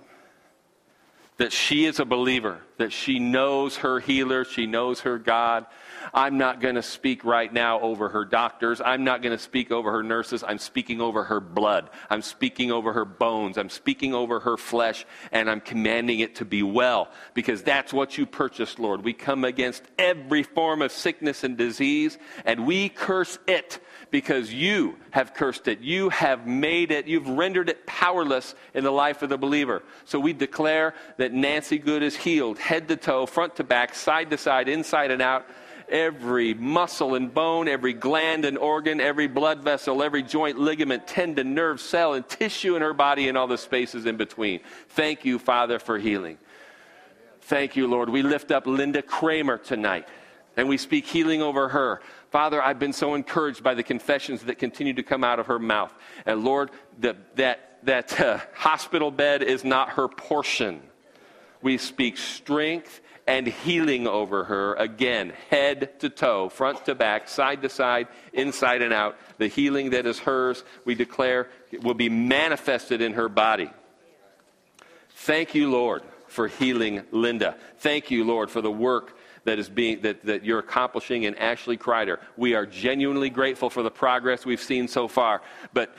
that 1.39 1.53
she 1.53 1.87
is 1.87 1.99
a 1.99 2.05
believer, 2.05 2.61
that 2.77 2.93
she 2.93 3.19
knows 3.19 3.79
her 3.79 3.99
healer, 3.99 4.45
she 4.45 4.67
knows 4.67 5.01
her 5.01 5.19
God. 5.19 5.67
I'm 6.15 6.37
not 6.37 6.61
going 6.61 6.75
to 6.75 6.83
speak 6.83 7.25
right 7.25 7.53
now 7.53 7.81
over 7.81 8.11
her 8.11 8.25
doctors. 8.25 8.81
I'm 8.81 9.03
not 9.03 9.23
going 9.23 9.37
to 9.37 9.43
speak 9.43 9.73
over 9.73 9.91
her 9.91 10.03
nurses. 10.03 10.45
I'm 10.47 10.59
speaking 10.59 11.01
over 11.01 11.25
her 11.25 11.41
blood. 11.41 11.91
I'm 12.11 12.23
speaking 12.23 12.71
over 12.71 12.93
her 12.93 13.05
bones. 13.05 13.57
I'm 13.57 13.71
speaking 13.71 14.15
over 14.15 14.41
her 14.41 14.57
flesh, 14.57 15.07
and 15.33 15.51
I'm 15.51 15.61
commanding 15.61 16.21
it 16.21 16.37
to 16.37 16.45
be 16.45 16.63
well 16.63 17.09
because 17.35 17.63
that's 17.63 17.93
what 17.93 18.19
you 18.19 18.27
purchased, 18.27 18.79
Lord. 18.79 19.03
We 19.03 19.13
come 19.13 19.45
against 19.45 19.83
every 19.99 20.43
form 20.43 20.83
of 20.83 20.93
sickness 20.93 21.45
and 21.45 21.57
disease, 21.57 22.19
and 22.45 22.67
we 22.67 22.89
curse 22.89 23.39
it 23.49 23.81
because 24.13 24.53
you 24.53 24.97
have 25.11 25.35
cursed 25.35 25.67
it. 25.67 25.81
You 25.81 26.11
have 26.11 26.47
made 26.47 26.93
it, 26.93 27.09
you've 27.09 27.29
rendered 27.29 27.71
it 27.71 27.87
powerless 27.87 28.55
in 28.75 28.85
the 28.85 28.91
life 28.93 29.23
of 29.23 29.31
the 29.31 29.39
believer. 29.39 29.83
So 30.05 30.21
we 30.21 30.35
declare 30.35 30.95
that 31.17 31.33
Nancy 31.33 31.79
Good 31.79 32.03
is 32.03 32.15
healed, 32.15 32.59
head 32.59 32.87
to 32.89 32.97
toe, 32.97 33.27
front 33.27 33.57
to 33.57 33.65
back, 33.65 33.95
side 33.95 34.31
to 34.31 34.39
side, 34.39 34.69
inside 34.69 35.11
and 35.11 35.23
out. 35.23 35.47
Every 35.89 36.55
muscle 36.55 37.15
and 37.15 37.33
bone, 37.33 37.69
every 37.69 37.93
gland 37.93 38.45
and 38.45 38.57
organ, 38.57 39.01
every 39.01 39.27
blood 39.27 39.63
vessel, 39.63 40.03
every 40.03 40.23
joint, 40.23 40.59
ligament, 40.59 41.07
tendon, 41.07 41.55
nerve, 41.55 41.81
cell, 41.81 42.15
and 42.15 42.27
tissue 42.29 42.77
in 42.77 42.83
her 42.83 42.95
body, 42.95 43.29
and 43.29 43.37
all 43.37 43.47
the 43.47 43.59
spaces 43.59 44.07
in 44.07 44.17
between. 44.17 44.61
Thank 44.91 45.25
you, 45.25 45.39
Father, 45.39 45.79
for 45.79 45.99
healing. 45.99 46.39
Thank 47.43 47.77
you, 47.77 47.87
Lord. 47.87 48.09
We 48.09 48.23
lift 48.23 48.51
up 48.53 48.67
Linda 48.67 49.03
Kramer 49.03 49.59
tonight, 49.59 50.09
and 50.57 50.69
we 50.69 50.79
speak 50.79 51.07
healing 51.07 51.43
over 51.43 51.69
her. 51.69 52.01
Father, 52.33 52.63
I've 52.63 52.79
been 52.79 52.95
so 52.95 53.15
encouraged 53.15 53.63
by 53.63 53.75
the 53.75 53.83
confessions 53.83 54.43
that 54.45 54.59
continue 54.59 54.95
to 54.95 55.03
come 55.03 55.23
out 55.23 55.39
of 55.39 55.47
her 55.49 55.59
mouth. 55.59 55.93
And 56.25 56.43
Lord, 56.43 56.71
the, 56.99 57.15
that, 57.35 57.79
that 57.83 58.19
uh, 58.19 58.41
hospital 58.55 59.11
bed 59.11 59.43
is 59.43 59.65
not 59.65 59.91
her 59.91 60.09
portion. 60.09 60.81
We 61.61 61.77
speak 61.77 62.17
strength 62.17 63.03
and 63.27 63.47
healing 63.47 64.09
over 64.09 64.45
her 64.45 64.75
again, 64.77 65.35
head 65.51 66.01
to 66.01 66.09
toe, 66.09 66.49
front 66.49 66.87
to 66.87 66.95
back, 66.95 67.29
side 67.29 67.61
to 67.63 67.69
side, 67.69 68.09
inside 68.33 68.81
and 68.81 68.95
out. 68.95 69.19
The 69.37 69.49
healing 69.49 69.91
that 69.91 70.07
is 70.07 70.19
hers, 70.19 70.65
we 70.87 70.95
declare, 70.95 71.51
will 71.83 71.93
be 71.93 72.09
manifested 72.09 73.03
in 73.03 73.13
her 73.13 73.29
body. 73.29 73.71
Thank 75.11 75.55
you, 75.55 75.71
Lord, 75.71 76.03
for 76.29 76.49
healing 76.49 77.03
Linda. 77.11 77.57
Thank 77.77 78.11
you, 78.11 78.25
Lord, 78.25 78.51
for 78.51 78.63
the 78.63 78.73
work 78.73 79.19
that 79.45 79.59
is 79.59 79.69
being 79.69 80.01
that, 80.03 80.25
that 80.25 80.45
you're 80.45 80.61
accomplishing 80.61 81.25
in 81.25 81.35
Ashley 81.37 81.77
Kreider. 81.77 82.19
We 82.37 82.55
are 82.55 82.67
genuinely 82.67 83.31
grateful 83.31 83.71
for 83.71 83.83
the 83.83 83.91
progress 83.91 84.47
we've 84.47 84.63
seen 84.63 84.89
so 84.89 85.09
far. 85.09 85.43
But 85.73 85.95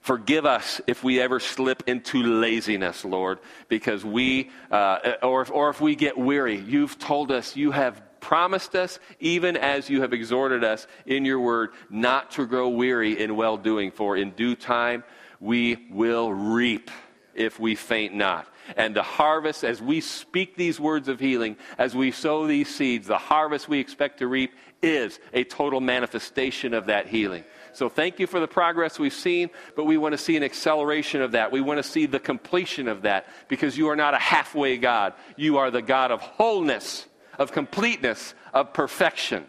Forgive 0.00 0.46
us 0.46 0.80
if 0.86 1.04
we 1.04 1.20
ever 1.20 1.40
slip 1.40 1.82
into 1.86 2.22
laziness, 2.22 3.04
Lord, 3.04 3.38
because 3.68 4.02
we, 4.02 4.50
uh, 4.70 5.16
or, 5.22 5.42
if, 5.42 5.50
or 5.50 5.68
if 5.68 5.78
we 5.78 5.94
get 5.94 6.16
weary. 6.16 6.56
You've 6.58 6.98
told 6.98 7.30
us, 7.30 7.54
you 7.54 7.70
have 7.70 8.00
promised 8.18 8.74
us, 8.74 8.98
even 9.18 9.58
as 9.58 9.90
you 9.90 10.00
have 10.00 10.14
exhorted 10.14 10.64
us 10.64 10.86
in 11.04 11.26
your 11.26 11.38
word, 11.40 11.70
not 11.90 12.30
to 12.32 12.46
grow 12.46 12.70
weary 12.70 13.20
in 13.20 13.36
well 13.36 13.58
doing, 13.58 13.90
for 13.90 14.16
in 14.16 14.30
due 14.30 14.54
time 14.54 15.04
we 15.38 15.86
will 15.90 16.32
reap 16.32 16.90
if 17.34 17.60
we 17.60 17.74
faint 17.74 18.14
not. 18.14 18.48
And 18.76 18.94
the 18.94 19.02
harvest, 19.02 19.64
as 19.64 19.80
we 19.82 20.00
speak 20.00 20.56
these 20.56 20.78
words 20.78 21.08
of 21.08 21.20
healing, 21.20 21.56
as 21.78 21.94
we 21.94 22.10
sow 22.10 22.46
these 22.46 22.74
seeds, 22.74 23.06
the 23.06 23.18
harvest 23.18 23.68
we 23.68 23.78
expect 23.78 24.18
to 24.18 24.26
reap 24.26 24.52
is 24.82 25.18
a 25.32 25.44
total 25.44 25.80
manifestation 25.80 26.74
of 26.74 26.86
that 26.86 27.06
healing. 27.06 27.44
So 27.72 27.88
thank 27.88 28.18
you 28.18 28.26
for 28.26 28.40
the 28.40 28.48
progress 28.48 28.98
we've 28.98 29.12
seen, 29.12 29.50
but 29.76 29.84
we 29.84 29.96
want 29.96 30.12
to 30.12 30.18
see 30.18 30.36
an 30.36 30.42
acceleration 30.42 31.22
of 31.22 31.32
that. 31.32 31.52
We 31.52 31.60
want 31.60 31.78
to 31.78 31.88
see 31.88 32.06
the 32.06 32.18
completion 32.18 32.88
of 32.88 33.02
that 33.02 33.26
because 33.48 33.76
you 33.76 33.88
are 33.88 33.96
not 33.96 34.14
a 34.14 34.18
halfway 34.18 34.76
God. 34.76 35.14
You 35.36 35.58
are 35.58 35.70
the 35.70 35.82
God 35.82 36.10
of 36.10 36.20
wholeness, 36.20 37.06
of 37.38 37.52
completeness, 37.52 38.34
of 38.52 38.72
perfection. 38.72 39.46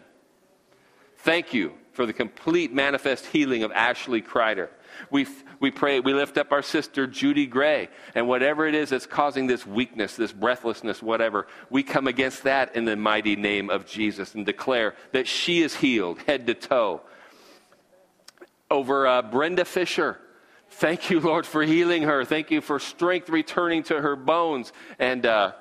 Thank 1.18 1.54
you 1.54 1.72
for 1.92 2.06
the 2.06 2.12
complete 2.12 2.72
manifest 2.72 3.26
healing 3.26 3.62
of 3.62 3.72
Ashley 3.72 4.22
Kreider. 4.22 4.68
We, 5.10 5.26
we 5.62 5.70
pray, 5.70 6.00
we 6.00 6.12
lift 6.12 6.36
up 6.38 6.50
our 6.50 6.60
sister 6.60 7.06
Judy 7.06 7.46
Gray, 7.46 7.88
and 8.16 8.26
whatever 8.26 8.66
it 8.66 8.74
is 8.74 8.90
that's 8.90 9.06
causing 9.06 9.46
this 9.46 9.64
weakness, 9.64 10.16
this 10.16 10.32
breathlessness, 10.32 11.00
whatever, 11.00 11.46
we 11.70 11.84
come 11.84 12.08
against 12.08 12.42
that 12.42 12.74
in 12.74 12.84
the 12.84 12.96
mighty 12.96 13.36
name 13.36 13.70
of 13.70 13.86
Jesus 13.86 14.34
and 14.34 14.44
declare 14.44 14.96
that 15.12 15.28
she 15.28 15.62
is 15.62 15.76
healed 15.76 16.18
head 16.22 16.48
to 16.48 16.54
toe. 16.54 17.00
Over 18.72 19.06
uh, 19.06 19.22
Brenda 19.22 19.64
Fisher, 19.64 20.18
thank 20.68 21.10
you, 21.10 21.20
Lord, 21.20 21.46
for 21.46 21.62
healing 21.62 22.02
her. 22.02 22.24
Thank 22.24 22.50
you 22.50 22.60
for 22.60 22.80
strength 22.80 23.28
returning 23.28 23.84
to 23.84 24.00
her 24.00 24.16
bones 24.16 24.72
and 24.98 25.24
uh, 25.24 25.52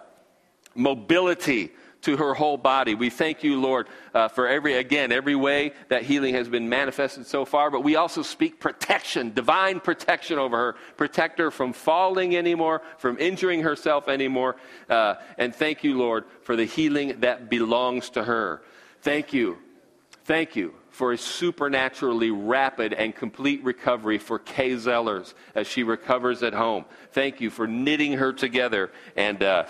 mobility 0.73 1.73
to 2.01 2.17
her 2.17 2.33
whole 2.33 2.57
body. 2.57 2.95
We 2.95 3.09
thank 3.09 3.43
you, 3.43 3.59
Lord, 3.59 3.87
uh, 4.13 4.27
for 4.27 4.47
every, 4.47 4.75
again, 4.75 5.11
every 5.11 5.35
way 5.35 5.73
that 5.89 6.03
healing 6.03 6.33
has 6.35 6.49
been 6.49 6.67
manifested 6.67 7.27
so 7.27 7.45
far, 7.45 7.69
but 7.69 7.83
we 7.83 7.95
also 7.95 8.21
speak 8.21 8.59
protection, 8.59 9.33
divine 9.33 9.79
protection 9.79 10.39
over 10.39 10.57
her. 10.57 10.75
Protect 10.97 11.39
her 11.39 11.51
from 11.51 11.73
falling 11.73 12.35
anymore, 12.35 12.81
from 12.97 13.17
injuring 13.19 13.61
herself 13.61 14.07
anymore. 14.07 14.55
Uh, 14.89 15.15
and 15.37 15.55
thank 15.55 15.83
you, 15.83 15.97
Lord, 15.97 16.25
for 16.43 16.55
the 16.55 16.65
healing 16.65 17.19
that 17.21 17.49
belongs 17.49 18.09
to 18.11 18.23
her. 18.23 18.61
Thank 19.01 19.33
you. 19.33 19.57
Thank 20.23 20.55
you 20.55 20.73
for 20.91 21.13
a 21.13 21.17
supernaturally 21.17 22.31
rapid 22.31 22.93
and 22.93 23.15
complete 23.15 23.63
recovery 23.63 24.17
for 24.17 24.39
Kay 24.39 24.71
Zellers 24.71 25.33
as 25.55 25.65
she 25.65 25.83
recovers 25.83 26.43
at 26.43 26.53
home. 26.53 26.85
Thank 27.11 27.41
you 27.41 27.49
for 27.49 27.65
knitting 27.65 28.13
her 28.13 28.33
together 28.33 28.91
and 29.15 29.41
uh, 29.41 29.65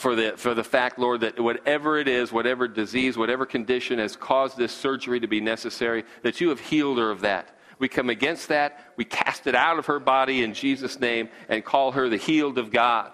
for 0.00 0.16
the, 0.16 0.32
for 0.36 0.54
the 0.54 0.64
fact, 0.64 0.98
Lord, 0.98 1.20
that 1.20 1.38
whatever 1.38 1.98
it 1.98 2.08
is, 2.08 2.32
whatever 2.32 2.66
disease, 2.66 3.18
whatever 3.18 3.44
condition 3.44 3.98
has 3.98 4.16
caused 4.16 4.56
this 4.56 4.72
surgery 4.72 5.20
to 5.20 5.28
be 5.28 5.42
necessary, 5.42 6.04
that 6.22 6.40
you 6.40 6.48
have 6.48 6.58
healed 6.58 6.96
her 6.96 7.10
of 7.10 7.20
that. 7.20 7.54
We 7.78 7.86
come 7.88 8.08
against 8.08 8.48
that. 8.48 8.92
We 8.96 9.04
cast 9.04 9.46
it 9.46 9.54
out 9.54 9.78
of 9.78 9.86
her 9.86 10.00
body 10.00 10.42
in 10.42 10.54
Jesus' 10.54 10.98
name 10.98 11.28
and 11.50 11.62
call 11.62 11.92
her 11.92 12.08
the 12.08 12.16
healed 12.16 12.56
of 12.56 12.70
God. 12.70 13.12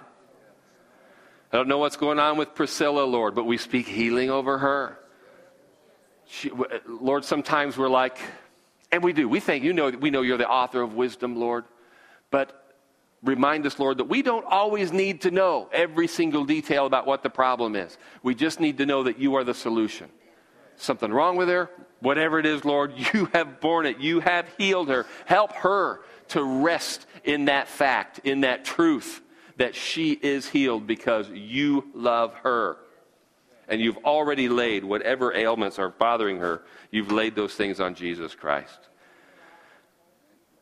I 1.53 1.57
don't 1.57 1.67
know 1.67 1.79
what's 1.79 1.97
going 1.97 2.21
on 2.21 2.37
with 2.37 2.55
Priscilla, 2.55 3.03
Lord, 3.03 3.35
but 3.35 3.47
we 3.47 3.59
speak 3.59 3.89
healing 3.89 4.31
over 4.31 4.59
her. 4.59 4.99
She, 6.29 6.53
Lord, 6.87 7.25
sometimes 7.25 7.77
we're 7.77 7.89
like, 7.89 8.19
and 8.93 9.03
we 9.03 9.13
do. 9.13 9.29
We 9.29 9.41
think 9.41 9.65
you 9.65 9.73
know 9.73 9.91
we 9.91 10.11
know 10.11 10.23
you're 10.23 10.39
the 10.39 10.49
author 10.49 10.83
of 10.83 10.95
wisdom, 10.95 11.35
Lord. 11.35 11.65
But 12.31 12.66
remind 13.23 13.67
us, 13.67 13.79
Lord, 13.79 13.99
that 13.99 14.05
we 14.05 14.23
don't 14.23 14.45
always 14.45 14.93
need 14.93 15.23
to 15.23 15.31
know 15.31 15.69
every 15.73 16.07
single 16.07 16.45
detail 16.45 16.87
about 16.87 17.07
what 17.07 17.23
the 17.23 17.31
problem 17.31 17.75
is. 17.77 17.99
We 18.23 18.35
just 18.35 18.61
need 18.61 18.79
to 18.79 18.87
know 18.87 19.03
that 19.05 19.19
you 19.19 19.35
are 19.37 19.45
the 19.45 19.55
solution. 19.55 20.09
Something 20.77 21.13
wrong 21.13 21.37
with 21.37 21.49
her, 21.49 21.71
whatever 22.01 22.39
it 22.39 22.47
is, 22.47 22.65
Lord, 22.65 22.93
you 23.15 23.27
have 23.33 23.61
borne 23.61 23.87
it. 23.87 23.99
You 23.99 24.21
have 24.21 24.49
healed 24.59 24.89
her. 24.89 25.07
Help 25.25 25.53
her 25.53 26.01
to 26.29 26.43
rest 26.43 27.07
in 27.25 27.47
that 27.47 27.69
fact, 27.69 28.21
in 28.25 28.43
that 28.43 28.65
truth 28.65 29.23
that 29.57 29.75
she 29.75 30.13
is 30.13 30.49
healed 30.49 30.87
because 30.87 31.29
you 31.31 31.87
love 31.95 32.35
her. 32.35 32.77
And 33.69 33.81
you've 33.81 33.99
already 33.99 34.49
laid 34.49 34.85
whatever 34.85 35.35
ailments 35.35 35.79
are 35.79 35.89
bothering 35.89 36.39
her, 36.39 36.63
you've 36.91 37.11
laid 37.11 37.35
those 37.35 37.55
things 37.55 37.81
on 37.81 37.95
Jesus 37.95 38.35
Christ. 38.35 38.79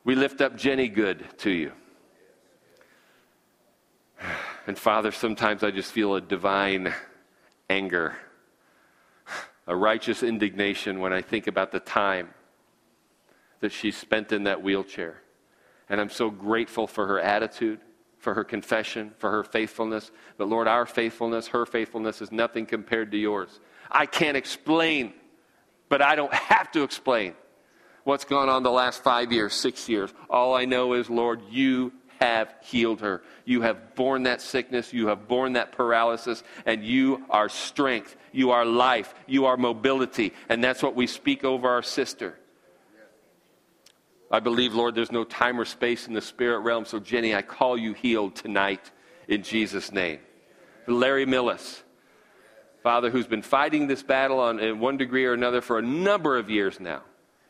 We 0.04 0.14
lift 0.14 0.40
up 0.40 0.56
Jenny 0.56 0.88
Good 0.88 1.26
to 1.38 1.50
you. 1.50 1.72
And 4.66 4.78
Father, 4.78 5.12
sometimes 5.12 5.62
I 5.62 5.70
just 5.70 5.92
feel 5.92 6.14
a 6.14 6.20
divine 6.20 6.94
anger, 7.68 8.16
a 9.66 9.76
righteous 9.76 10.22
indignation 10.22 11.00
when 11.00 11.12
I 11.12 11.20
think 11.20 11.46
about 11.46 11.70
the 11.70 11.80
time 11.80 12.30
that 13.60 13.72
she 13.72 13.90
spent 13.90 14.32
in 14.32 14.44
that 14.44 14.62
wheelchair. 14.62 15.20
And 15.88 16.00
I'm 16.00 16.08
so 16.08 16.30
grateful 16.30 16.86
for 16.86 17.06
her 17.06 17.20
attitude, 17.20 17.80
for 18.18 18.32
her 18.32 18.44
confession, 18.44 19.12
for 19.18 19.30
her 19.30 19.44
faithfulness. 19.44 20.10
But 20.38 20.48
Lord, 20.48 20.66
our 20.66 20.86
faithfulness, 20.86 21.48
her 21.48 21.66
faithfulness 21.66 22.22
is 22.22 22.32
nothing 22.32 22.64
compared 22.64 23.10
to 23.12 23.18
yours. 23.18 23.60
I 23.90 24.06
can't 24.06 24.36
explain, 24.36 25.12
but 25.90 26.00
I 26.00 26.14
don't 26.14 26.32
have 26.34 26.72
to 26.72 26.82
explain 26.82 27.34
what's 28.04 28.24
gone 28.24 28.48
on 28.48 28.62
the 28.62 28.70
last 28.70 29.02
five 29.02 29.30
years, 29.30 29.52
six 29.52 29.90
years. 29.90 30.12
All 30.30 30.54
I 30.54 30.64
know 30.64 30.94
is, 30.94 31.10
Lord, 31.10 31.42
you 31.50 31.92
have 32.24 32.54
healed 32.62 33.02
her. 33.02 33.22
You 33.44 33.60
have 33.62 33.94
borne 33.94 34.22
that 34.22 34.40
sickness. 34.40 34.92
You 34.92 35.08
have 35.08 35.28
borne 35.28 35.52
that 35.52 35.72
paralysis. 35.72 36.42
And 36.64 36.82
you 36.84 37.24
are 37.28 37.50
strength. 37.50 38.16
You 38.32 38.52
are 38.52 38.64
life. 38.64 39.14
You 39.26 39.44
are 39.46 39.58
mobility. 39.58 40.32
And 40.48 40.64
that's 40.64 40.82
what 40.82 40.94
we 40.96 41.06
speak 41.06 41.44
over 41.44 41.68
our 41.68 41.82
sister. 41.82 42.38
I 44.30 44.40
believe, 44.40 44.74
Lord, 44.74 44.94
there's 44.94 45.12
no 45.12 45.24
time 45.24 45.60
or 45.60 45.66
space 45.66 46.08
in 46.08 46.14
the 46.14 46.22
spirit 46.22 46.60
realm. 46.60 46.86
So, 46.86 46.98
Jenny, 46.98 47.34
I 47.34 47.42
call 47.42 47.76
you 47.76 47.92
healed 47.92 48.34
tonight 48.34 48.90
in 49.28 49.42
Jesus' 49.42 49.92
name. 49.92 50.20
Larry 50.86 51.26
Millis, 51.26 51.82
Father, 52.82 53.10
who's 53.10 53.26
been 53.26 53.42
fighting 53.42 53.86
this 53.86 54.02
battle 54.02 54.40
on, 54.40 54.58
in 54.60 54.80
one 54.80 54.96
degree 54.96 55.26
or 55.26 55.34
another 55.34 55.60
for 55.60 55.78
a 55.78 55.82
number 55.82 56.38
of 56.38 56.48
years 56.50 56.80
now 56.80 57.02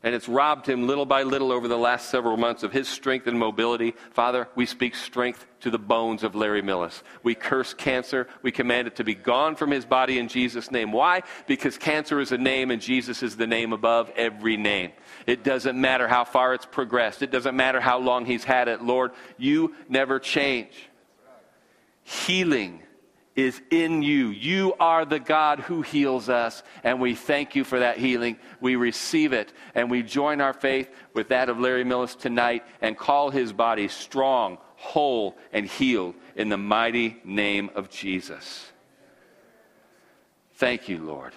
and 0.05 0.15
it's 0.15 0.29
robbed 0.29 0.69
him 0.69 0.87
little 0.87 1.07
by 1.07 1.23
little 1.23 1.51
over 1.51 1.67
the 1.67 1.79
last 1.79 2.11
several 2.11 2.37
months 2.37 2.63
of 2.63 2.73
his 2.73 2.87
strength 2.87 3.27
and 3.27 3.39
mobility. 3.39 3.95
Father, 4.11 4.47
we 4.55 4.67
speak 4.67 4.95
strength 4.95 5.47
to 5.61 5.71
the 5.71 5.79
bones 5.79 6.23
of 6.23 6.35
Larry 6.35 6.61
Millis. 6.61 7.03
We 7.23 7.35
curse 7.35 7.73
cancer. 7.73 8.29
We 8.43 8.53
command 8.53 8.87
it 8.87 8.97
to 8.97 9.05
be 9.05 9.15
gone 9.15 9.57
from 9.57 9.71
his 9.71 9.87
body 9.87 10.19
in 10.19 10.29
Jesus' 10.29 10.71
name. 10.71 10.93
Why? 10.93 11.23
Because 11.47 11.79
cancer 11.79 12.21
is 12.21 12.33
a 12.33 12.39
name 12.39 12.71
and 12.71 12.83
Jesus 12.83 13.23
is 13.23 13.37
the 13.37 13.47
name 13.47 13.73
above 13.73 14.11
every 14.15 14.59
name. 14.59 14.93
It 15.27 15.43
doesn't 15.43 15.81
matter 15.81 16.07
how 16.07 16.25
far 16.25 16.53
it's 16.53 16.67
progressed, 16.67 17.23
it 17.23 17.31
doesn't 17.31 17.57
matter 17.57 17.81
how 17.81 17.99
long 17.99 18.27
he's 18.27 18.45
had 18.45 18.69
it. 18.69 18.83
Lord, 18.83 19.13
you 19.39 19.75
never 19.89 20.19
change. 20.19 20.91
Healing 22.03 22.83
is 23.37 23.61
in 23.71 24.03
you. 24.03 24.29
You 24.29 24.75
are 24.79 25.05
the 25.05 25.19
God 25.19 25.61
who 25.61 25.83
heals 25.83 26.29
us, 26.29 26.63
and 26.83 27.01
we 27.01 27.15
thank 27.15 27.57
you 27.57 27.65
for 27.65 27.81
that 27.81 27.99
healing. 27.99 28.37
We 28.61 28.77
receive 28.77 29.33
it, 29.33 29.53
and 29.75 29.91
we 29.91 30.03
join 30.03 30.41
our 30.41 30.53
faith 30.53 30.89
with 31.15 31.29
that 31.29 31.49
of 31.49 31.59
Larry 31.59 31.85
Millis 31.85 32.19
tonight 32.19 32.65
and 32.81 32.97
call 32.97 33.31
his 33.31 33.53
body 33.53 33.89
strong, 33.89 34.59
whole, 34.77 35.37
and 35.53 35.67
healed 35.67 36.15
in 36.37 36.49
the 36.49 36.57
mighty 36.57 37.17
name 37.25 37.71
of 37.75 37.91
Jesus. 37.91 38.71
Thank 40.55 40.89
you, 40.89 40.99
Lord. 40.99 41.33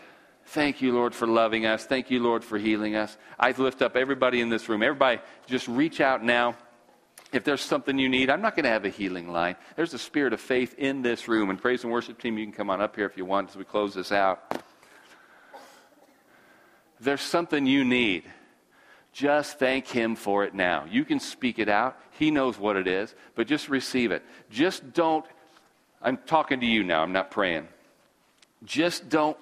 Thank 0.45 0.81
you, 0.81 0.93
Lord, 0.93 1.13
for 1.13 1.27
loving 1.27 1.65
us. 1.65 1.85
Thank 1.85 2.09
you, 2.09 2.21
Lord, 2.21 2.43
for 2.43 2.57
healing 2.57 2.95
us. 2.95 3.17
I 3.37 3.51
lift 3.51 3.81
up 3.81 3.97
everybody 3.97 4.39
in 4.39 4.49
this 4.49 4.69
room. 4.69 4.81
Everybody, 4.81 5.19
just 5.45 5.67
reach 5.67 5.99
out 5.99 6.23
now. 6.23 6.55
If 7.33 7.43
there's 7.43 7.61
something 7.61 7.99
you 7.99 8.07
need, 8.07 8.29
I'm 8.29 8.41
not 8.41 8.55
going 8.55 8.63
to 8.63 8.69
have 8.69 8.85
a 8.85 8.89
healing 8.89 9.29
line. 9.29 9.57
There's 9.75 9.93
a 9.93 9.99
spirit 9.99 10.31
of 10.31 10.39
faith 10.39 10.75
in 10.77 11.01
this 11.01 11.27
room. 11.27 11.49
And 11.49 11.61
praise 11.61 11.83
and 11.83 11.91
worship 11.91 12.19
team, 12.21 12.37
you 12.37 12.45
can 12.45 12.53
come 12.53 12.69
on 12.69 12.81
up 12.81 12.95
here 12.95 13.05
if 13.05 13.17
you 13.17 13.25
want 13.25 13.49
as 13.49 13.55
we 13.57 13.65
close 13.65 13.93
this 13.93 14.11
out. 14.11 14.61
There's 16.99 17.21
something 17.21 17.65
you 17.65 17.83
need, 17.83 18.23
just 19.13 19.59
thank 19.59 19.87
Him 19.87 20.15
for 20.15 20.43
it 20.43 20.53
now. 20.53 20.85
You 20.89 21.03
can 21.03 21.19
speak 21.19 21.59
it 21.59 21.69
out. 21.69 21.99
He 22.11 22.31
knows 22.31 22.57
what 22.57 22.75
it 22.75 22.87
is, 22.87 23.13
but 23.35 23.47
just 23.47 23.69
receive 23.69 24.11
it. 24.11 24.23
Just 24.49 24.93
don't, 24.93 25.25
I'm 26.01 26.17
talking 26.17 26.59
to 26.59 26.65
you 26.65 26.83
now, 26.83 27.03
I'm 27.03 27.13
not 27.13 27.31
praying. 27.31 27.67
Just 28.63 29.09
don't. 29.09 29.37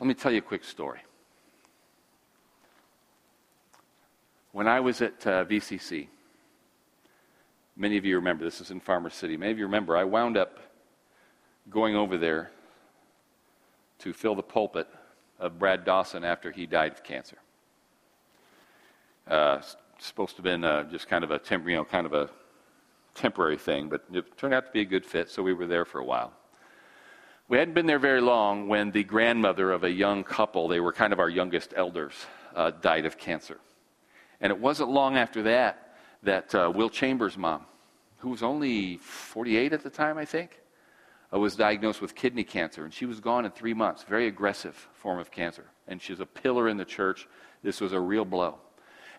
Let 0.00 0.06
me 0.06 0.14
tell 0.14 0.30
you 0.30 0.38
a 0.38 0.42
quick 0.42 0.62
story. 0.62 1.00
When 4.52 4.66
I 4.66 4.80
was 4.80 5.02
at 5.02 5.26
uh, 5.26 5.44
VCC, 5.44 6.08
many 7.76 7.98
of 7.98 8.04
you 8.04 8.16
remember 8.16 8.44
this 8.44 8.60
is 8.60 8.70
in 8.70 8.80
Farmer 8.80 9.10
City. 9.10 9.36
Many 9.36 9.52
of 9.52 9.58
you 9.58 9.66
remember 9.66 9.96
I 9.96 10.04
wound 10.04 10.36
up 10.38 10.58
going 11.68 11.94
over 11.94 12.16
there 12.16 12.50
to 13.98 14.12
fill 14.12 14.34
the 14.34 14.42
pulpit 14.42 14.88
of 15.38 15.58
Brad 15.58 15.84
Dawson 15.84 16.24
after 16.24 16.50
he 16.50 16.66
died 16.66 16.92
of 16.92 17.04
cancer. 17.04 17.36
Uh, 19.26 19.60
supposed 19.98 20.30
to 20.30 20.36
have 20.36 20.44
been 20.44 20.64
uh, 20.64 20.84
just 20.84 21.08
kind 21.08 21.24
of 21.24 21.30
a 21.30 21.38
temp- 21.38 21.68
you 21.68 21.76
know, 21.76 21.84
kind 21.84 22.06
of 22.06 22.14
a 22.14 22.30
temporary 23.14 23.58
thing, 23.58 23.88
but 23.88 24.04
it 24.12 24.36
turned 24.38 24.54
out 24.54 24.64
to 24.64 24.72
be 24.72 24.80
a 24.80 24.84
good 24.84 25.04
fit, 25.04 25.28
so 25.28 25.42
we 25.42 25.52
were 25.52 25.66
there 25.66 25.84
for 25.84 25.98
a 25.98 26.04
while. 26.04 26.32
We 27.48 27.58
hadn't 27.58 27.74
been 27.74 27.86
there 27.86 27.98
very 27.98 28.20
long 28.20 28.68
when 28.68 28.92
the 28.92 29.04
grandmother 29.04 29.72
of 29.72 29.84
a 29.84 29.90
young 29.90 30.24
couple, 30.24 30.68
they 30.68 30.80
were 30.80 30.92
kind 30.92 31.12
of 31.12 31.18
our 31.18 31.28
youngest 31.28 31.74
elders, 31.76 32.14
uh, 32.54 32.70
died 32.70 33.04
of 33.04 33.18
cancer. 33.18 33.58
And 34.40 34.50
it 34.50 34.58
wasn't 34.58 34.90
long 34.90 35.16
after 35.16 35.42
that 35.44 35.96
that 36.22 36.54
uh, 36.54 36.72
Will 36.74 36.90
Chambers' 36.90 37.36
mom, 37.36 37.64
who 38.18 38.30
was 38.30 38.42
only 38.42 38.96
48 38.98 39.72
at 39.72 39.82
the 39.82 39.90
time, 39.90 40.18
I 40.18 40.24
think, 40.24 40.60
uh, 41.32 41.38
was 41.38 41.56
diagnosed 41.56 42.00
with 42.00 42.14
kidney 42.14 42.44
cancer. 42.44 42.84
And 42.84 42.92
she 42.92 43.06
was 43.06 43.20
gone 43.20 43.44
in 43.44 43.50
three 43.50 43.74
months, 43.74 44.02
very 44.02 44.26
aggressive 44.26 44.74
form 44.94 45.18
of 45.18 45.30
cancer. 45.30 45.66
And 45.86 46.00
she's 46.00 46.20
a 46.20 46.26
pillar 46.26 46.68
in 46.68 46.76
the 46.76 46.84
church. 46.84 47.28
This 47.62 47.80
was 47.80 47.92
a 47.92 48.00
real 48.00 48.24
blow. 48.24 48.58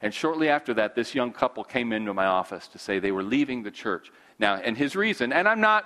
And 0.01 0.13
shortly 0.13 0.49
after 0.49 0.73
that, 0.75 0.95
this 0.95 1.13
young 1.13 1.31
couple 1.31 1.63
came 1.63 1.91
into 1.91 2.13
my 2.13 2.25
office 2.25 2.67
to 2.69 2.79
say 2.79 2.99
they 2.99 3.11
were 3.11 3.23
leaving 3.23 3.63
the 3.63 3.71
church. 3.71 4.11
Now, 4.39 4.55
and 4.55 4.77
his 4.77 4.95
reason, 4.95 5.33
and 5.33 5.47
I'm 5.47 5.59
not 5.59 5.85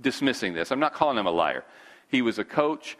dismissing 0.00 0.54
this, 0.54 0.70
I'm 0.72 0.80
not 0.80 0.94
calling 0.94 1.18
him 1.18 1.26
a 1.26 1.30
liar. 1.30 1.64
He 2.08 2.22
was 2.22 2.38
a 2.38 2.44
coach 2.44 2.96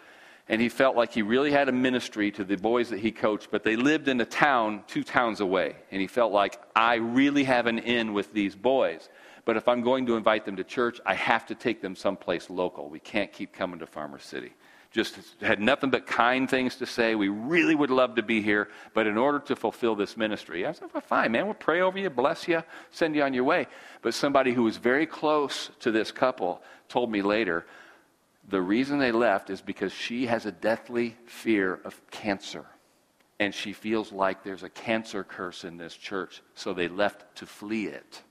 and 0.49 0.61
he 0.61 0.69
felt 0.69 0.97
like 0.97 1.13
he 1.13 1.23
really 1.23 1.51
had 1.51 1.69
a 1.69 1.73
ministry 1.73 2.31
to 2.33 2.45
the 2.45 2.57
boys 2.57 2.91
that 2.91 3.01
he 3.01 3.11
coached, 3.11 3.49
but 3.51 3.65
they 3.65 3.75
lived 3.75 4.07
in 4.07 4.21
a 4.21 4.25
town 4.25 4.85
two 4.87 5.03
towns 5.03 5.41
away. 5.41 5.75
And 5.91 6.01
he 6.01 6.07
felt 6.07 6.33
like, 6.33 6.61
I 6.75 6.97
really 6.97 7.45
have 7.45 7.67
an 7.67 7.81
in 7.81 8.13
with 8.13 8.33
these 8.33 8.55
boys. 8.55 9.09
But 9.45 9.57
if 9.57 9.67
I'm 9.67 9.83
going 9.83 10.07
to 10.07 10.17
invite 10.17 10.45
them 10.45 10.57
to 10.57 10.65
church, 10.65 11.01
I 11.05 11.15
have 11.15 11.47
to 11.47 11.55
take 11.55 11.81
them 11.81 11.97
someplace 11.97 12.49
local. 12.49 12.89
We 12.89 13.01
can't 13.01 13.33
keep 13.33 13.53
coming 13.53 13.81
to 13.81 13.87
Farmer 13.87 14.19
City. 14.21 14.53
Just 14.93 15.19
had 15.41 15.61
nothing 15.61 15.91
but 15.91 16.07
kind 16.07 16.49
things 16.49 16.77
to 16.77 16.87
say. 16.87 17.17
We 17.17 17.29
really 17.29 17.75
would 17.75 17.91
love 17.91 18.15
to 18.15 18.23
be 18.23 18.41
here, 18.41 18.69
but 18.95 19.07
in 19.07 19.19
order 19.19 19.41
to 19.41 19.57
fulfill 19.57 19.95
this 19.95 20.17
ministry, 20.17 20.65
I 20.65 20.73
said, 20.73 20.89
well, 20.95 21.01
fine, 21.01 21.33
man, 21.33 21.45
we'll 21.47 21.55
pray 21.55 21.81
over 21.81 21.99
you, 21.99 22.09
bless 22.09 22.49
you, 22.49 22.63
send 22.93 23.15
you 23.15 23.23
on 23.23 23.35
your 23.35 23.45
way. 23.45 23.67
But 24.01 24.15
somebody 24.15 24.53
who 24.53 24.63
was 24.63 24.79
very 24.79 25.05
close 25.05 25.71
to 25.81 25.91
this 25.91 26.13
couple 26.13 26.63
told 26.89 27.11
me 27.11 27.21
later, 27.21 27.67
the 28.49 28.61
reason 28.61 28.99
they 28.99 29.13
left 29.13 29.51
is 29.51 29.61
because 29.61 29.93
she 29.93 30.27
has 30.27 30.47
a 30.47 30.53
deathly 30.53 31.17
fear 31.27 31.81
of 31.85 32.01
cancer. 32.11 32.65
And 33.39 33.55
she 33.55 33.73
feels 33.73 34.13
like 34.13 34.45
there's 34.45 34.63
a 34.63 34.71
cancer 34.71 35.23
curse 35.25 35.65
in 35.65 35.77
this 35.77 35.95
church, 35.95 36.43
so 36.55 36.73
they 36.73 36.89
left 36.89 37.37
to 37.37 37.47
flee 37.47 37.87
it. 37.87 38.23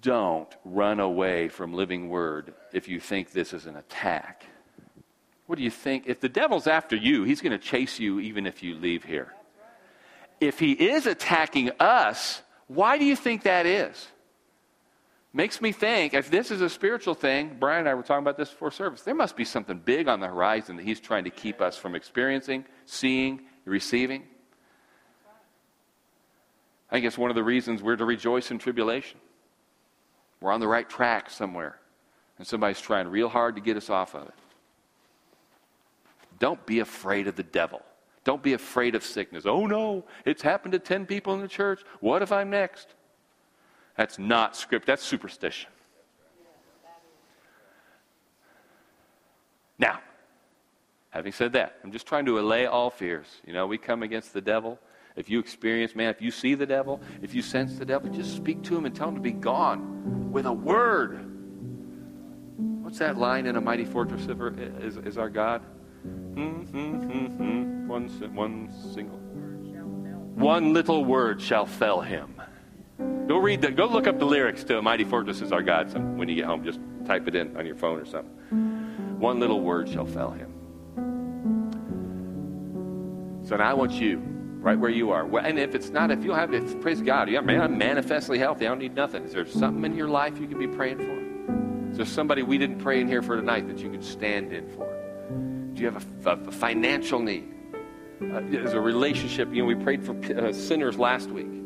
Don't 0.00 0.52
run 0.64 0.98
away 0.98 1.48
from 1.48 1.72
Living 1.72 2.08
Word 2.08 2.54
if 2.72 2.88
you 2.88 2.98
think 2.98 3.30
this 3.30 3.52
is 3.52 3.66
an 3.66 3.76
attack. 3.76 4.44
What 5.46 5.56
do 5.56 5.62
you 5.62 5.70
think? 5.70 6.04
If 6.06 6.18
the 6.18 6.28
devil's 6.28 6.66
after 6.66 6.96
you, 6.96 7.22
he's 7.24 7.40
going 7.40 7.52
to 7.52 7.58
chase 7.58 8.00
you 8.00 8.18
even 8.18 8.46
if 8.46 8.62
you 8.62 8.74
leave 8.74 9.04
here. 9.04 9.32
If 10.40 10.58
he 10.58 10.72
is 10.72 11.06
attacking 11.06 11.70
us, 11.78 12.42
why 12.66 12.98
do 12.98 13.04
you 13.04 13.14
think 13.14 13.44
that 13.44 13.66
is? 13.66 14.08
Makes 15.34 15.62
me 15.62 15.72
think 15.72 16.12
if 16.12 16.30
this 16.30 16.50
is 16.50 16.60
a 16.60 16.68
spiritual 16.68 17.14
thing, 17.14 17.56
Brian 17.58 17.80
and 17.80 17.88
I 17.88 17.94
were 17.94 18.02
talking 18.02 18.22
about 18.22 18.36
this 18.36 18.50
before 18.50 18.70
service, 18.70 19.02
there 19.02 19.14
must 19.14 19.34
be 19.34 19.44
something 19.44 19.78
big 19.78 20.06
on 20.06 20.20
the 20.20 20.26
horizon 20.26 20.76
that 20.76 20.84
he's 20.84 21.00
trying 21.00 21.24
to 21.24 21.30
keep 21.30 21.62
us 21.62 21.76
from 21.76 21.94
experiencing, 21.94 22.66
seeing, 22.84 23.42
receiving. 23.64 24.24
I 26.90 26.96
think 26.96 27.06
it's 27.06 27.16
one 27.16 27.30
of 27.30 27.36
the 27.36 27.42
reasons 27.42 27.82
we're 27.82 27.96
to 27.96 28.04
rejoice 28.04 28.50
in 28.50 28.58
tribulation. 28.58 29.18
We're 30.42 30.52
on 30.52 30.60
the 30.60 30.68
right 30.68 30.88
track 30.88 31.30
somewhere, 31.30 31.78
and 32.36 32.46
somebody's 32.46 32.80
trying 32.80 33.08
real 33.08 33.30
hard 33.30 33.54
to 33.54 33.62
get 33.62 33.78
us 33.78 33.88
off 33.88 34.14
of 34.14 34.28
it. 34.28 34.34
Don't 36.38 36.64
be 36.66 36.80
afraid 36.80 37.26
of 37.28 37.36
the 37.36 37.42
devil. 37.42 37.80
Don't 38.24 38.42
be 38.42 38.52
afraid 38.52 38.94
of 38.94 39.02
sickness. 39.02 39.46
Oh 39.46 39.66
no, 39.66 40.04
it's 40.26 40.42
happened 40.42 40.72
to 40.72 40.78
10 40.78 41.06
people 41.06 41.32
in 41.32 41.40
the 41.40 41.48
church. 41.48 41.80
What 42.00 42.20
if 42.20 42.30
I'm 42.30 42.50
next? 42.50 42.88
That's 43.96 44.18
not 44.18 44.56
script, 44.56 44.86
that's 44.86 45.02
superstition. 45.02 45.70
Now, 49.78 50.00
having 51.10 51.32
said 51.32 51.52
that, 51.54 51.76
I'm 51.82 51.92
just 51.92 52.06
trying 52.06 52.26
to 52.26 52.38
allay 52.38 52.66
all 52.66 52.90
fears. 52.90 53.26
You 53.46 53.52
know, 53.52 53.66
we 53.66 53.78
come 53.78 54.02
against 54.02 54.32
the 54.32 54.40
devil. 54.40 54.78
If 55.16 55.28
you 55.28 55.38
experience, 55.38 55.94
man, 55.94 56.08
if 56.10 56.22
you 56.22 56.30
see 56.30 56.54
the 56.54 56.66
devil, 56.66 57.00
if 57.20 57.34
you 57.34 57.42
sense 57.42 57.78
the 57.78 57.84
devil, 57.84 58.10
just 58.10 58.34
speak 58.34 58.62
to 58.62 58.76
him 58.76 58.86
and 58.86 58.94
tell 58.94 59.08
him 59.08 59.16
to 59.16 59.20
be 59.20 59.32
gone 59.32 60.32
with 60.32 60.46
a 60.46 60.52
word. 60.52 61.28
What's 62.82 62.98
that 62.98 63.18
line 63.18 63.46
in 63.46 63.56
A 63.56 63.60
Mighty 63.60 63.84
Fortress 63.84 64.26
is, 64.26 64.96
is 64.98 65.18
our 65.18 65.28
God? 65.28 65.62
Mm-hmm, 66.06 67.88
One, 67.88 68.08
one 68.34 68.72
single. 68.94 69.18
One 70.36 70.72
little 70.72 71.04
word 71.04 71.40
shall 71.42 71.66
fell 71.66 72.00
him. 72.00 72.40
Go 73.32 73.38
read 73.38 73.62
that. 73.62 73.76
Go 73.76 73.86
look 73.86 74.06
up 74.06 74.18
the 74.18 74.26
lyrics 74.26 74.62
to 74.64 74.76
A 74.76 74.82
Mighty 74.82 75.04
Fortress 75.04 75.40
is 75.40 75.52
Our 75.52 75.62
God. 75.62 75.90
Some, 75.90 76.18
when 76.18 76.28
you 76.28 76.34
get 76.34 76.44
home, 76.44 76.62
just 76.62 76.78
type 77.06 77.26
it 77.26 77.34
in 77.34 77.56
on 77.56 77.64
your 77.64 77.74
phone 77.74 77.98
or 77.98 78.04
something. 78.04 78.30
One 79.18 79.40
little 79.40 79.62
word 79.62 79.88
shall 79.88 80.04
fell 80.04 80.32
him. 80.32 80.52
So 83.48 83.56
now 83.56 83.70
I 83.70 83.72
want 83.72 83.92
you, 83.92 84.18
right 84.58 84.78
where 84.78 84.90
you 84.90 85.12
are. 85.12 85.24
And 85.38 85.58
if 85.58 85.74
it's 85.74 85.88
not, 85.88 86.10
if 86.10 86.22
you'll 86.22 86.34
have 86.34 86.52
it, 86.52 86.78
praise 86.82 87.00
God. 87.00 87.30
Yeah, 87.30 87.40
man, 87.40 87.62
I'm 87.62 87.78
manifestly 87.78 88.38
healthy. 88.38 88.66
I 88.66 88.68
don't 88.68 88.80
need 88.80 88.94
nothing. 88.94 89.24
Is 89.24 89.32
there 89.32 89.46
something 89.46 89.82
in 89.82 89.96
your 89.96 90.08
life 90.08 90.38
you 90.38 90.46
can 90.46 90.58
be 90.58 90.68
praying 90.68 90.98
for? 90.98 91.90
Is 91.90 91.96
there 91.96 92.04
somebody 92.04 92.42
we 92.42 92.58
didn't 92.58 92.80
pray 92.80 93.00
in 93.00 93.08
here 93.08 93.22
for 93.22 93.36
tonight 93.36 93.66
that 93.68 93.78
you 93.78 93.88
could 93.88 94.04
stand 94.04 94.52
in 94.52 94.68
for? 94.72 94.86
Do 95.72 95.80
you 95.80 95.90
have 95.90 96.04
a, 96.26 96.32
a 96.32 96.52
financial 96.52 97.18
need? 97.18 97.48
Uh, 98.20 98.42
is 98.42 98.74
a 98.74 98.80
relationship? 98.80 99.48
You 99.54 99.62
know, 99.62 99.68
we 99.68 99.74
prayed 99.74 100.04
for 100.04 100.14
uh, 100.36 100.52
sinners 100.52 100.98
last 100.98 101.30
week. 101.30 101.61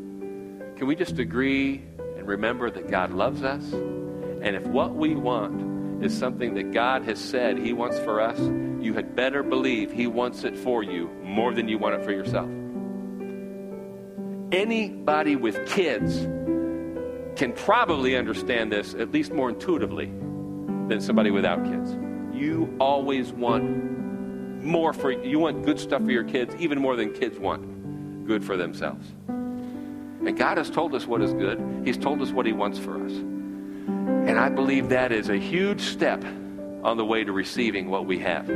Can 0.76 0.86
we 0.86 0.94
just 0.94 1.18
agree 1.18 1.82
and 1.98 2.28
remember 2.28 2.70
that 2.70 2.90
God 2.90 3.10
loves 3.10 3.42
us? 3.42 3.72
And 3.72 4.54
if 4.54 4.62
what 4.64 4.94
we 4.94 5.14
want 5.14 6.04
is 6.04 6.16
something 6.16 6.52
that 6.54 6.72
God 6.72 7.02
has 7.04 7.18
said 7.18 7.58
He 7.58 7.72
wants 7.72 7.98
for 8.00 8.20
us, 8.20 8.38
you 8.38 8.92
had 8.92 9.16
better 9.16 9.42
believe 9.42 9.90
He 9.90 10.06
wants 10.06 10.44
it 10.44 10.54
for 10.54 10.82
you 10.82 11.08
more 11.22 11.54
than 11.54 11.66
you 11.66 11.78
want 11.78 11.94
it 11.94 12.04
for 12.04 12.12
yourself. 12.12 12.48
Anybody 14.52 15.34
with 15.34 15.66
kids 15.66 16.18
can 17.36 17.54
probably 17.54 18.14
understand 18.14 18.70
this 18.70 18.94
at 18.94 19.10
least 19.12 19.32
more 19.32 19.48
intuitively 19.48 20.06
than 20.88 21.00
somebody 21.00 21.30
without 21.30 21.64
kids. 21.64 21.96
You 22.34 22.76
always 22.78 23.32
want 23.32 24.62
more 24.62 24.92
for 24.92 25.10
you 25.10 25.38
want 25.38 25.64
good 25.64 25.80
stuff 25.80 26.04
for 26.04 26.10
your 26.10 26.24
kids 26.24 26.54
even 26.56 26.78
more 26.78 26.96
than 26.96 27.14
kids 27.14 27.38
want 27.38 28.26
good 28.26 28.44
for 28.44 28.58
themselves. 28.58 29.14
And 30.26 30.36
God 30.36 30.58
has 30.58 30.68
told 30.68 30.92
us 30.94 31.06
what 31.06 31.22
is 31.22 31.32
good, 31.32 31.82
He's 31.84 31.96
told 31.96 32.20
us 32.20 32.32
what 32.32 32.46
He 32.46 32.52
wants 32.52 32.78
for 32.80 33.02
us. 33.04 33.12
And 33.12 34.38
I 34.38 34.48
believe 34.48 34.88
that 34.88 35.12
is 35.12 35.28
a 35.28 35.36
huge 35.36 35.80
step 35.80 36.24
on 36.82 36.96
the 36.96 37.04
way 37.04 37.22
to 37.22 37.30
receiving 37.30 37.88
what 37.88 38.06
we 38.06 38.18
have, 38.18 38.48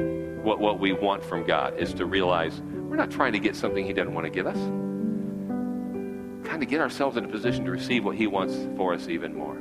what, 0.43 0.59
what 0.59 0.81
we 0.81 0.93
want 0.93 1.23
from 1.23 1.45
God, 1.45 1.79
is 1.79 1.95
to 1.95 2.07
realize 2.07 2.61
we're 2.61 2.97
not 2.97 3.13
trying 3.13 3.33
to 3.35 3.39
get 3.39 3.55
something 3.55 3.87
He 3.87 3.93
doesn't 3.93 4.13
want 4.13 4.25
to 4.25 4.31
give 4.31 4.49
us. 4.49 4.57
Kind 6.49 6.61
of 6.61 6.69
get 6.69 6.81
ourselves 6.81 7.17
in 7.17 7.25
a 7.25 7.29
position 7.29 7.65
to 7.65 7.71
receive 7.71 8.05
what 8.05 8.17
He 8.17 8.27
wants 8.27 8.57
for 8.77 8.93
us 8.93 9.07
even 9.07 9.33
more. 9.33 9.57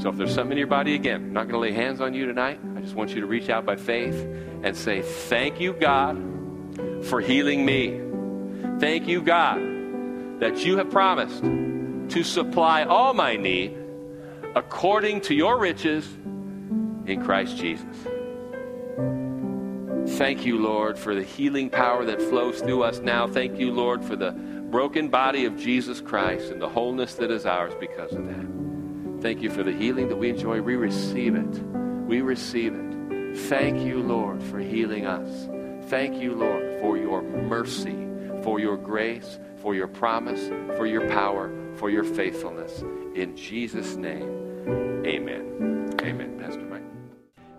So 0.00 0.08
if 0.08 0.16
there's 0.16 0.32
something 0.32 0.52
in 0.52 0.58
your 0.58 0.68
body, 0.68 0.94
again, 0.94 1.16
I'm 1.16 1.32
not 1.32 1.48
going 1.48 1.54
to 1.54 1.58
lay 1.58 1.72
hands 1.72 2.00
on 2.00 2.14
you 2.14 2.26
tonight. 2.26 2.60
I 2.76 2.80
just 2.80 2.94
want 2.94 3.10
you 3.10 3.20
to 3.20 3.26
reach 3.26 3.50
out 3.50 3.66
by 3.66 3.74
faith 3.74 4.14
and 4.62 4.76
say, 4.76 5.02
Thank 5.02 5.60
you, 5.60 5.72
God, 5.72 6.16
for 7.06 7.20
healing 7.20 7.66
me. 7.66 8.00
Thank 8.78 9.08
you, 9.08 9.20
God, 9.20 9.69
that 10.40 10.64
you 10.64 10.78
have 10.78 10.90
promised 10.90 11.42
to 11.42 12.24
supply 12.24 12.84
all 12.84 13.14
my 13.14 13.36
need 13.36 13.76
according 14.56 15.20
to 15.20 15.34
your 15.34 15.58
riches 15.58 16.06
in 17.06 17.22
Christ 17.22 17.56
Jesus. 17.56 17.86
Thank 20.18 20.44
you, 20.44 20.58
Lord, 20.58 20.98
for 20.98 21.14
the 21.14 21.22
healing 21.22 21.70
power 21.70 22.04
that 22.04 22.20
flows 22.20 22.60
through 22.60 22.82
us 22.82 22.98
now. 22.98 23.28
Thank 23.28 23.58
you, 23.58 23.70
Lord, 23.70 24.04
for 24.04 24.16
the 24.16 24.32
broken 24.32 25.08
body 25.08 25.44
of 25.44 25.56
Jesus 25.56 26.00
Christ 26.00 26.50
and 26.50 26.60
the 26.60 26.68
wholeness 26.68 27.14
that 27.14 27.30
is 27.30 27.46
ours 27.46 27.74
because 27.78 28.12
of 28.12 28.26
that. 28.26 29.22
Thank 29.22 29.42
you 29.42 29.50
for 29.50 29.62
the 29.62 29.72
healing 29.72 30.08
that 30.08 30.16
we 30.16 30.30
enjoy. 30.30 30.62
We 30.62 30.76
receive 30.76 31.34
it. 31.34 31.62
We 32.06 32.22
receive 32.22 32.74
it. 32.74 33.36
Thank 33.48 33.80
you, 33.80 34.02
Lord, 34.02 34.42
for 34.42 34.58
healing 34.58 35.06
us. 35.06 35.48
Thank 35.90 36.20
you, 36.20 36.34
Lord, 36.34 36.80
for 36.80 36.96
your 36.96 37.22
mercy, 37.22 37.96
for 38.42 38.58
your 38.58 38.76
grace, 38.76 39.38
for 39.60 39.74
your 39.74 39.88
promise, 39.88 40.48
for 40.76 40.86
your 40.86 41.08
power, 41.08 41.50
for 41.76 41.90
your 41.90 42.04
faithfulness. 42.04 42.82
In 43.14 43.36
Jesus' 43.36 43.96
name, 43.96 44.28
amen. 45.06 45.96
Amen, 46.00 46.38
Pastor 46.38 46.62
Mike. 46.62 46.82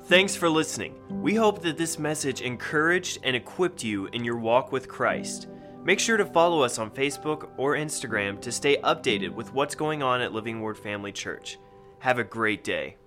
Thanks 0.06 0.36
for 0.36 0.50
listening. 0.50 0.96
We 1.22 1.36
hope 1.36 1.62
that 1.62 1.78
this 1.78 2.00
message 2.00 2.42
encouraged 2.42 3.20
and 3.24 3.36
equipped 3.36 3.84
you 3.84 4.08
in 4.08 4.24
your 4.24 4.38
walk 4.38 4.72
with 4.72 4.88
Christ. 4.88 5.48
Make 5.84 6.00
sure 6.00 6.18
to 6.18 6.26
follow 6.26 6.62
us 6.62 6.78
on 6.78 6.92
Facebook 6.92 7.50
or 7.58 7.76
Instagram 7.76 8.40
to 8.42 8.52
stay 8.52 8.78
updated 8.78 9.32
with 9.32 9.54
what's 9.54 9.74
going 9.74 10.04
on 10.04 10.22
at 10.22 10.34
Living 10.34 10.62
Word 10.62 10.78
Family 10.78 11.12
Church. 11.12 11.58
Have 12.00 12.20
a 12.20 12.24
great 12.24 12.64
day. 12.64 12.98